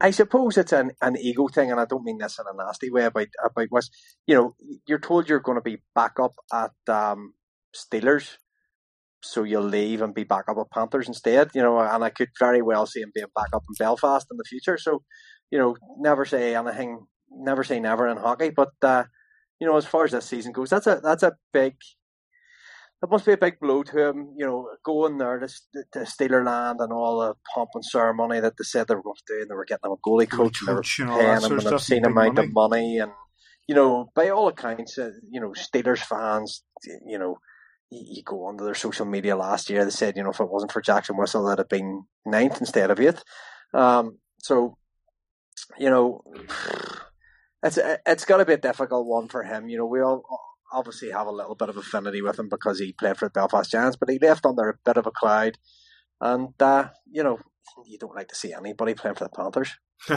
[0.00, 2.90] I suppose it's an, an ego thing, and I don't mean this in a nasty
[2.90, 3.90] way about about West.
[4.26, 7.34] You know, you're told you're going to be back up at um,
[7.74, 8.36] Steelers
[9.26, 12.30] so you'll leave and be back up at Panthers instead, you know, and I could
[12.38, 14.78] very well see him being back up in Belfast in the future.
[14.78, 15.02] So,
[15.50, 18.50] you know, never say anything, never say never in hockey.
[18.50, 19.04] But uh,
[19.60, 21.74] you know, as far as this season goes, that's a that's a big.
[23.02, 25.48] That must be a big blow to him, you know, going there to,
[25.92, 29.16] to Steeler land and all the pomp and ceremony that they said they were going
[29.16, 31.58] to do, and they were getting him a goalie coach, and they were paying him
[31.58, 32.48] an obscene amount money.
[32.48, 33.12] of money, and
[33.68, 36.62] you know, by all accounts, uh, you know, Steelers fans,
[37.06, 37.38] you know,
[37.90, 40.72] you go onto their social media last year, they said, you know, if it wasn't
[40.72, 43.22] for Jackson Whistle, that'd have been ninth instead of eighth.
[43.72, 44.76] Um, so,
[45.78, 46.22] you know,
[47.62, 49.68] it's it's got to be a difficult one for him.
[49.68, 50.22] You know, we all
[50.72, 53.70] obviously have a little bit of affinity with him because he played for the Belfast
[53.70, 55.56] Giants, but he left under a bit of a cloud,
[56.20, 57.38] and uh, you know,
[57.86, 59.76] you don't like to see anybody playing for the Panthers.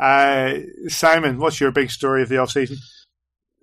[0.00, 0.54] uh,
[0.88, 2.78] Simon, what's your big story of the off season?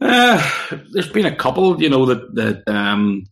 [0.03, 3.23] Uh, there's been a couple, you know, that that um,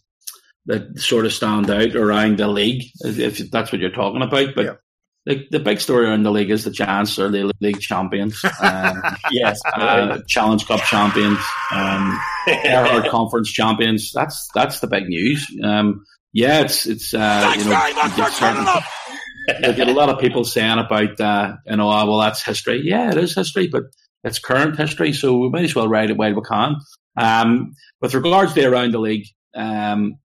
[0.66, 4.56] that sort of stand out around the league, if that's what you're talking about.
[4.56, 4.74] But yeah.
[5.26, 8.42] the, the big story around the league is the chance are the league champions.
[8.62, 11.40] Um, yes, uh, Challenge Cup champions,
[11.72, 14.12] um, Erhardt Conference champions.
[14.14, 15.48] That's that's the big news.
[15.64, 18.80] Um, yeah, it's it's uh, you know.
[19.48, 22.82] You get a lot of people saying about, uh, you know, oh, well, that's history.
[22.84, 23.86] Yeah, it is history, but
[24.24, 26.76] it's current history, so we might as well ride it while we can.
[27.18, 30.16] Um, with regards to around the league, um,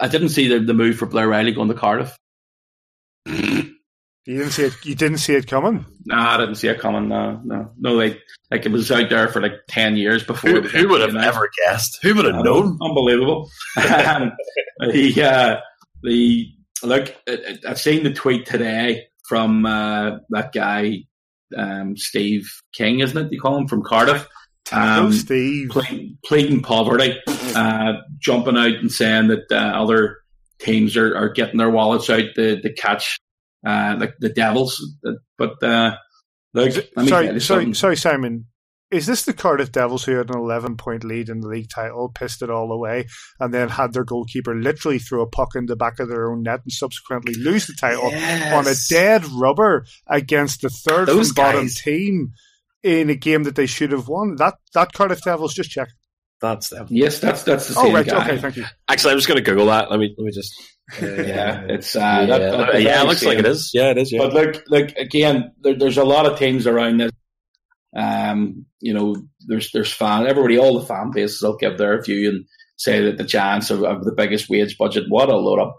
[0.00, 2.16] I didn't see the, the move for Blair Riley going to Cardiff.
[4.24, 4.84] You didn't see it.
[4.84, 5.84] You didn't see it coming.
[6.06, 7.08] No, I didn't see it coming.
[7.08, 7.94] No, no, no.
[7.94, 8.20] Like,
[8.52, 10.50] like it was out there for like ten years before.
[10.50, 11.98] Who, who would have ever guessed?
[12.02, 12.78] Who would have uh, known?
[12.80, 13.50] Unbelievable.
[13.76, 14.32] um,
[14.78, 15.56] the uh,
[16.04, 16.52] the
[16.84, 17.14] look,
[17.66, 21.04] I've seen the tweet today from uh, that guy
[21.56, 23.32] um, Steve King, isn't it?
[23.32, 24.26] You call him from Cardiff.
[24.70, 25.70] Um, Steve.
[26.24, 27.18] pleading poverty,
[27.54, 30.18] uh, jumping out and saying that uh, other
[30.60, 33.18] teams are, are getting their wallets out to, to catch
[33.66, 34.80] uh, like the Devils.
[35.36, 35.96] But uh,
[36.54, 36.72] like,
[37.06, 38.46] sorry, sorry, sorry, Simon
[38.92, 42.10] is this the Cardiff Devils who had an 11 point lead in the league title,
[42.10, 43.06] pissed it all away,
[43.40, 46.42] and then had their goalkeeper literally throw a puck in the back of their own
[46.42, 48.52] net and subsequently lose the title yes.
[48.52, 52.32] on a dead rubber against the third Those from bottom team
[52.82, 54.36] in a game that they should have won?
[54.36, 55.88] That that Cardiff Devils, just check.
[56.40, 56.88] That's them.
[56.90, 57.92] Yes, that's that's the oh, same.
[57.92, 58.06] Oh, right.
[58.06, 58.24] Guy.
[58.24, 58.64] Okay, thank you.
[58.88, 59.90] Actually, I'm just going to Google that.
[59.90, 60.52] Let me let me just.
[61.00, 63.28] Uh, yeah, it's uh, yeah, that, that, yeah it looks same.
[63.28, 63.70] like it is.
[63.72, 64.12] Yeah, it is.
[64.12, 64.18] Yeah.
[64.18, 65.52] But look, look again.
[65.62, 67.12] There, there's a lot of teams around this
[67.94, 69.16] um, you know,
[69.46, 72.44] there's there's fan everybody, all the fan bases will give their view and
[72.76, 75.04] say that the Giants have the biggest wage budget.
[75.08, 75.74] What a load of.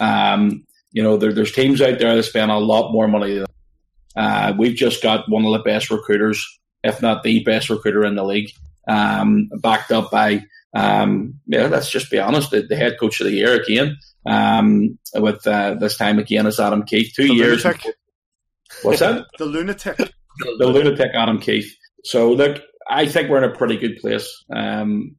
[0.00, 3.38] Um, you know, there, there's teams out there that spend a lot more money.
[3.38, 3.46] Than,
[4.16, 6.44] uh, we've just got one of the best recruiters,
[6.82, 8.50] if not the best recruiter in the league,
[8.86, 10.44] um, backed up by
[10.74, 12.50] Um, yeah, let's just be honest.
[12.50, 13.96] The, the, head coach of the year again,
[14.26, 17.14] um, with uh, this time again is Adam Keefe.
[17.14, 17.64] Two the years.
[17.64, 17.94] Lunatic.
[18.82, 19.24] What's that?
[19.38, 20.12] the lunatic.
[20.38, 21.76] The, lunatic Adam Keefe.
[22.04, 24.28] So look, I think we're in a pretty good place.
[24.54, 25.16] Um,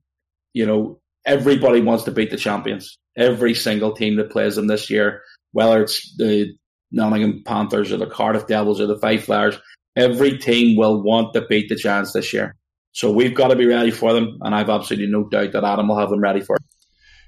[0.53, 2.97] you know, everybody wants to beat the champions.
[3.17, 5.21] Every single team that plays them this year,
[5.51, 6.53] whether it's the
[6.91, 9.57] Nottingham Panthers or the Cardiff Devils or the Fife Flyers,
[9.95, 12.55] every team will want to beat the Giants this year.
[12.91, 15.87] So we've got to be ready for them, and I've absolutely no doubt that Adam
[15.87, 16.61] will have them ready for it.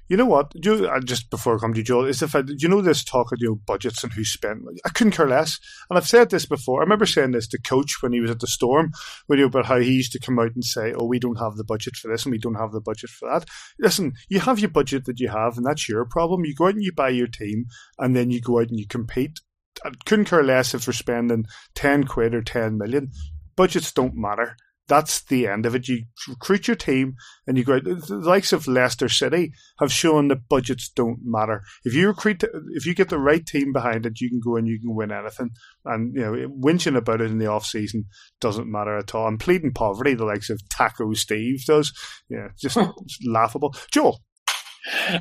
[0.08, 0.52] You know what?
[0.54, 3.04] You, uh, just before I come to you, Joel, is the fact you know this
[3.04, 4.62] talk of you know, budgets and who spent.
[4.84, 5.58] I couldn't care less.
[5.90, 6.80] And I've said this before.
[6.80, 8.92] I remember saying this to Coach when he was at the Storm,
[9.26, 11.38] when you know, about how he used to come out and say, "Oh, we don't
[11.38, 13.46] have the budget for this and we don't have the budget for that."
[13.78, 16.46] Listen, you have your budget that you have, and that's your problem.
[16.46, 17.66] You go out and you buy your team,
[17.98, 19.40] and then you go out and you compete.
[19.84, 21.44] I couldn't care less if we're spending
[21.74, 23.10] ten quid or ten million.
[23.56, 24.56] Budgets don't matter
[24.88, 25.86] that's the end of it.
[25.86, 27.16] You recruit your team
[27.46, 27.84] and you go out.
[27.84, 31.62] The likes of Leicester City have shown that budgets don't matter.
[31.84, 32.42] If you recruit,
[32.72, 35.12] if you get the right team behind it, you can go and you can win
[35.12, 35.50] anything.
[35.84, 38.06] And you know, whinging about it in the off season
[38.40, 39.28] doesn't matter at all.
[39.28, 41.92] And pleading poverty, the likes of Taco Steve does,
[42.28, 43.74] yeah, just, just laughable.
[43.92, 44.20] Joel.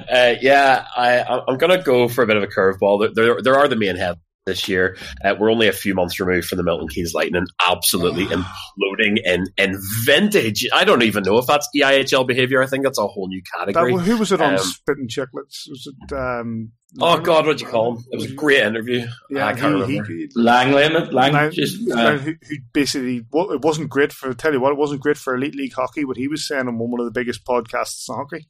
[0.10, 3.02] Uh, yeah, I, I'm going to go for a bit of a curveball.
[3.02, 4.18] There, there, there are the main head
[4.48, 4.98] this year.
[5.24, 9.46] Uh, we're only a few months removed from the Milton Keynes Lightning absolutely imploding in,
[9.58, 10.68] in vintage.
[10.74, 12.64] I don't even know if that's EIHL behaviour.
[12.64, 13.96] I think that's a whole new category.
[13.96, 15.70] That, who was it on um, Spitting Chicklets?
[15.70, 16.14] Was it.
[16.14, 18.06] Um, oh, God, what do you call him?
[18.12, 19.06] It was a great interview.
[19.30, 20.12] Yeah, I can't he, remember.
[20.12, 24.54] He, Langley, Lang, Lang, just, uh, who, who, basically, well, it wasn't great for, tell
[24.54, 27.00] you what, it wasn't great for Elite League hockey, but he was saying on one
[27.00, 28.48] of the biggest podcasts in hockey.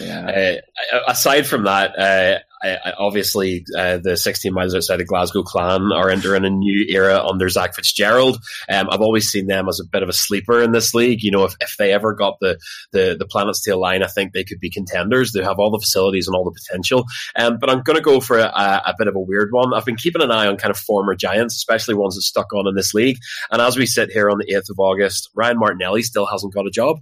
[0.00, 0.60] Yeah.
[0.92, 5.42] Uh, aside from that, uh, I, I obviously uh, the 16 miles outside of Glasgow
[5.42, 8.38] Clan are entering a new era under Zach Fitzgerald.
[8.68, 11.22] Um, I've always seen them as a bit of a sleeper in this league.
[11.22, 12.58] You know, if, if they ever got the,
[12.92, 15.32] the, the planets to align, I think they could be contenders.
[15.32, 17.04] They have all the facilities and all the potential.
[17.36, 19.74] Um, but I'm going to go for a, a, bit of a weird one.
[19.74, 22.66] I've been keeping an eye on kind of former giants, especially ones that stuck on
[22.66, 23.18] in this league.
[23.50, 26.66] And as we sit here on the 8th of August, Ryan Martinelli still hasn't got
[26.66, 26.98] a job.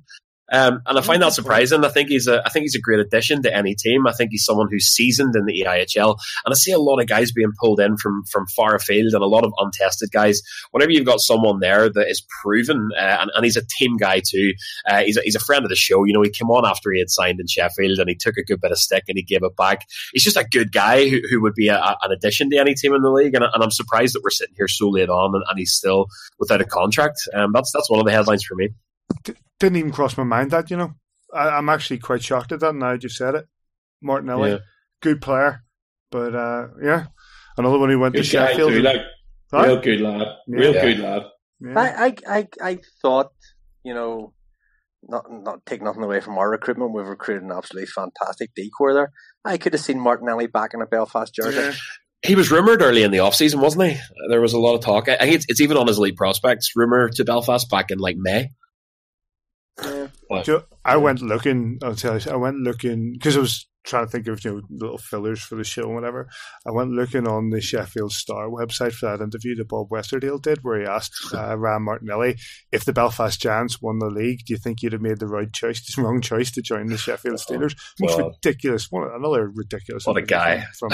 [0.52, 1.84] Um, and I find that surprising.
[1.84, 4.06] I think he's a, I think he's a great addition to any team.
[4.06, 7.06] I think he's someone who's seasoned in the EIHL, and I see a lot of
[7.06, 10.42] guys being pulled in from from far afield, and a lot of untested guys.
[10.70, 14.20] Whenever you've got someone there that is proven, uh, and, and, he's a team guy
[14.20, 14.52] too.
[14.86, 16.04] Uh, he's a, he's a friend of the show.
[16.04, 18.44] You know, he came on after he had signed in Sheffield, and he took a
[18.44, 19.86] good bit of stick and he gave it back.
[20.12, 22.94] He's just a good guy who, who would be a, an addition to any team
[22.94, 25.44] in the league, and, and, I'm surprised that we're sitting here so late on, and,
[25.48, 26.06] and he's still
[26.38, 27.18] without a contract.
[27.32, 28.68] Um, that's that's one of the headlines for me.
[29.60, 30.94] Didn't even cross my mind that you know.
[31.32, 33.46] I, am actually quite shocked at that now you said it.
[34.02, 34.58] Martinelli, yeah.
[35.02, 35.64] good player.
[36.10, 37.06] But uh, yeah,
[37.56, 38.70] another one who went good to Sheffield.
[38.70, 39.00] Too, like,
[39.52, 40.26] real good lad.
[40.46, 40.82] Real yeah.
[40.82, 41.22] good lad.
[41.60, 41.78] Yeah.
[41.78, 43.32] I, I, I, I thought,
[43.82, 44.32] you know,
[45.08, 46.92] not not take nothing away from our recruitment.
[46.92, 49.12] We've recruited an absolutely fantastic decor there.
[49.44, 51.58] I could have seen Martinelli back in a Belfast jersey.
[51.58, 51.72] Yeah.
[52.24, 54.00] He was rumoured early in the off season, wasn't he?
[54.30, 55.10] There was a lot of talk.
[55.10, 58.16] I think it's, it's even on his elite prospects rumor to Belfast back in like
[58.16, 58.48] May.
[59.82, 60.08] Yeah.
[60.84, 61.78] I went looking.
[61.82, 62.30] I'll tell you.
[62.30, 65.56] I went looking because I was trying to think of you know little fillers for
[65.56, 66.28] the show and whatever.
[66.66, 70.60] I went looking on the Sheffield Star website for that interview that Bob Westerdale did,
[70.62, 72.36] where he asked uh, Ryan Martinelli
[72.72, 75.52] if the Belfast Giants won the league, do you think you'd have made the right
[75.52, 77.76] choice, the wrong choice to join the Sheffield oh, Steelers?
[78.00, 78.90] Most well, ridiculous.
[78.90, 80.06] One another ridiculous.
[80.06, 80.90] What a guy from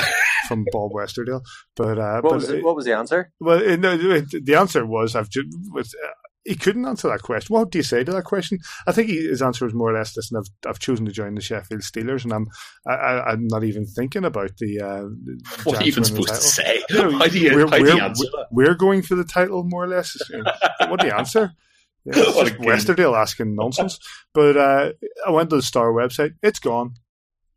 [0.48, 1.43] from Bob Westerdale.
[1.77, 3.32] But uh, what but, was the, what was the answer?
[3.40, 5.94] Well, no, the answer was I've just was.
[5.94, 6.09] Uh,
[6.51, 7.55] he couldn't answer that question.
[7.55, 8.59] What do you say to that question?
[8.85, 11.36] I think he, his answer was more or less this: I've, I've chosen to join
[11.36, 12.48] the Sheffield Steelers, and I'm
[12.85, 14.81] I, am not even thinking about the.
[14.81, 16.82] Uh, what are you even supposed to say?
[16.90, 18.66] You know, you, we're, how do you answer we're.
[18.66, 20.16] We're going for the title, more or less.
[20.89, 21.52] what do you answer?
[22.06, 23.98] Yeah, it's Westerdale asking nonsense.
[24.32, 24.93] But uh,
[25.27, 26.32] I went to the Star website.
[26.43, 26.94] It's gone.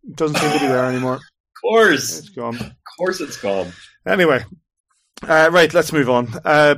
[0.03, 1.19] It doesn't seem to be there anymore.
[1.55, 2.57] Of course, it's gone.
[2.57, 3.71] Of course, it's gone.
[4.05, 4.43] Anyway,
[5.25, 5.73] uh, right.
[5.73, 6.27] Let's move on.
[6.43, 6.75] Uh,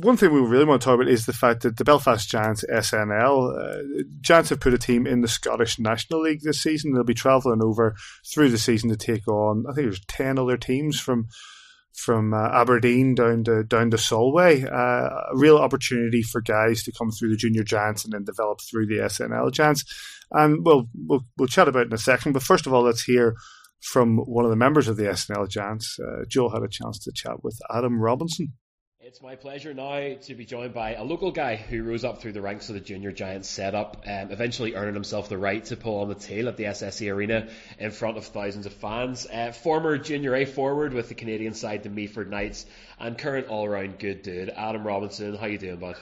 [0.00, 2.64] one thing we really want to talk about is the fact that the Belfast Giants
[2.72, 6.92] SNL uh, Giants have put a team in the Scottish National League this season.
[6.92, 7.94] They'll be travelling over
[8.32, 11.26] through the season to take on I think there's ten other teams from
[11.92, 14.64] from uh, Aberdeen down to down to Solway.
[14.64, 18.60] Uh, a real opportunity for guys to come through the Junior Giants and then develop
[18.60, 19.84] through the SNL Giants.
[20.30, 22.32] And we'll we'll, we'll chat about it in a second.
[22.32, 23.34] But first of all, let's hear
[23.80, 25.98] from one of the members of the SNL Giants.
[26.00, 28.52] Uh, Joel had a chance to chat with Adam Robinson.
[29.08, 32.32] It's my pleasure now to be joined by a local guy who rose up through
[32.32, 36.02] the ranks of the Junior Giants setup, um, eventually earning himself the right to pull
[36.02, 37.48] on the tail at the SSE Arena
[37.78, 39.26] in front of thousands of fans.
[39.26, 42.66] Uh, former Junior A forward with the Canadian side, the Meaford Knights,
[43.00, 45.36] and current all-round good dude, Adam Robinson.
[45.36, 45.96] How you doing, bud?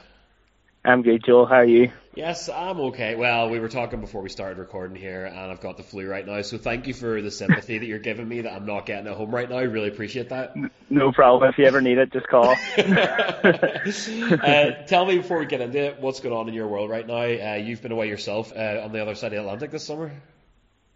[0.86, 1.46] I'm good, Joel.
[1.46, 1.90] How are you?
[2.14, 3.16] Yes, I'm okay.
[3.16, 6.24] Well, we were talking before we started recording here, and I've got the flu right
[6.24, 6.40] now.
[6.42, 9.16] So thank you for the sympathy that you're giving me that I'm not getting at
[9.16, 9.56] home right now.
[9.58, 10.54] I really appreciate that.
[10.88, 11.50] No problem.
[11.50, 12.54] If you ever need it, just call.
[12.78, 17.06] uh, tell me before we get into it, what's going on in your world right
[17.06, 17.22] now?
[17.22, 20.12] Uh, you've been away yourself uh, on the other side of the Atlantic this summer.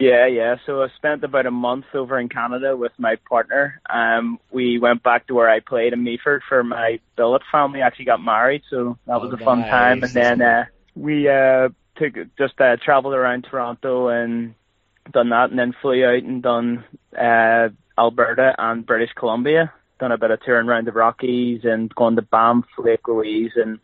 [0.01, 0.57] Yeah, yeah.
[0.65, 3.83] So I spent about a month over in Canada with my partner.
[3.89, 7.83] Um, we went back to where I played in Meaford for my billet family.
[7.83, 9.71] Actually got married, so that was Oh, a fun nice.
[9.71, 10.03] time.
[10.03, 10.65] And then uh,
[10.97, 14.55] we uh, took just uh, traveled around Toronto and
[15.13, 16.83] done that, and then flew out and done
[17.15, 17.69] uh,
[17.99, 19.71] Alberta and British Columbia.
[19.99, 23.79] Done a bit of touring around the Rockies and gone to Banff, Lake Louise, and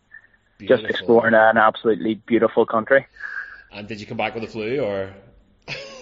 [0.66, 3.06] just exploring an absolutely beautiful country.
[3.70, 5.12] And did you come back with the flu, or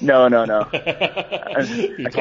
[0.01, 0.61] No, no, no.
[0.73, 1.61] I,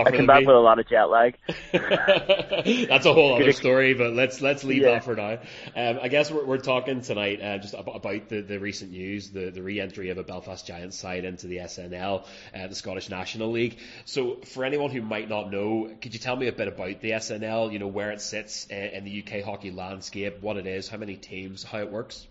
[0.05, 1.37] I than back with a lot of jet lag.
[1.71, 4.91] That's a whole other story, but let's let's leave Yeah.
[4.91, 5.39] that for now.
[5.75, 9.49] Um, I guess we're, we're talking tonight uh, just about, the, the recent news, the,
[9.49, 12.25] the re-entry of a Belfast Giants side into the SNL,
[12.55, 13.77] uh, the Scottish National League.
[14.05, 17.11] So, for anyone who might not know, could you tell me a bit about the
[17.11, 17.73] SNL?
[17.73, 20.97] You know where it sits uh, in the UK hockey landscape, what it is, how
[20.97, 22.25] many teams, how it works.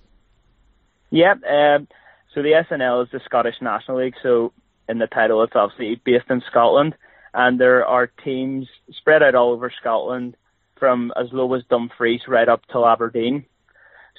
[1.11, 1.43] Yep.
[1.45, 1.89] Um,
[2.35, 4.15] so the SNL is the Scottish National League.
[4.23, 4.53] So
[4.93, 6.95] in the title, it's obviously based in Scotland,
[7.35, 10.37] and there are teams spread out all over Scotland,
[10.79, 13.45] from as low as Dumfries right up till Aberdeen.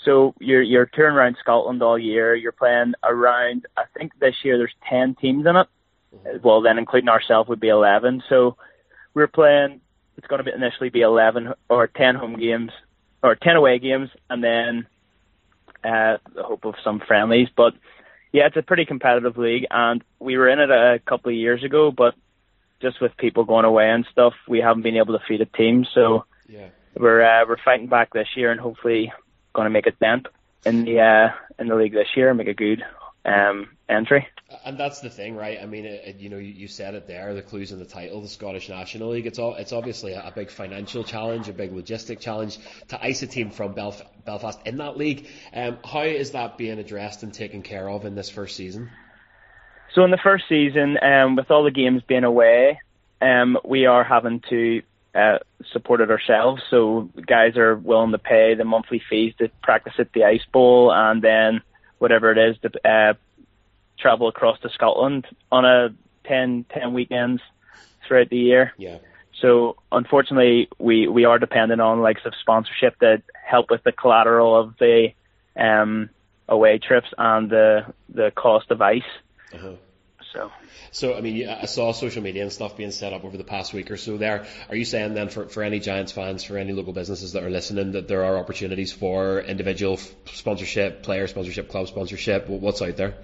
[0.05, 2.35] So you're you're touring around Scotland all year.
[2.35, 3.65] You're playing around.
[3.77, 5.67] I think this year there's ten teams in it.
[6.41, 8.23] Well, then including ourselves would be eleven.
[8.29, 8.55] So
[9.13, 9.81] we're playing.
[10.17, 12.71] It's going to be initially be eleven or ten home games
[13.21, 14.87] or ten away games, and then
[15.83, 17.49] uh, the hope of some friendlies.
[17.55, 17.73] But
[18.33, 21.63] yeah, it's a pretty competitive league, and we were in it a couple of years
[21.63, 22.15] ago, but
[22.81, 25.85] just with people going away and stuff, we haven't been able to feed a team.
[25.93, 26.69] So Yeah.
[26.95, 29.13] we're uh, we're fighting back this year, and hopefully
[29.53, 30.27] going to make a dent
[30.65, 31.29] in the uh,
[31.59, 32.83] in the league this year and make a good
[33.25, 34.27] um, entry.
[34.65, 35.57] And that's the thing, right?
[35.61, 37.33] I mean, it, it- you know, you, you said it there.
[37.33, 39.25] The clues in the title, the Scottish National League.
[39.25, 39.55] It's all.
[39.55, 42.59] It's obviously a, a big financial challenge, a big logistic challenge
[42.89, 45.27] to ice a team from Belf- Belfast in that league.
[45.53, 48.91] Um, how is that being addressed and taken care of in this first season?
[49.95, 52.79] So in the first season, um, with all the games being away,
[53.21, 54.81] um, we are having to
[55.15, 55.37] uh,
[55.71, 56.61] support it ourselves.
[56.69, 60.91] So guys are willing to pay the monthly fees to practice at the Ice Bowl,
[60.91, 61.61] and then
[62.03, 63.13] whatever it is to uh,
[63.97, 67.41] travel across to Scotland on a 10, 10 weekends
[68.05, 68.73] throughout the year.
[68.77, 68.97] Yeah.
[69.39, 74.53] So unfortunately, we, we are dependent on likes of sponsorship that help with the collateral
[74.53, 75.13] of the
[75.55, 76.09] um,
[76.49, 79.01] away trips and the the cost of ice.
[79.53, 79.73] Uh-huh.
[80.33, 80.51] So.
[80.91, 83.73] So, I mean, I saw social media and stuff being set up over the past
[83.73, 84.45] week or so there.
[84.69, 87.49] Are you saying then for, for any Giants fans, for any local businesses that are
[87.49, 92.47] listening, that there are opportunities for individual sponsorship, player sponsorship, club sponsorship?
[92.47, 93.15] What's out there?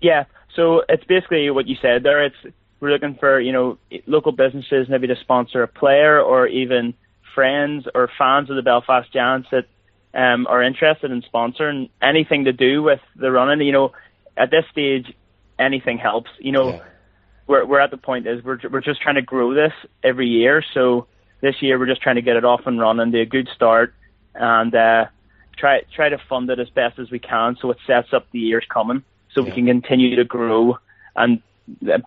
[0.00, 0.24] Yeah,
[0.54, 2.24] so it's basically what you said there.
[2.24, 2.36] It's
[2.80, 6.94] we're looking for you know local businesses maybe to sponsor a player or even
[7.34, 9.66] friends or fans of the Belfast Giants that
[10.14, 13.66] um, are interested in sponsoring anything to do with the running.
[13.66, 13.92] You know,
[14.36, 15.14] at this stage,
[15.62, 16.30] anything helps.
[16.38, 16.82] You know,
[17.46, 19.72] we're we're at the point is we're we're just trying to grow this
[20.02, 20.62] every year.
[20.74, 21.06] So
[21.40, 23.94] this year we're just trying to get it off and running, do a good start,
[24.34, 25.06] and uh,
[25.56, 28.38] try try to fund it as best as we can so it sets up the
[28.38, 29.02] years coming,
[29.32, 30.78] so we can continue to grow
[31.16, 31.42] and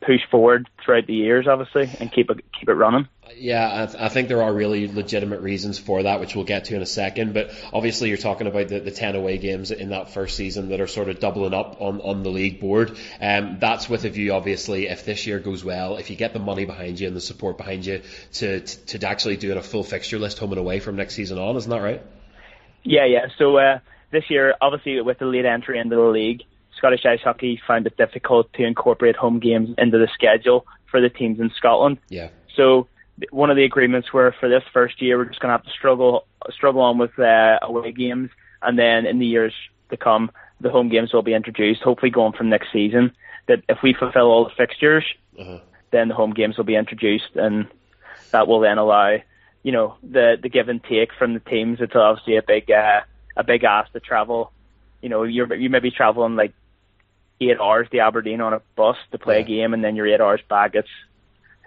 [0.01, 3.07] push forward throughout the years, obviously, and keep it keep it running.
[3.35, 6.65] Yeah, I, th- I think there are really legitimate reasons for that, which we'll get
[6.65, 7.33] to in a second.
[7.33, 10.79] But obviously, you're talking about the, the 10 away games in that first season that
[10.79, 12.97] are sort of doubling up on, on the league board.
[13.19, 16.39] Um, that's with a view, obviously, if this year goes well, if you get the
[16.39, 18.01] money behind you and the support behind you
[18.33, 21.15] to, to, to actually do it a full fixture list home and away from next
[21.15, 22.03] season on, isn't that right?
[22.83, 23.27] Yeah, yeah.
[23.39, 23.79] So uh,
[24.11, 26.43] this year, obviously, with the late entry into the league,
[26.85, 31.09] Scottish Ice Hockey found it difficult to incorporate home games into the schedule for the
[31.09, 31.97] teams in Scotland.
[32.09, 32.29] Yeah.
[32.55, 32.87] So
[33.31, 35.71] one of the agreements were for this first year, we're just going to have to
[35.71, 38.29] struggle struggle on with uh, away games,
[38.61, 39.53] and then in the years
[39.89, 40.29] to come,
[40.61, 41.81] the home games will be introduced.
[41.81, 43.11] Hopefully, going from next season,
[43.47, 45.05] that if we fulfil all the fixtures,
[45.39, 45.59] Uh-huh.
[45.89, 47.65] then the home games will be introduced, and
[48.31, 49.17] that will then allow,
[49.63, 51.81] you know, the the give and take from the teams.
[51.81, 53.01] It's obviously a big uh,
[53.35, 54.51] a big ask to travel.
[55.01, 56.53] You know, you're you may be traveling like
[57.41, 60.21] eight hours to Aberdeen on a bus to play a game, and then you're eight
[60.21, 60.75] hours back.
[60.75, 60.89] It's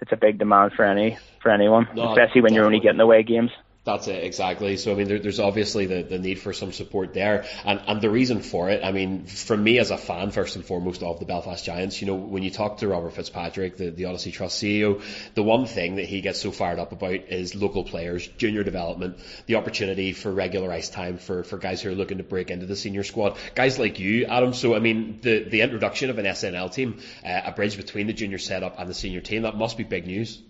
[0.01, 3.23] it's a big demand for any for anyone, No, especially when you're only getting away
[3.23, 3.51] games.
[3.85, 4.75] That's it, exactly.
[4.75, 7.45] So, I mean, there, there's obviously the, the need for some support there.
[7.63, 10.65] And, and the reason for it, I mean, from me as a fan, first and
[10.65, 14.05] foremost, of the Belfast Giants, you know, when you talk to Robert Fitzpatrick, the, the
[14.05, 15.01] Odyssey Trust CEO,
[15.33, 19.17] the one thing that he gets so fired up about is local players, junior development,
[19.45, 22.65] the opportunity for regular ice time for, for guys who are looking to break into
[22.65, 23.37] the senior squad.
[23.55, 24.53] Guys like you, Adam.
[24.53, 28.13] So, I mean, the, the introduction of an SNL team, uh, a bridge between the
[28.13, 30.41] junior setup and the senior team, that must be big news.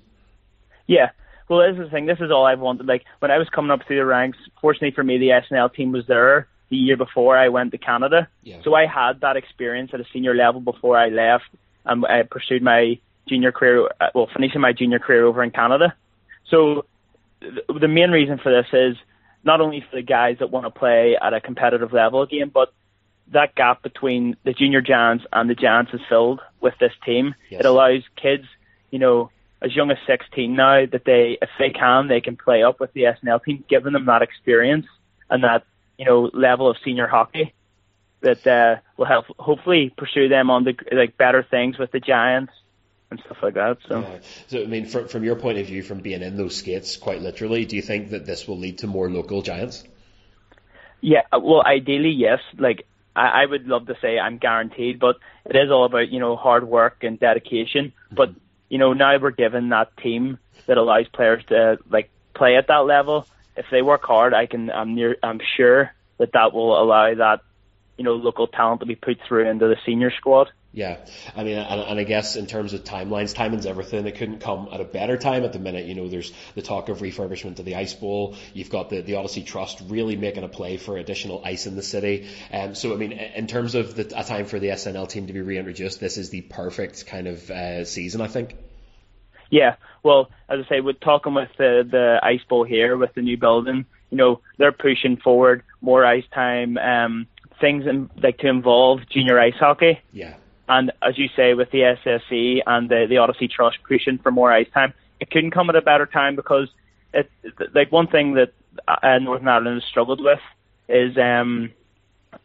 [0.87, 1.11] Yeah,
[1.49, 2.05] well, this is the thing.
[2.05, 2.85] This is all I've wanted.
[2.85, 5.91] Like when I was coming up through the ranks, fortunately for me, the SNL team
[5.91, 8.27] was there the year before I went to Canada.
[8.43, 8.61] Yeah.
[8.63, 11.45] So I had that experience at a senior level before I left,
[11.85, 13.89] and I pursued my junior career.
[13.99, 15.95] uh, Well, finishing my junior career over in Canada.
[16.49, 16.85] So
[17.41, 18.97] th- the main reason for this is
[19.43, 22.71] not only for the guys that want to play at a competitive level again, but
[23.31, 27.33] that gap between the junior giants and the giants is filled with this team.
[27.49, 27.61] Yes.
[27.61, 28.45] It allows kids,
[28.91, 29.31] you know,
[29.61, 32.93] as young as 16 now that they, if they can, they can play up with
[32.93, 34.85] the SNL team, giving them that experience
[35.29, 35.65] and that,
[35.97, 37.53] you know, level of senior hockey
[38.21, 42.53] that uh, will help hopefully pursue them on the like better things with the Giants
[43.11, 43.77] and stuff like that.
[43.87, 44.01] So.
[44.01, 44.19] Yeah.
[44.47, 47.21] So, I mean, from, from your point of view, from being in those skates, quite
[47.21, 49.83] literally, do you think that this will lead to more local giants?
[51.01, 52.39] Yeah, well, ideally, yes.
[52.57, 55.15] Like, I, I would love to say I'm guaranteed, but
[55.45, 57.93] it is all about, you know, hard work and dedication.
[58.11, 58.29] But,
[58.69, 60.37] you know, now we're given that team
[60.67, 63.27] that allows players to, like, play at that level.
[63.57, 67.41] If they work hard, I can, I'm near, I'm sure that that will allow that,
[67.99, 70.47] you know, local talent to be put through into the senior squad.
[70.71, 70.99] Yeah,
[71.35, 74.07] I mean, and, and I guess in terms of timelines, timing's everything.
[74.07, 75.85] It couldn't come at a better time at the minute.
[75.85, 78.37] You know, there's the talk of refurbishment of the ice bowl.
[78.53, 81.83] You've got the, the Odyssey Trust really making a play for additional ice in the
[81.83, 82.29] city.
[82.53, 85.33] Um, so, I mean, in terms of the, a time for the SNL team to
[85.33, 88.55] be reintroduced, this is the perfect kind of uh, season, I think.
[89.49, 93.21] Yeah, well, as I say, we're talking with the the ice bowl here with the
[93.21, 97.27] new building, you know, they're pushing forward more ice time, um,
[97.59, 99.99] things in, like to involve junior ice hockey.
[100.11, 100.35] Yeah.
[100.67, 104.51] And as you say, with the SSE and the the Odyssey Trust pushing for more
[104.51, 106.69] ice time, it couldn't come at a better time because
[107.13, 107.29] it
[107.73, 108.53] like one thing that
[108.87, 110.39] uh, Northern Ireland has struggled with
[110.87, 111.71] is um,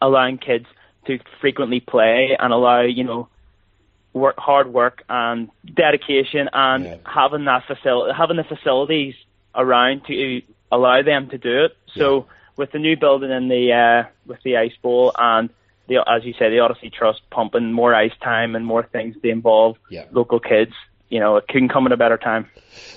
[0.00, 0.66] allowing kids
[1.06, 3.28] to frequently play and allow you know
[4.14, 6.96] work hard work and dedication and Yeah.
[7.04, 9.14] having that facility having the facilities
[9.54, 10.40] around to
[10.72, 11.76] allow them to do it.
[11.94, 15.50] So with the new building and the uh, with the ice bowl and
[15.88, 19.28] the as you say the Odyssey Trust pumping more ice time and more things to
[19.28, 20.04] involve Yeah.
[20.12, 20.72] local kids,
[21.08, 22.48] you know, it couldn't come at a better time.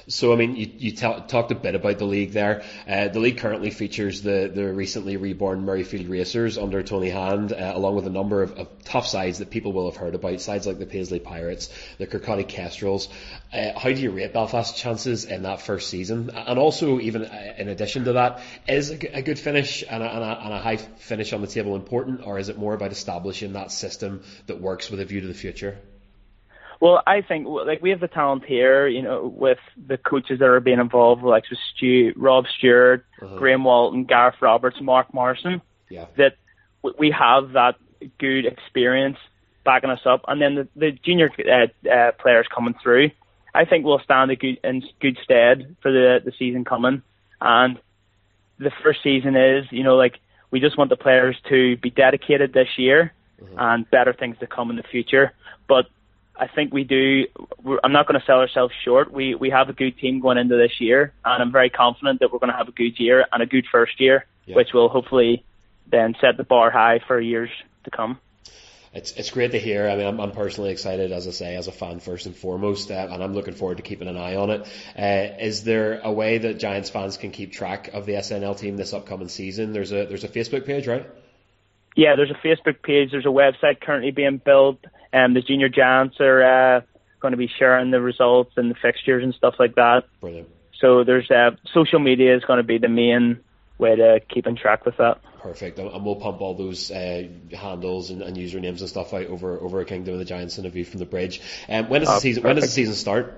[0.07, 2.63] So, I mean, you, you ta- talked a bit about the league there.
[2.87, 7.73] Uh, the league currently features the, the recently reborn Murrayfield Racers under Tony Hand, uh,
[7.75, 10.65] along with a number of, of tough sides that people will have heard about, sides
[10.65, 13.09] like the Paisley Pirates, the Kirkcaldy Kestrels.
[13.53, 16.31] Uh, how do you rate Belfast's chances in that first season?
[16.33, 20.01] And also, even uh, in addition to that, is a, g- a good finish and
[20.01, 22.73] a, and, a, and a high finish on the table important, or is it more
[22.73, 25.77] about establishing that system that works with a view to the future?
[26.79, 30.45] Well, I think like we have the talent here, you know, with the coaches that
[30.47, 33.35] are being involved, like with Stu, Rob Stewart, Uh-huh.
[33.37, 35.61] Graeme Walton, Gareth Roberts, Mark Morrison.
[35.89, 36.05] Yeah.
[36.17, 36.35] That
[36.99, 37.75] we have that
[38.19, 39.17] good experience
[39.63, 43.11] backing us up, and then the, the junior uh, uh, players coming through.
[43.53, 47.01] I think we'll stand a good in good stead for the the season coming,
[47.41, 47.79] and
[48.59, 50.19] the first season is, you know, like
[50.51, 53.13] we just want the players to be dedicated this year
[53.57, 55.31] and better things to come in the future.
[55.67, 55.85] But
[56.39, 57.25] I think we do.
[57.63, 59.11] We're, I'm not going to sell ourselves short.
[59.11, 62.31] We we have a good team going into this year, and I'm very confident that
[62.31, 64.55] we're going to have a good year and a good first year, Yeah.
[64.55, 65.43] which will hopefully
[65.89, 67.49] then set the bar high for years
[67.85, 68.19] to come.
[68.93, 69.87] It's it's great to hear.
[69.89, 72.89] I mean, I'm, I'm personally excited, as I say, as a fan first and foremost,
[72.89, 74.61] uh, and I'm looking forward to keeping an eye on it.
[74.97, 78.77] Uh, is there a way that Giants fans can keep track of the SNL team
[78.77, 79.73] this upcoming season?
[79.73, 81.05] There's a there's a Facebook page, right?
[81.95, 83.11] Yeah, there's a Facebook page.
[83.11, 84.79] There's a website currently being built.
[85.13, 86.81] And the junior giants are uh,
[87.19, 90.03] going to be sharing the results and the fixtures and stuff like that.
[90.21, 90.49] Brilliant.
[90.79, 93.39] So there's uh, social media is going to be the main
[93.77, 95.19] way to keep in track with that.
[95.41, 99.59] Perfect, and we'll pump all those uh, handles and, and usernames and stuff out over
[99.59, 101.41] over a Kingdom of the Giants interview from the bridge.
[101.69, 102.43] Um, when does the Oh, season?
[102.43, 103.33] When does the season start?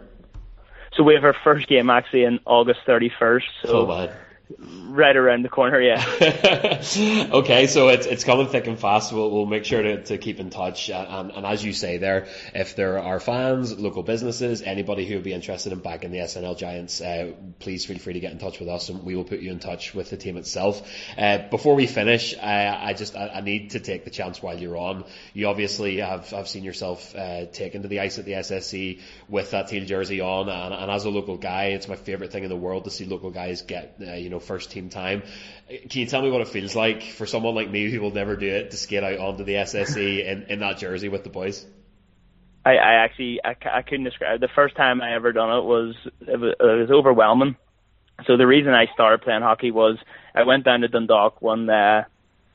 [0.95, 3.41] So we have our first game actually in August 31st.
[3.63, 4.09] So Oh man.
[4.57, 6.03] Right around the corner, yeah.
[7.31, 9.13] okay, so it's it's coming thick and fast.
[9.13, 10.89] We'll we'll make sure to, to keep in touch.
[10.89, 15.23] And, and, as you say there, if there are fans, local businesses, anybody who would
[15.23, 18.59] be interested in backing the SNL Giants, uh, please feel free to get in touch
[18.59, 20.81] with us, and we will put you in touch with the team itself.
[21.15, 24.57] Uh, before we finish, I, I just I, I need to take the chance while
[24.57, 25.05] you're on.
[25.35, 29.51] You obviously have have seen yourself uh, taken to the ice at the SSE with
[29.51, 32.49] that teal jersey on, and, and as a local guy, it's my favourite thing in
[32.49, 35.24] the world to see local guys get uh, you know know first team time.
[35.68, 38.36] Can you tell me what it feels like for someone like me who will never
[38.36, 41.66] do it to skate out onto the SSE in, in that jersey with the boys?
[42.66, 44.40] I, I actually I, I couldn't describe.
[44.41, 45.95] The first time I ever done it was
[46.28, 47.56] it was, it was overwhelming.
[48.26, 49.98] So the reason I started playing hockey was
[50.36, 52.03] I went down to Dundalk one uh,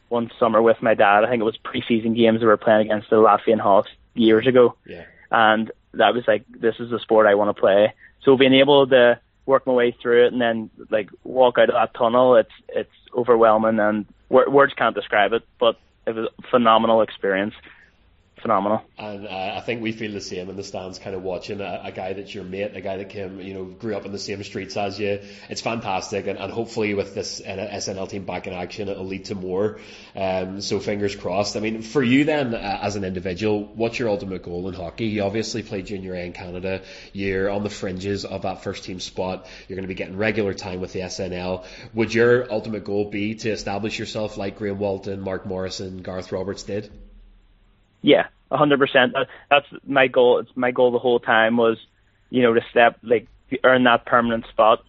[0.09, 1.25] one summer with my dad.
[1.25, 4.77] I think it was preseason games we were playing against the Latvian Hawks years ago.
[4.87, 5.05] Yeah.
[5.31, 7.95] And that was like this is the sport I want to play.
[8.25, 11.75] So being able to work my way through it and then like walk out of
[11.75, 15.43] that tunnel, it's it's overwhelming and words can't describe it.
[15.59, 15.77] But
[16.07, 17.55] it was a phenomenal experience
[18.45, 18.83] phenomenal.
[18.99, 21.81] And uh, I think we feel the same in the stands, kind of watching a,
[21.85, 24.19] a, guy that's your mate, a guy that came, you know, grew up in the
[24.19, 25.21] same streets as you.
[25.49, 29.35] It's fantastic, and, and hopefully with this SNL team back in action, it'll lead to
[29.35, 29.79] more.
[30.15, 31.57] Um, so fingers crossed.
[31.57, 35.07] I mean, for you then, uh, as an individual, what's your ultimate goal in hockey?
[35.07, 36.83] You obviously played junior A in Canada.
[37.15, 39.47] You're on the fringes of that first team spot.
[39.69, 41.65] You're going to be getting regular time with the SNL.
[41.95, 46.65] Would your ultimate goal be to establish yourself like Graeme Walton, Mark Morrison, Gareth Roberts
[46.65, 46.93] did?
[48.05, 49.15] Yeah, hundred percent.
[49.51, 50.39] That's my goal.
[50.39, 51.79] It's my goal the whole time was,
[52.31, 53.27] you know, to step like
[53.63, 54.85] earn that permanent spot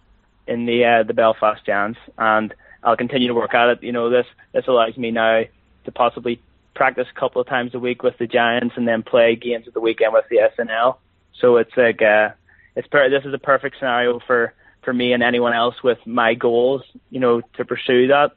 [0.46, 3.82] in the uh, the Belfast Giants, and I'll continue to work at it.
[3.82, 5.42] You know, this this allows me now
[5.84, 6.40] to possibly
[6.74, 9.74] practice a couple of times a week with the Giants and then play games at
[9.74, 10.96] the weekend with the SNL.
[11.40, 12.30] So it's like uh,
[12.76, 14.52] it's per- this is a perfect scenario for
[14.82, 16.82] for me and anyone else with my goals.
[17.10, 18.32] You know, to pursue that.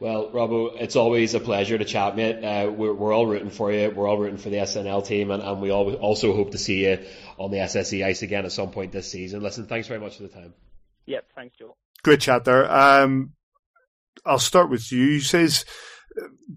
[0.00, 2.42] Well, Robbo, it's always a pleasure to chat, mate.
[2.42, 3.90] Uh, we're, we're, all rooting for you.
[3.90, 6.86] We're all rooting for the SNL team, and, and we all, also hope to see
[6.86, 7.04] you
[7.38, 9.42] on the SSE ice again at some point this season.
[9.42, 10.54] Listen, thanks very much for the time.
[11.04, 11.76] Yep, thanks, Joel.
[12.02, 12.70] Great chat there.
[12.72, 13.34] Um,
[14.24, 15.02] I'll start with you.
[15.04, 15.66] You says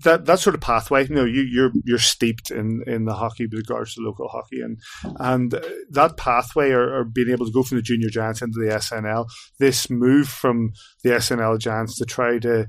[0.03, 1.07] that that sort of pathway.
[1.07, 4.61] You know, you, you're you're steeped in, in the hockey with regards to local hockey,
[4.61, 4.77] and
[5.19, 5.51] and
[5.91, 9.27] that pathway, or, or, being able to go from the junior giants into the SNL.
[9.59, 10.71] This move from
[11.03, 12.67] the SNL giants to try to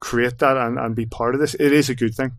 [0.00, 2.32] create that and, and be part of this, it is a good thing.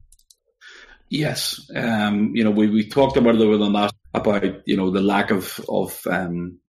[1.09, 4.89] Yes, um, you know we, we talked about it over the last about you know
[4.89, 6.59] the lack of of um,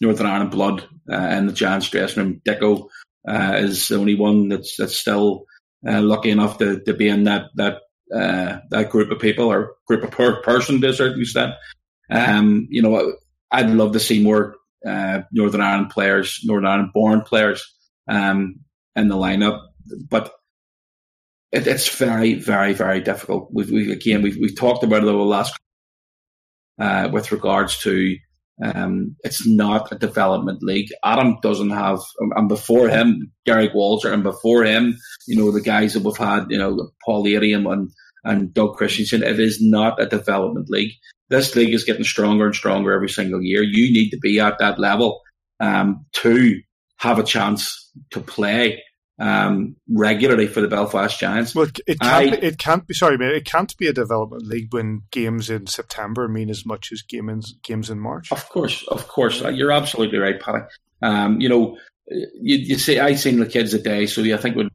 [0.00, 2.40] Northern Ireland blood uh, the Giants dressing room.
[2.46, 2.88] Dicko
[3.28, 5.44] uh, is the only one that's that's still
[5.86, 7.78] uh, lucky enough to, to be in that that
[8.14, 11.52] uh, that group of people or group of per- person to a certain extent.
[12.10, 13.14] Um, you know,
[13.50, 14.56] I'd love to see more
[14.86, 17.74] uh, Northern Ireland players, Northern Ireland born players
[18.08, 18.60] um,
[18.96, 19.60] in the lineup
[20.08, 20.32] but
[21.52, 23.48] it, it's very, very, very difficult.
[23.52, 25.56] We've, we've again, we've, we've talked about it over the last
[26.78, 28.16] uh, with regards to
[28.62, 30.88] um, it's not a development league.
[31.04, 34.96] Adam doesn't have, and before him, Derrick Walser, and before him,
[35.26, 37.90] you know, the guys that we've had, you know, Paul Adey and,
[38.22, 40.92] and Doug Christensen, it is not a development league.
[41.30, 43.62] This league is getting stronger and stronger every single year.
[43.62, 45.20] You need to be at that level
[45.58, 46.60] um, to
[46.98, 48.82] have a chance to play
[49.18, 51.54] um, regularly for the Belfast Giants.
[51.54, 52.02] Well, it can't.
[52.02, 52.94] I, be, it can't be.
[52.94, 53.34] Sorry, mate.
[53.34, 57.54] It can't be a development league when games in September mean as much as games
[57.62, 58.32] games in March.
[58.32, 60.64] Of course, of course, you're absolutely right, Paddy.
[61.02, 61.76] Um, you know,
[62.08, 64.68] you, you say I seen the kids a day, so I think with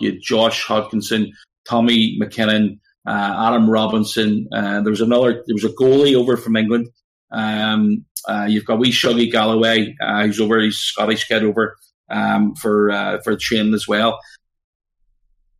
[0.00, 1.30] you Josh Hodkinson,
[1.68, 5.42] Tommy McKinnon, uh, Adam Robinson, uh, there was another.
[5.46, 6.88] There was a goalie over from England.
[7.32, 10.60] Um, uh, you've got wee Shuggy Galloway, uh, who's over.
[10.60, 11.76] He's Scottish kid over
[12.12, 14.20] um, for uh, for training as well.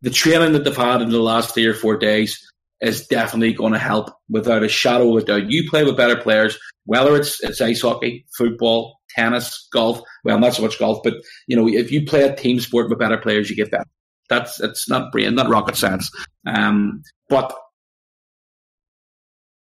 [0.02, 2.38] The training that they've had in the last three or four days
[2.80, 5.50] is definitely going to help without a shadow of a doubt.
[5.50, 10.00] You play with better players, whether it's it's ice hockey, football, tennis, golf.
[10.24, 11.14] Well, not so much golf, but
[11.46, 13.86] you know, if you play a team sport with better players, you get better.
[14.28, 16.10] That's it's not brain, not rocket science.
[16.46, 17.56] Um, but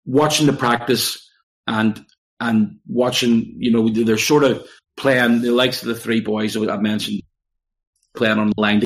[0.06, 1.30] watching the practice
[1.68, 2.04] and
[2.40, 4.68] and watching, you know, they're sort of
[5.02, 7.22] playing the likes of the three boys I mentioned
[8.16, 8.84] playing on the line.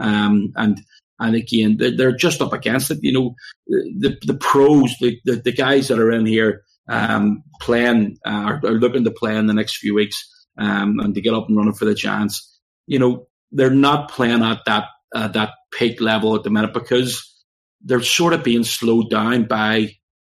[0.00, 0.80] Um, and
[1.20, 2.98] and again, they're, they're, just up against it.
[3.02, 3.34] You know,
[3.68, 8.60] the the pros, the, the, the guys that are in here um, playing uh, are,
[8.64, 10.18] are, looking to play in the next few weeks
[10.58, 12.58] um, and to get up and running for the chance.
[12.86, 17.44] You know, they're not playing at that uh, that peak level at the minute because
[17.82, 19.94] they're sort of being slowed down by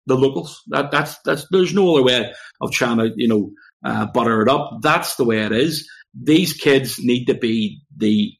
[0.06, 0.62] the locals.
[0.68, 3.50] That that's that's there's no other way of trying to you know
[3.84, 4.78] uh, butter it up.
[4.82, 5.88] That's the way it is.
[6.14, 8.32] These kids need to be the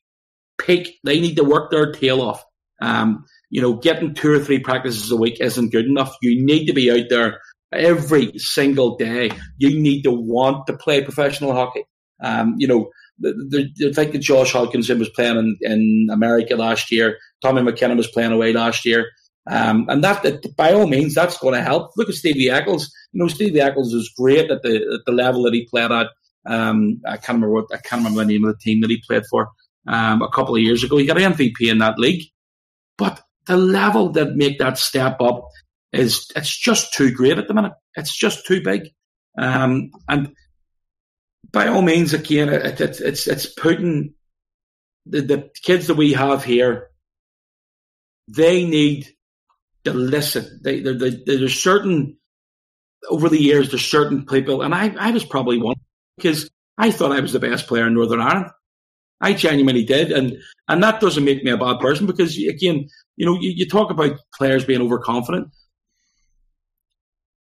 [0.59, 0.99] peak.
[1.05, 2.45] They need to work their tail off.
[2.83, 6.17] Um, you know, getting two or three practices a week isn't good enough.
[6.23, 7.41] You need to be out there
[7.73, 9.31] every single day.
[9.59, 11.85] You need to want to play professional hockey.
[12.23, 13.33] Um, you know, the,
[13.77, 17.97] the, the fact that Josh Hodkinson was playing in, in America last year, Tommy McKinnon
[17.97, 19.07] was playing away last year.
[19.51, 21.91] Um, and that, that, by all means, that's going to help.
[21.97, 22.91] Look at Stevie Eccles.
[23.13, 26.07] You know, Stevie Eccles is great at the at the level that he played at
[26.47, 29.03] Um, I can't remember what I can't remember the name of the team that he
[29.05, 29.51] played for
[29.89, 30.97] um, a couple of years ago.
[30.97, 32.23] He got an MVP in that league,
[32.97, 35.49] but the level that make that step up
[35.93, 37.73] is it's just too great at the minute.
[37.97, 38.91] It's just too big,
[39.37, 40.33] um, and
[41.51, 44.15] by all means, again, it, it, it's it's putting
[45.07, 46.91] the, the kids that we have here.
[48.29, 49.09] They need
[49.85, 50.61] to listen.
[50.63, 52.17] They, they, they, there's certain
[53.09, 53.71] over the years.
[53.71, 55.77] There's certain people, and I I was probably one
[56.17, 58.51] because I thought I was the best player in Northern Ireland.
[59.21, 60.37] I genuinely did, and
[60.69, 63.91] and that doesn't make me a bad person because again, you know, you, you talk
[63.91, 65.49] about players being overconfident.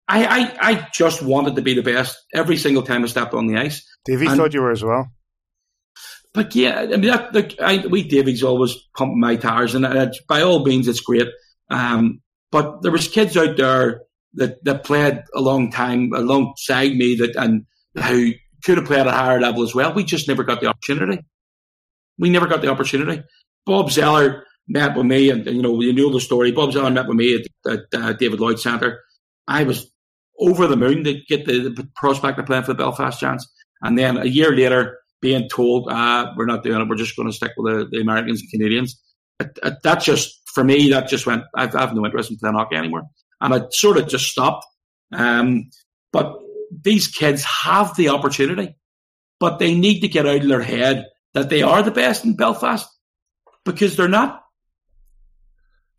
[0.08, 3.46] I, I I just wanted to be the best every single time I stepped on
[3.46, 3.86] the ice.
[4.04, 5.08] Davey and, thought you were as well.
[6.32, 10.10] But yeah, I mean, that, the, I, we Davy's always pumping my tires, and uh,
[10.28, 11.28] by all means, it's great.
[11.70, 14.02] Um, but there was kids out there
[14.34, 17.66] that, that played a long time alongside me that and
[18.04, 18.32] who
[18.64, 19.92] could have played at a higher level as well.
[19.92, 21.24] We just never got the opportunity.
[22.18, 23.22] We never got the opportunity.
[23.64, 26.52] Bob Zeller met with me, and, and you know you know the story.
[26.52, 29.00] Bob Zeller met with me at, at uh, David Lloyd Centre.
[29.48, 29.90] I was
[30.38, 33.50] over the moon to get the, the prospect of playing for the Belfast Giants,
[33.82, 37.28] and then a year later, being told uh, we're not doing it, we're just going
[37.28, 39.00] to stick with the, the Americans and Canadians.
[39.38, 41.42] It, it, that just for me, that just went.
[41.54, 43.04] I've, I have no interest in playing hockey anymore,
[43.40, 44.66] and I sort of just stopped.
[45.12, 45.70] Um,
[46.12, 46.36] but
[46.70, 48.76] these kids have the opportunity,
[49.38, 52.36] but they need to get out of their head that they are the best in
[52.36, 52.88] Belfast
[53.64, 54.42] because they're not.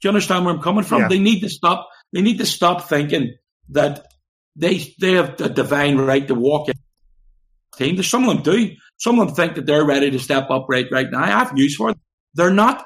[0.02, 1.04] Do you understand where I'm coming from?
[1.04, 1.08] Yeah.
[1.10, 1.88] They need to stop.
[2.12, 3.36] They need to stop thinking
[3.70, 4.08] that
[4.56, 6.76] they they have the divine right to walk in
[7.78, 8.02] team.
[8.04, 8.76] Some of them do.
[8.98, 11.24] Some of them think that they're ready to step up right right now.
[11.24, 12.02] I have news for them.
[12.34, 12.86] They're not.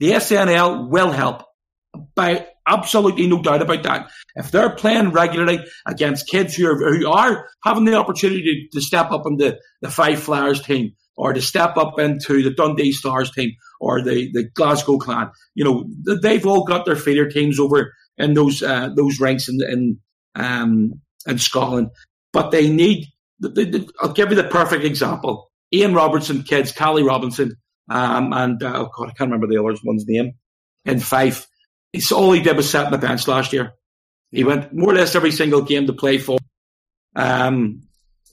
[0.00, 1.44] The SNL will help
[2.14, 4.10] by absolutely no doubt about that.
[4.34, 8.84] If they're playing regularly against kids who are, who are having the opportunity to, to
[8.84, 9.58] step up in the,
[9.90, 14.44] Fife Flyers team or to step up into the Dundee Stars team or the, the
[14.54, 15.84] Glasgow Clan, you know,
[16.22, 19.98] they've all got their feeder teams over in those uh, those ranks in in,
[20.34, 21.90] um, in Scotland,
[22.32, 23.06] but they need.
[24.00, 27.56] I'll give you the perfect example: Ian Robertson kids, Callie Robinson,
[27.88, 30.34] um, and uh, oh God, I can't remember the other one's name.
[30.84, 31.46] In Fife,
[31.92, 33.72] it's all he did was sit on the bench last year.
[34.30, 36.38] He went more or less every single game to play for,
[37.14, 37.82] um,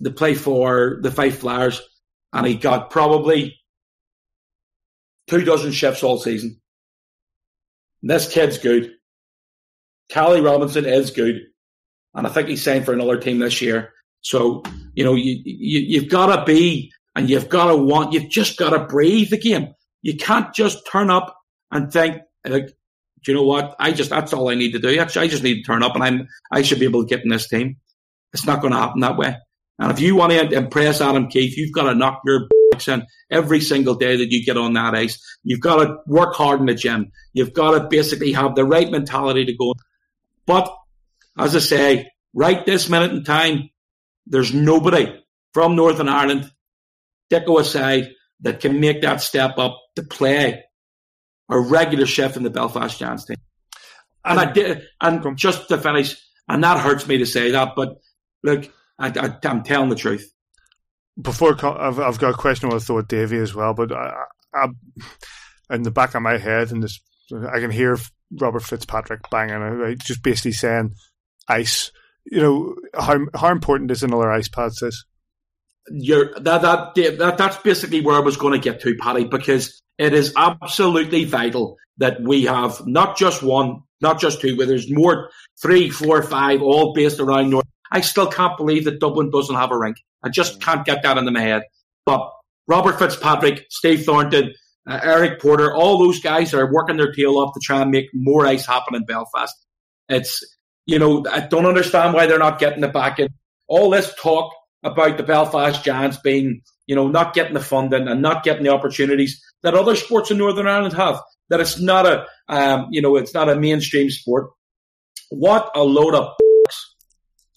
[0.03, 1.81] to play for the Fife Flyers,
[2.33, 3.59] and he got probably
[5.27, 6.59] two dozen shifts all season.
[8.01, 8.93] This kid's good.
[10.11, 11.41] Callie Robinson is good,
[12.13, 13.93] and I think he's signed for another team this year.
[14.21, 14.63] So
[14.93, 18.13] you know you, you you've got to be and you've got to want.
[18.13, 19.73] You've just got to breathe the game.
[20.01, 21.35] You can't just turn up
[21.71, 22.67] and think like
[23.23, 23.75] do you know what?
[23.79, 24.97] I just that's all I need to do.
[24.97, 27.23] Actually, I just need to turn up, and I'm I should be able to get
[27.23, 27.77] in this team.
[28.33, 29.35] It's not going to happen that way.
[29.77, 32.47] And if you want to impress Adam Keefe, you've got to knock your
[32.88, 35.21] in every single day that you get on that ice.
[35.43, 37.11] You've got to work hard in the gym.
[37.33, 39.75] You've got to basically have the right mentality to go.
[40.45, 40.73] But
[41.38, 43.69] as I say, right this minute in time,
[44.25, 45.21] there's nobody
[45.53, 46.51] from Northern Ireland,
[47.31, 50.63] Dicko aside, that can make that step up to play
[51.49, 53.37] a regular chef in the Belfast Giants team.
[54.23, 56.15] And I did, and just to finish,
[56.47, 57.97] and that hurts me to say that, but
[58.43, 60.31] look, I, am telling the truth.
[61.19, 64.13] Before I've, I've got a question I thought Davy as well, but I,
[64.53, 64.67] I,
[65.71, 66.99] in the back of my head, and this,
[67.31, 67.97] I can hear
[68.39, 70.95] Robert Fitzpatrick banging, uh, just basically saying,
[71.47, 71.91] "Ice."
[72.25, 74.73] You know how how important is another ice pad?
[74.73, 75.03] Says
[75.89, 79.81] you're that that that that's basically where I was going to get to, Paddy, because
[79.97, 84.91] it is absolutely vital that we have not just one, not just two, but there's
[84.91, 85.29] more,
[85.61, 87.65] three, four, five, all based around North.
[87.91, 89.97] I still can't believe that Dublin doesn't have a rink.
[90.23, 91.63] I just can't get that into my head.
[92.05, 92.31] But
[92.67, 94.53] Robert Fitzpatrick, Steve Thornton,
[94.89, 98.09] uh, Eric Porter, all those guys are working their tail off to try and make
[98.13, 99.55] more ice happen in Belfast.
[100.09, 100.43] It's,
[100.85, 103.29] you know, I don't understand why they're not getting it back in.
[103.67, 104.53] All this talk
[104.83, 108.73] about the Belfast Giants being, you know, not getting the funding and not getting the
[108.73, 111.21] opportunities that other sports in Northern Ireland have.
[111.49, 114.51] That it's not a, um, you know, it's not a mainstream sport.
[115.29, 116.33] What a load of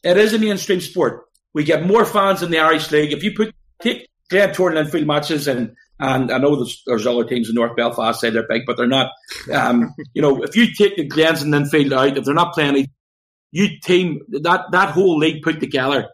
[0.05, 1.25] it is a mainstream sport.
[1.55, 3.13] We get more fans in the Irish League.
[3.13, 7.25] If you put take Glentoran and field matches and and I know there's, there's other
[7.25, 9.13] teams in North Belfast say they're big, but they're not.
[9.53, 12.89] Um, you know, if you take the Glens and Linfield out, if they're not playing,
[13.53, 16.09] you team that that whole league put together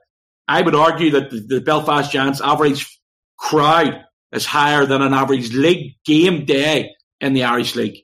[0.51, 3.01] I would argue that the, the Belfast Giants average
[3.39, 6.91] crowd is higher than an average league game day
[7.21, 7.99] in the Irish League.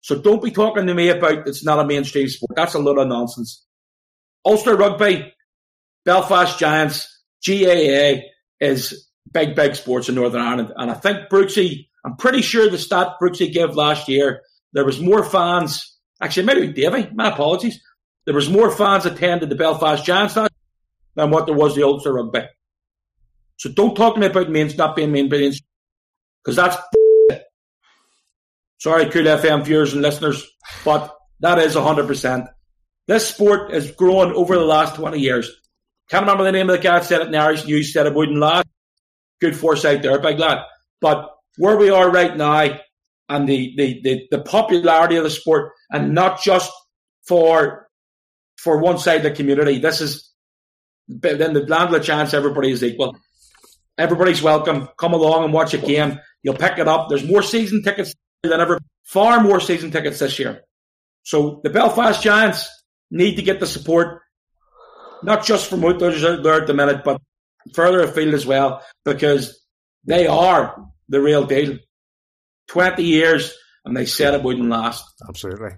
[0.00, 2.52] So don't be talking to me about it's not a mainstream sport.
[2.56, 3.62] That's a lot of nonsense.
[4.42, 5.34] Ulster Rugby,
[6.06, 8.22] Belfast Giants, GAA
[8.58, 10.72] is big, big sports in Northern Ireland.
[10.76, 14.40] And I think Brooksy, I'm pretty sure the stat Brooksy gave last year,
[14.72, 17.78] there was more fans, actually, maybe Davy, my apologies.
[18.24, 20.38] There was more fans attended the Belfast Giants
[21.16, 22.42] than what there was the old Ulster Rugby.
[23.56, 25.60] So don't talk to me about means not being main billions,
[26.44, 26.76] because that's
[28.78, 30.46] sorry, Cool FM viewers and listeners,
[30.84, 32.46] but that is 100%.
[33.08, 35.50] This sport has grown over the last 20 years.
[36.10, 38.14] Can't remember the name of the guy that said it in Irish News, said it
[38.14, 38.66] wouldn't last.
[39.40, 40.58] Good foresight there, big lad.
[41.00, 42.78] But where we are right now
[43.28, 46.70] and the, the, the, the popularity of the sport and not just
[47.26, 47.86] for
[48.56, 49.78] for one side of the community.
[49.78, 50.32] This is
[51.08, 53.16] then the land of the chance everybody is equal.
[53.98, 54.88] Everybody's welcome.
[54.98, 56.20] Come along and watch a game.
[56.42, 57.08] You'll pick it up.
[57.08, 60.62] There's more season tickets than ever, far more season tickets this year.
[61.22, 62.68] So the Belfast Giants
[63.10, 64.20] need to get the support,
[65.22, 67.20] not just from out there at the minute, but
[67.74, 69.60] further afield as well, because
[70.04, 71.78] they are the real deal.
[72.68, 73.54] 20 years,
[73.84, 75.04] and they said it wouldn't last.
[75.28, 75.70] Absolutely.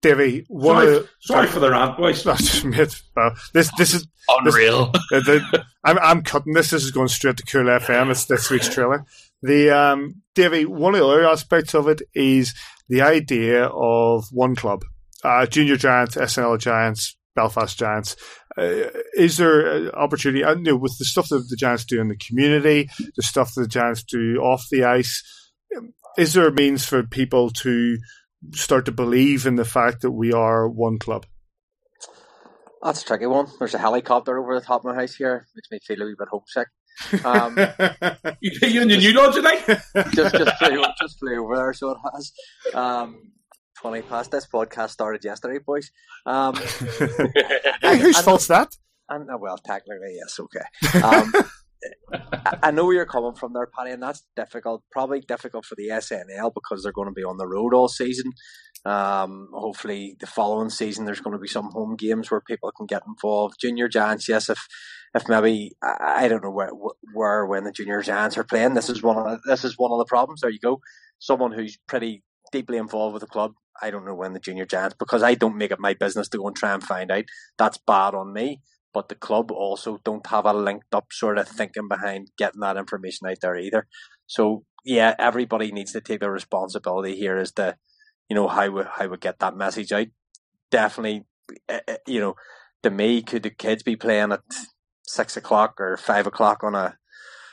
[0.00, 2.24] Davy, sorry, sorry for the rant, boys.
[3.16, 4.92] well, this this is unreal.
[5.10, 6.70] This, the, I'm I'm cutting this.
[6.70, 8.10] This is going straight to Cool FM.
[8.10, 9.04] It's this week's trailer.
[9.42, 12.54] The um, Davy, one of the other aspects of it is
[12.88, 14.84] the idea of one club,
[15.24, 18.16] uh, Junior Giants, SNL Giants, Belfast Giants.
[18.56, 22.00] Uh, is there an opportunity, uh, you know, with the stuff that the Giants do
[22.00, 25.22] in the community, the stuff that the Giants do off the ice?
[26.16, 27.98] Is there a means for people to
[28.52, 31.26] start to believe in the fact that we are one club?
[32.82, 33.48] That's a tricky one.
[33.58, 35.46] There's a helicopter over the top of my house here.
[35.54, 36.68] Makes me feel a wee bit homesick.
[37.24, 37.56] Um,
[38.40, 39.64] you, you and your new dog tonight?
[40.12, 42.32] just, just, flew, just flew over there, so it has.
[42.74, 43.32] Um,
[43.80, 44.30] 20 past.
[44.30, 45.90] This podcast started yesterday, boys.
[46.26, 46.54] Um,
[47.82, 48.76] hey, whose fault's that?
[49.08, 51.04] And, uh, well, technically, yes, okay.
[51.04, 51.32] Um,
[52.62, 54.82] I know where you're coming from there, Paddy, and that's difficult.
[54.90, 58.32] Probably difficult for the SNL because they're going to be on the road all season.
[58.84, 62.86] Um, hopefully, the following season there's going to be some home games where people can
[62.86, 63.56] get involved.
[63.60, 64.58] Junior Giants, yes, if
[65.14, 66.70] if maybe I don't know where
[67.14, 69.92] where when the Junior Giants are playing, this is one of the, this is one
[69.92, 70.40] of the problems.
[70.40, 70.80] There you go.
[71.18, 72.22] Someone who's pretty
[72.52, 73.52] deeply involved with the club.
[73.80, 76.38] I don't know when the Junior Giants because I don't make it my business to
[76.38, 77.24] go and try and find out.
[77.58, 78.60] That's bad on me
[78.98, 82.76] but the club also don't have a linked up sort of thinking behind getting that
[82.76, 83.86] information out there either.
[84.26, 87.76] So yeah, everybody needs to take their responsibility here as to,
[88.28, 90.08] you know, how we how we get that message out.
[90.72, 91.26] Definitely,
[91.68, 92.34] eh, eh, you know,
[92.82, 94.40] to me, could the kids be playing at
[95.06, 96.96] six o'clock or five o'clock on a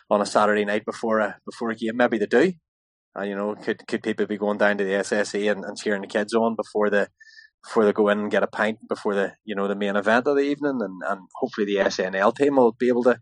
[0.10, 1.98] on a Saturday night before a before a game?
[1.98, 2.54] Maybe they do.
[3.16, 6.02] Uh, you know, could could people be going down to the SSE and, and cheering
[6.02, 7.08] the kids on before the
[7.66, 10.28] before they go in and get a pint before the you know the main event
[10.28, 13.20] of the evening, and, and hopefully the SNL team will be able to,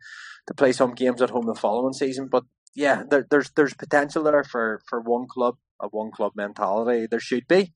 [0.48, 2.28] to play some games at home the following season.
[2.30, 2.44] But
[2.76, 7.08] yeah, there, there's there's potential there for, for one club, a one club mentality.
[7.10, 7.74] There should be,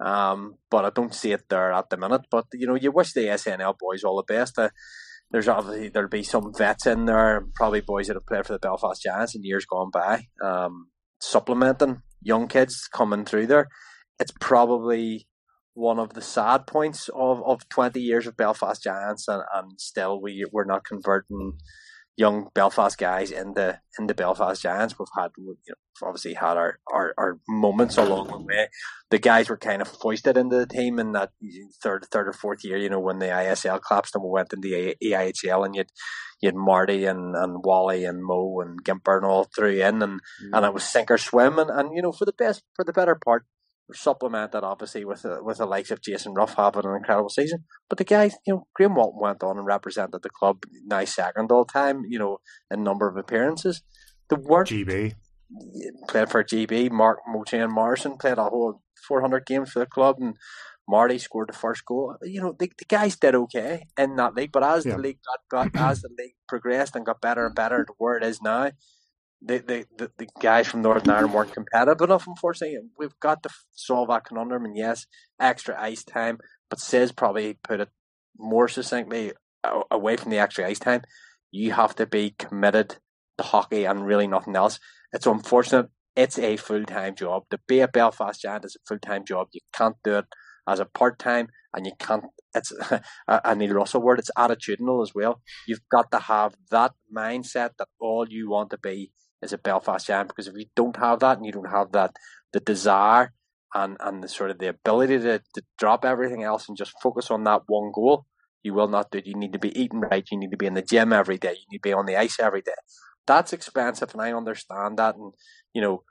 [0.00, 2.22] um, but I don't see it there at the minute.
[2.30, 4.58] But you know, you wish the SNL boys all the best.
[4.58, 4.70] Uh,
[5.30, 8.58] there's obviously there'll be some vets in there, probably boys that have played for the
[8.60, 13.66] Belfast Giants in years gone by, um, supplementing young kids coming through there.
[14.20, 15.26] It's probably
[15.74, 20.20] one of the sad points of, of 20 years of Belfast Giants, and, and still
[20.20, 21.58] we we're not converting
[22.16, 24.98] young Belfast guys into into Belfast Giants.
[24.98, 25.74] We've had you know,
[26.06, 28.68] obviously had our, our, our moments along the way.
[29.10, 31.30] The guys were kind of foisted into the team in that
[31.82, 32.76] third third or fourth year.
[32.76, 35.90] You know when the ISL collapsed and we went into the EIHL, and you'd
[36.40, 40.20] you had Marty and, and Wally and Mo and Gimper and all three in, and,
[40.20, 40.50] mm.
[40.52, 41.58] and it was sink or swim.
[41.58, 43.44] And, and you know for the best for the better part,
[43.92, 47.64] supplemented obviously with the, with the likes of Jason Ruff having an incredible season.
[47.88, 51.52] But the guy, you know, Graeme Walton went on and represented the club now second
[51.52, 52.38] all time, you know,
[52.70, 53.82] in number of appearances.
[54.30, 55.14] The work GB
[56.08, 56.90] played for GB.
[56.90, 60.36] Mark Moche and Morrison played a whole 400 games for the club, and
[60.88, 62.16] Marty scored the first goal.
[62.22, 64.92] You know, the, the guys did okay in that league, but as yeah.
[64.92, 65.18] the league
[65.50, 68.40] got, got as the league progressed and got better and better to where it is
[68.42, 68.70] now,
[69.44, 72.78] the, the, the, the, guys from Northern Ireland weren't competitive enough, unfortunately.
[72.98, 75.06] We've got to solve that conundrum, and yes,
[75.38, 76.38] extra ice time,
[76.70, 77.88] but says probably put it
[78.38, 79.32] more succinctly
[79.90, 81.02] away from the extra ice time.
[81.50, 82.96] You have to be committed
[83.38, 84.80] to hockey and really nothing else.
[85.12, 85.88] It's unfortunate.
[86.16, 87.44] It's a full time job.
[87.50, 89.48] To be a Belfast Giant is a full time job.
[89.52, 90.26] You can't do it
[90.66, 92.24] as a part time, and you can't.
[92.54, 92.72] It's
[93.28, 94.20] a Neil Russell word.
[94.20, 95.42] It's attitudinal as well.
[95.66, 99.10] You've got to have that mindset that all you want to be
[99.42, 102.12] is a Belfast Giant because if you don't have that and you don't have that
[102.52, 103.32] the desire
[103.74, 107.30] and and the sort of the ability to, to drop everything else and just focus
[107.30, 108.26] on that one goal,
[108.62, 109.26] You will not do it.
[109.26, 110.24] You need to be eating right.
[110.30, 111.52] You need to be in the gym every day.
[111.52, 112.72] You need to be on the ice every day.
[113.26, 115.16] That's expensive, and I understand that.
[115.16, 115.32] And
[115.74, 116.02] you know,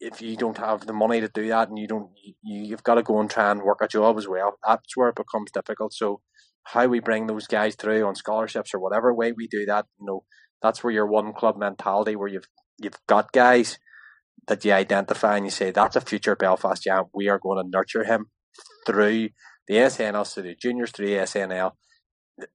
[0.00, 2.34] if you don't have the money to do that, and you don't, you,
[2.68, 4.58] you've got to go and try and work a job as well.
[4.66, 5.92] That's where it becomes difficult.
[5.94, 6.20] So,
[6.64, 10.06] how we bring those guys through on scholarships or whatever way we do that, you
[10.06, 10.24] know,
[10.62, 13.78] that's where your one club mentality, where you've you've got guys
[14.46, 17.08] that you identify and you say that's a future Belfast Giant.
[17.14, 18.26] We are going to nurture him
[18.86, 19.30] through
[19.68, 21.72] the SNL, so the juniors through the SNL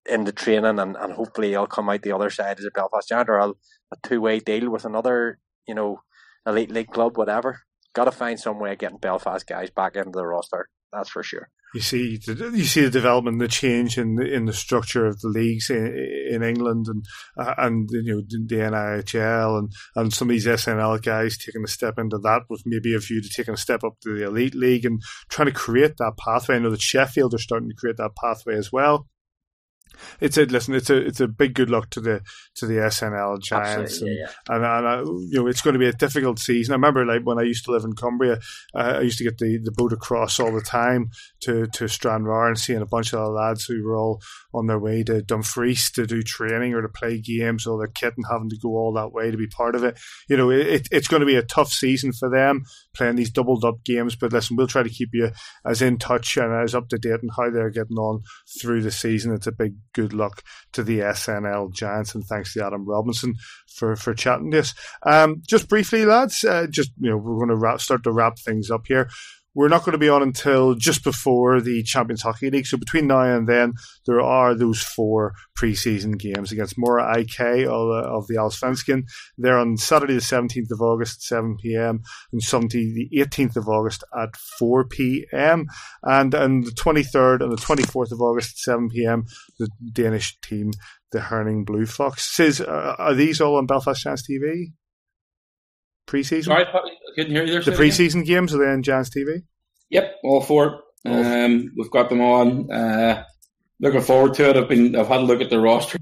[0.07, 3.09] in the training, and, and hopefully he'll come out the other side as a Belfast
[3.09, 6.01] Giant or a, a two way deal with another, you know,
[6.45, 7.61] elite league club, whatever.
[7.93, 10.69] Got to find some way of getting Belfast guys back into the roster.
[10.93, 14.53] That's for sure you see you see the development, the change in the, in the
[14.53, 17.05] structure of the leagues in, in England and
[17.37, 21.67] uh, and you know the NIHL and, and some of these SNL guys taking a
[21.67, 24.55] step into that with maybe a view to taking a step up to the elite
[24.55, 26.55] league and trying to create that pathway.
[26.55, 29.07] I know that Sheffield are starting to create that pathway as well
[30.19, 30.73] it's a listen.
[30.73, 32.21] It's a it's a big good luck to the
[32.55, 34.55] to the SNL Giants, and, yeah, yeah.
[34.55, 36.73] and, and uh, you know it's going to be a difficult season.
[36.73, 38.39] I remember like when I used to live in Cumbria,
[38.75, 41.09] uh, I used to get the, the boat across all the time
[41.41, 44.21] to to Stranraer and seeing a bunch of the lads who were all
[44.53, 48.13] on their way to Dumfries to do training or to play games, or their kit
[48.17, 49.97] and having to go all that way to be part of it.
[50.27, 52.63] You know, it, it's going to be a tough season for them
[52.93, 54.15] playing these doubled up games.
[54.15, 55.31] But listen, we'll try to keep you
[55.65, 58.23] as in touch and as up to date on how they're getting on
[58.61, 59.33] through the season.
[59.33, 60.43] It's a big good luck
[60.73, 63.35] to the SNL Giants, and thanks to Adam Robinson
[63.67, 64.73] for for chatting this.
[65.03, 68.37] Um, just briefly, lads, uh, just you know, we're going to wrap, start to wrap
[68.39, 69.09] things up here.
[69.53, 72.67] We're not going to be on until just before the Champions Hockey League.
[72.67, 73.73] So between now and then,
[74.05, 79.03] there are those four preseason games against Mora IK of, the Allsvenskan.
[79.37, 82.01] They're on Saturday the 17th of August at 7 p.m.
[82.31, 85.65] and Sunday the 18th of August at 4 p.m.
[86.03, 89.25] And on the 23rd and the 24th of August at 7 p.m.,
[89.59, 90.71] the Danish team,
[91.11, 92.33] the Herning Blue Fox.
[92.33, 94.67] Says, are these all on Belfast Chance TV?
[96.07, 96.45] Preseason?
[96.45, 96.65] Sorry,
[97.15, 97.61] couldn't hear you there.
[97.61, 99.43] The preseason games are they on Giants TV?
[99.89, 100.81] Yep, all four.
[101.05, 102.71] Um, we've got them on.
[102.71, 103.23] Uh,
[103.79, 104.57] looking forward to it.
[104.57, 104.95] I've been.
[104.95, 105.99] I've had a look at the roster.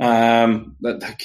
[0.00, 1.24] Um, like,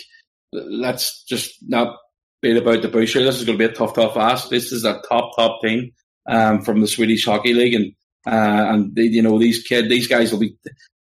[0.51, 1.97] let's just not
[2.41, 3.23] beat about the bush here.
[3.23, 4.49] This is going to be a tough, tough ask.
[4.49, 5.91] This is a top, top team
[6.27, 7.93] um, from the Swedish Hockey League, and
[8.25, 10.55] uh, and they, you know these kid, these guys will be.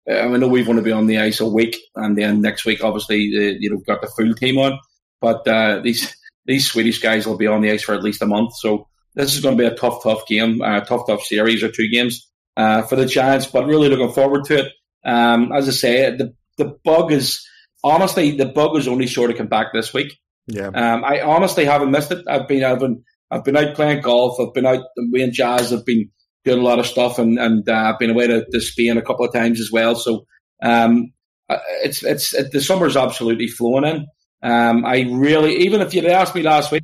[0.09, 3.31] I know we've only been on the ice a week, and then next week, obviously,
[3.35, 4.79] uh, you know, got the full team on.
[5.21, 6.15] But uh, these
[6.49, 8.55] these Swedish guys will be on the ice for at least a month.
[8.57, 11.69] So this is going to be a tough, tough game, uh, tough, tough series or
[11.69, 12.27] two games
[12.57, 13.45] uh, for the Giants.
[13.45, 14.73] But really looking forward to it.
[15.05, 17.47] Um, as I say, the the bug is
[17.83, 20.17] honestly the bug is only sure to come back this week.
[20.47, 20.69] Yeah.
[20.69, 22.25] Um, I honestly haven't missed it.
[22.27, 24.39] I've been I've been I've been out playing golf.
[24.39, 25.71] I've been out playing jazz.
[25.71, 26.09] I've been
[26.45, 29.03] doing a lot of stuff, and and uh, I've been away to, to Spain a
[29.03, 29.93] couple of times as well.
[29.93, 30.25] So
[30.63, 31.13] um,
[31.47, 34.07] uh, it's it's it, the summer's absolutely flowing in.
[34.41, 36.83] Um, I really, even if you'd asked me last week,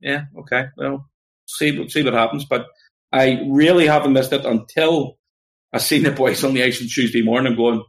[0.00, 1.08] yeah, okay, well,
[1.46, 2.44] see see what happens.
[2.44, 2.66] But
[3.12, 5.18] I really haven't missed it until
[5.72, 7.56] I seen the boys on the ice on Tuesday morning.
[7.56, 7.82] going,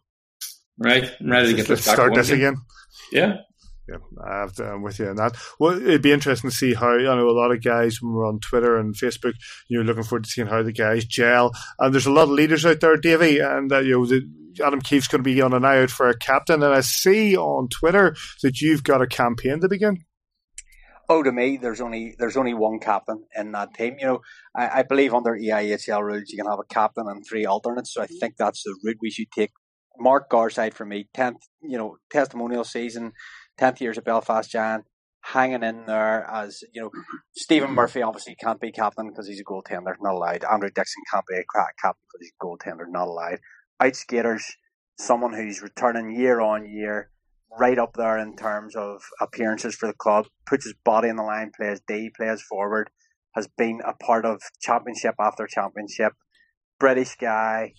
[0.77, 1.95] right, I'm ready to get this back.
[1.95, 2.57] Start this again.
[3.11, 3.37] Yeah.
[3.89, 5.35] Yeah, I'm with you on that.
[5.59, 8.27] Well, it'd be interesting to see how I know a lot of guys when we're
[8.27, 9.33] on Twitter and Facebook.
[9.67, 12.65] You're looking forward to seeing how the guys gel, and there's a lot of leaders
[12.67, 14.21] out there, Davey, and uh, you know the,
[14.63, 16.63] Adam Keefe's going to be on an eye out for a captain.
[16.63, 20.05] And I see on Twitter that you've got a campaign to begin.
[21.11, 23.95] Oh, to me, there's only there's only one captain in that team.
[23.99, 24.19] You know,
[24.55, 27.93] I, I believe under EIHL rules you can have a captain and three alternates.
[27.93, 29.49] So I think that's the route we should take.
[29.97, 33.13] Mark Garside for me, tenth, you know, testimonial season,
[33.57, 34.85] tenth years at Belfast Giant,
[35.21, 36.91] hanging in there as you know.
[37.35, 40.43] Stephen Murphy obviously can't be captain because he's a goaltender, not allowed.
[40.43, 41.43] Andrew Dixon can't be a
[41.81, 43.39] captain because he's a goaltender, not allowed
[43.81, 44.43] outskaters,
[44.97, 47.09] someone who's returning year on year,
[47.59, 51.23] right up there in terms of appearances for the club, puts his body in the
[51.23, 52.89] line, plays D, plays forward,
[53.35, 56.13] has been a part of championship after championship.
[56.79, 57.73] British guy,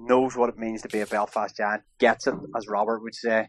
[0.00, 3.48] knows what it means to be a Belfast Giant, gets it, as Robert would say.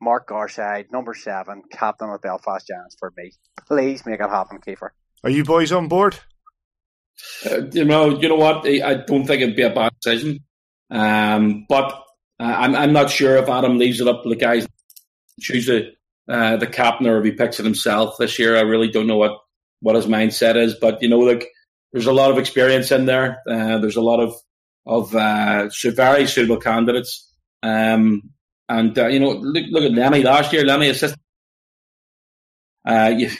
[0.00, 3.32] Mark Garside, number seven, captain of Belfast Giants for me.
[3.68, 4.90] Please make it happen, Kiefer.
[5.22, 6.18] Are you boys on board?
[7.46, 8.66] Uh, you know, you know what?
[8.66, 10.40] I don't think it'd be a bad decision.
[10.92, 11.92] Um, but
[12.38, 14.66] uh, I'm, I'm not sure if Adam leaves it up to the guys
[15.40, 15.92] choose the,
[16.28, 18.56] uh, the captain or if he picks it himself this year.
[18.56, 19.38] I really don't know what,
[19.80, 20.74] what his mindset is.
[20.74, 21.48] But, you know, like,
[21.92, 23.42] there's a lot of experience in there.
[23.48, 24.34] Uh, there's a lot of,
[24.86, 27.28] of uh, very suitable candidates.
[27.62, 28.30] Um,
[28.68, 30.64] and, uh, you know, look, look at Lenny last year.
[30.64, 31.18] Lenny assisted.
[32.86, 33.30] Uh, you,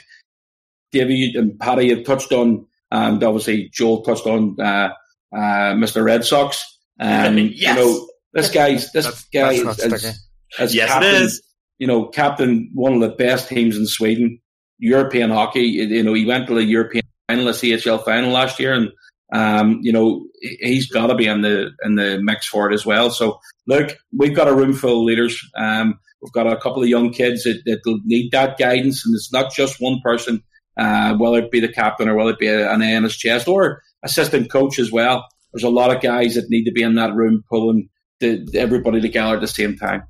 [0.91, 4.93] Davey and Paddy have touched on, and obviously Joel touched on uh,
[5.35, 6.03] uh, Mr.
[6.03, 6.63] Red Sox.
[6.99, 7.51] Um, yes.
[7.57, 10.19] You know, This guy's this guy is, as,
[10.59, 11.41] as yes, captain, it is.
[11.77, 14.39] You know, captain one of the best teams in Sweden,
[14.79, 15.61] European hockey.
[15.61, 18.89] You know, he went to the European final, the CHL final last year, and
[19.33, 22.85] um, you know he's got to be in the in the mix for it as
[22.85, 23.09] well.
[23.09, 25.39] So look, we've got a room full of leaders.
[25.57, 29.31] Um, we've got a couple of young kids that, that need that guidance, and it's
[29.31, 30.41] not just one person,
[30.77, 34.51] uh, whether it be the captain or whether it be an A chest or assistant
[34.51, 35.25] coach as well.
[35.53, 37.89] There's a lot of guys that need to be in that room pulling
[38.19, 40.03] the, everybody together at the same time.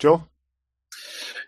[0.00, 0.24] Joe?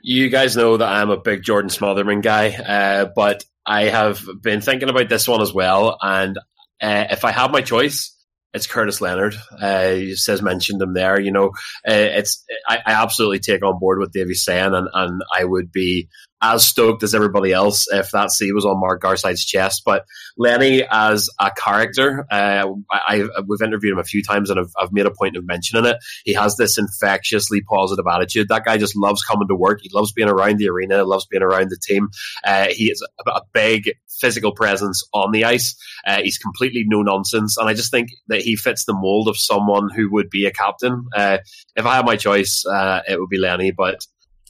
[0.03, 4.61] You guys know that I'm a big Jordan Smotherman guy, uh, but I have been
[4.61, 5.99] thinking about this one as well.
[6.01, 6.39] And
[6.81, 8.13] uh, if I have my choice,
[8.55, 9.35] it's Curtis Leonard.
[9.61, 11.21] Uh, he says mentioned him there.
[11.21, 11.49] You know,
[11.89, 15.71] uh, it's I, I, absolutely take on board what Davey's saying, and, and I would
[15.71, 16.09] be
[16.43, 19.83] as stoked as everybody else if that C was on Mark Garside's chest.
[19.85, 20.05] But
[20.37, 24.93] Lenny, as a character, uh, I, we've interviewed him a few times and I've, I've,
[24.93, 25.97] made a point of mentioning it.
[26.25, 28.49] He has this infectiously positive attitude.
[28.49, 29.81] That guy just loves coming to work.
[29.83, 32.09] He loves being around the arena, he loves being around the team.
[32.45, 33.91] Uh, he is a, a, big
[34.21, 35.77] physical presence on the ice.
[36.07, 37.57] Uh, he's completely no nonsense.
[37.57, 40.53] And I just think that he fits the mold of someone who would be a
[40.53, 41.07] captain.
[41.15, 41.39] Uh,
[41.75, 44.01] if I had my choice, uh, it would be Lenny, but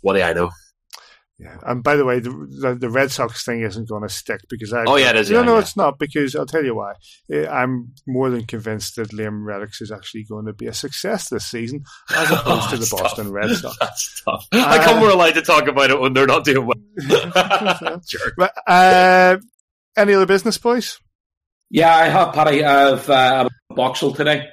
[0.03, 0.51] what do I know?
[1.39, 4.41] Yeah, and by the way, the, the, the Red Sox thing isn't going to stick
[4.49, 4.85] because I.
[4.87, 5.31] Oh yeah, it is.
[5.31, 5.61] No, yeah, no, yeah.
[5.61, 6.95] it's not because I'll tell you why.
[7.31, 11.29] Eh, I'm more than convinced that Liam Reddox is actually going to be a success
[11.29, 11.85] this season,
[12.15, 13.35] as opposed to the Boston tough.
[13.35, 13.77] Red Sox.
[13.79, 14.47] That's tough.
[14.51, 18.01] Uh, How come we're allowed to talk about it when they're not doing well?
[18.09, 18.33] sure.
[18.39, 19.37] But, uh,
[19.95, 20.99] any other business, boys?
[21.69, 22.65] Yeah, I have Paddy.
[22.65, 24.49] I've uh, Boxall today,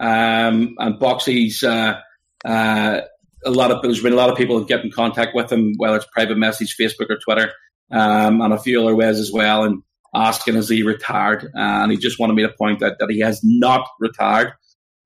[0.00, 1.62] um, and Boxy's.
[1.62, 2.00] Uh,
[2.46, 3.00] uh,
[3.44, 5.96] a lot of there's been a lot of people get in contact with him, whether
[5.96, 7.52] it's private message, Facebook or Twitter,
[7.90, 9.82] um, and a few other ways as well, and
[10.14, 11.50] asking is he retired?
[11.54, 14.52] and he just wanted me to point out that he has not retired.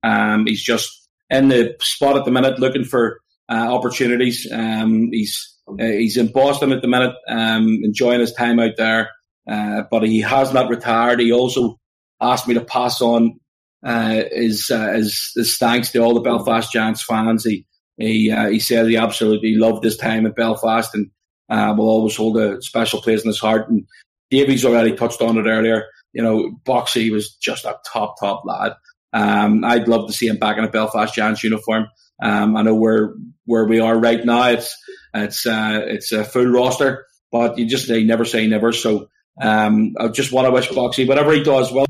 [0.03, 4.47] Um, he's just in the spot at the minute looking for uh, opportunities.
[4.51, 9.11] Um, he's uh, he's in Boston at the minute, um, enjoying his time out there,
[9.49, 11.19] uh, but he has not retired.
[11.19, 11.79] He also
[12.19, 13.39] asked me to pass on
[13.85, 17.43] uh, his, uh, his, his thanks to all the Belfast Giants fans.
[17.45, 17.65] He
[17.99, 21.11] he uh, he said he absolutely loved his time at Belfast and
[21.49, 23.69] uh, will always hold a special place in his heart.
[23.69, 23.85] And
[24.31, 25.85] Davies already touched on it earlier.
[26.13, 28.73] You know, Boxy was just a top top lad.
[29.11, 31.87] Um, I'd love to see him back in a Belfast Giants uniform.
[32.21, 33.15] Um, I know where
[33.45, 34.49] where we are right now.
[34.49, 34.75] It's
[35.13, 38.71] it's uh, it's a full roster, but you just say never say never.
[38.71, 39.09] So
[39.41, 41.85] um, I just want to wish Boxy whatever he does well.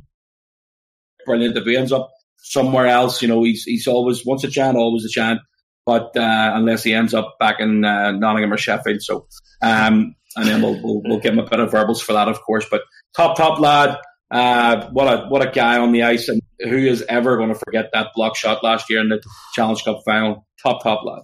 [1.25, 3.21] Brilliant if he ends up somewhere else.
[3.21, 5.41] You know, he's he's always once a chant, always a chant
[5.89, 9.01] but uh, unless he ends up back in uh, Nottingham or Sheffield.
[9.01, 9.25] So,
[9.63, 12.39] um, and then we'll, we'll, we'll give him a bit of verbals for that, of
[12.43, 12.67] course.
[12.69, 12.81] But
[13.15, 13.97] top top lad,
[14.29, 17.55] uh, what a what a guy on the ice, and who is ever going to
[17.55, 19.19] forget that block shot last year in the
[19.55, 20.45] Challenge Cup final?
[20.61, 21.23] Top top lad.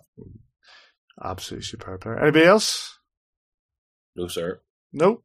[1.24, 2.20] Absolutely superb player.
[2.20, 2.98] Anybody else?
[4.16, 4.62] No, sir.
[4.92, 5.22] No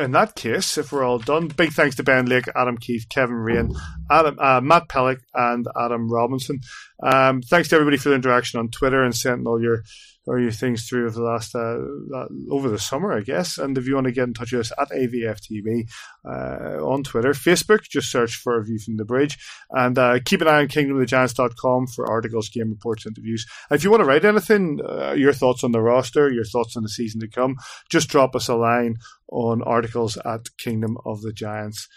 [0.00, 3.36] in that case, if we're all done, big thanks to Ben Lake, Adam Keefe, Kevin
[3.36, 3.74] Raine,
[4.10, 6.60] Adam, uh, Matt Pelech, and Adam Robinson.
[7.02, 9.82] Um, thanks to everybody for the interaction on Twitter and sending all your
[10.30, 11.76] or your things through over the last uh,
[12.50, 13.58] over the summer, I guess.
[13.58, 15.90] And if you want to get in touch with us at AVFTV
[16.24, 19.38] uh, on Twitter, Facebook, just search for a view from the bridge,
[19.70, 23.44] and uh, keep an eye on KingdomoftheGiants.com for articles, game reports, interviews.
[23.72, 26.84] If you want to write anything, uh, your thoughts on the roster, your thoughts on
[26.84, 27.56] the season to come,
[27.88, 28.98] just drop us a line
[29.32, 31.88] on articles at Kingdom of the Giants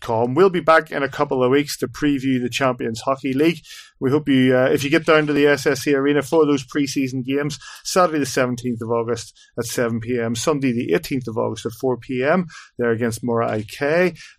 [0.00, 0.34] com.
[0.34, 3.60] We'll be back in a couple of weeks to preview the Champions Hockey League.
[4.00, 7.24] We hope you, uh, if you get down to the SSE Arena for those preseason
[7.24, 11.72] games, Saturday the 17th of August at 7 p.m., Sunday the 18th of August at
[11.80, 12.46] 4 p.m.,
[12.78, 13.82] they're against Mora IK,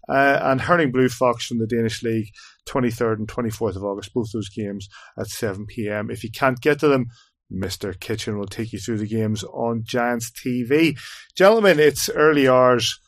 [0.10, 2.34] uh, and Herning Blue Fox from the Danish League,
[2.68, 6.10] 23rd and 24th of August, both those games at 7 p.m.
[6.10, 7.08] If you can't get to them,
[7.54, 7.98] Mr.
[7.98, 10.98] Kitchen will take you through the games on Giants TV.
[11.36, 13.00] Gentlemen, it's early hours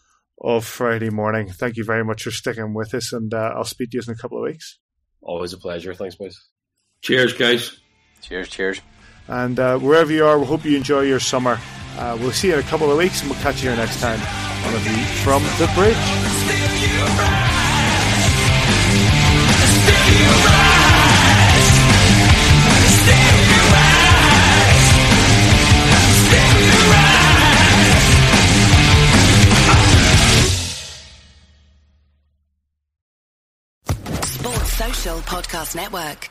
[0.42, 1.50] of Friday morning.
[1.50, 4.14] Thank you very much for sticking with us, and uh, I'll speak to you in
[4.14, 4.80] a couple of weeks.
[5.22, 5.94] Always a pleasure.
[5.94, 6.40] Thanks, boys.
[7.02, 7.80] Cheers, guys.
[8.22, 8.82] Cheers, cheers.
[9.28, 11.60] And uh, wherever you are, we hope you enjoy your summer.
[11.98, 14.00] Uh, we'll see you in a couple of weeks, and we'll catch you here next
[14.00, 14.20] time
[14.66, 16.65] on a view from the bridge.
[35.14, 36.30] Podcast Network.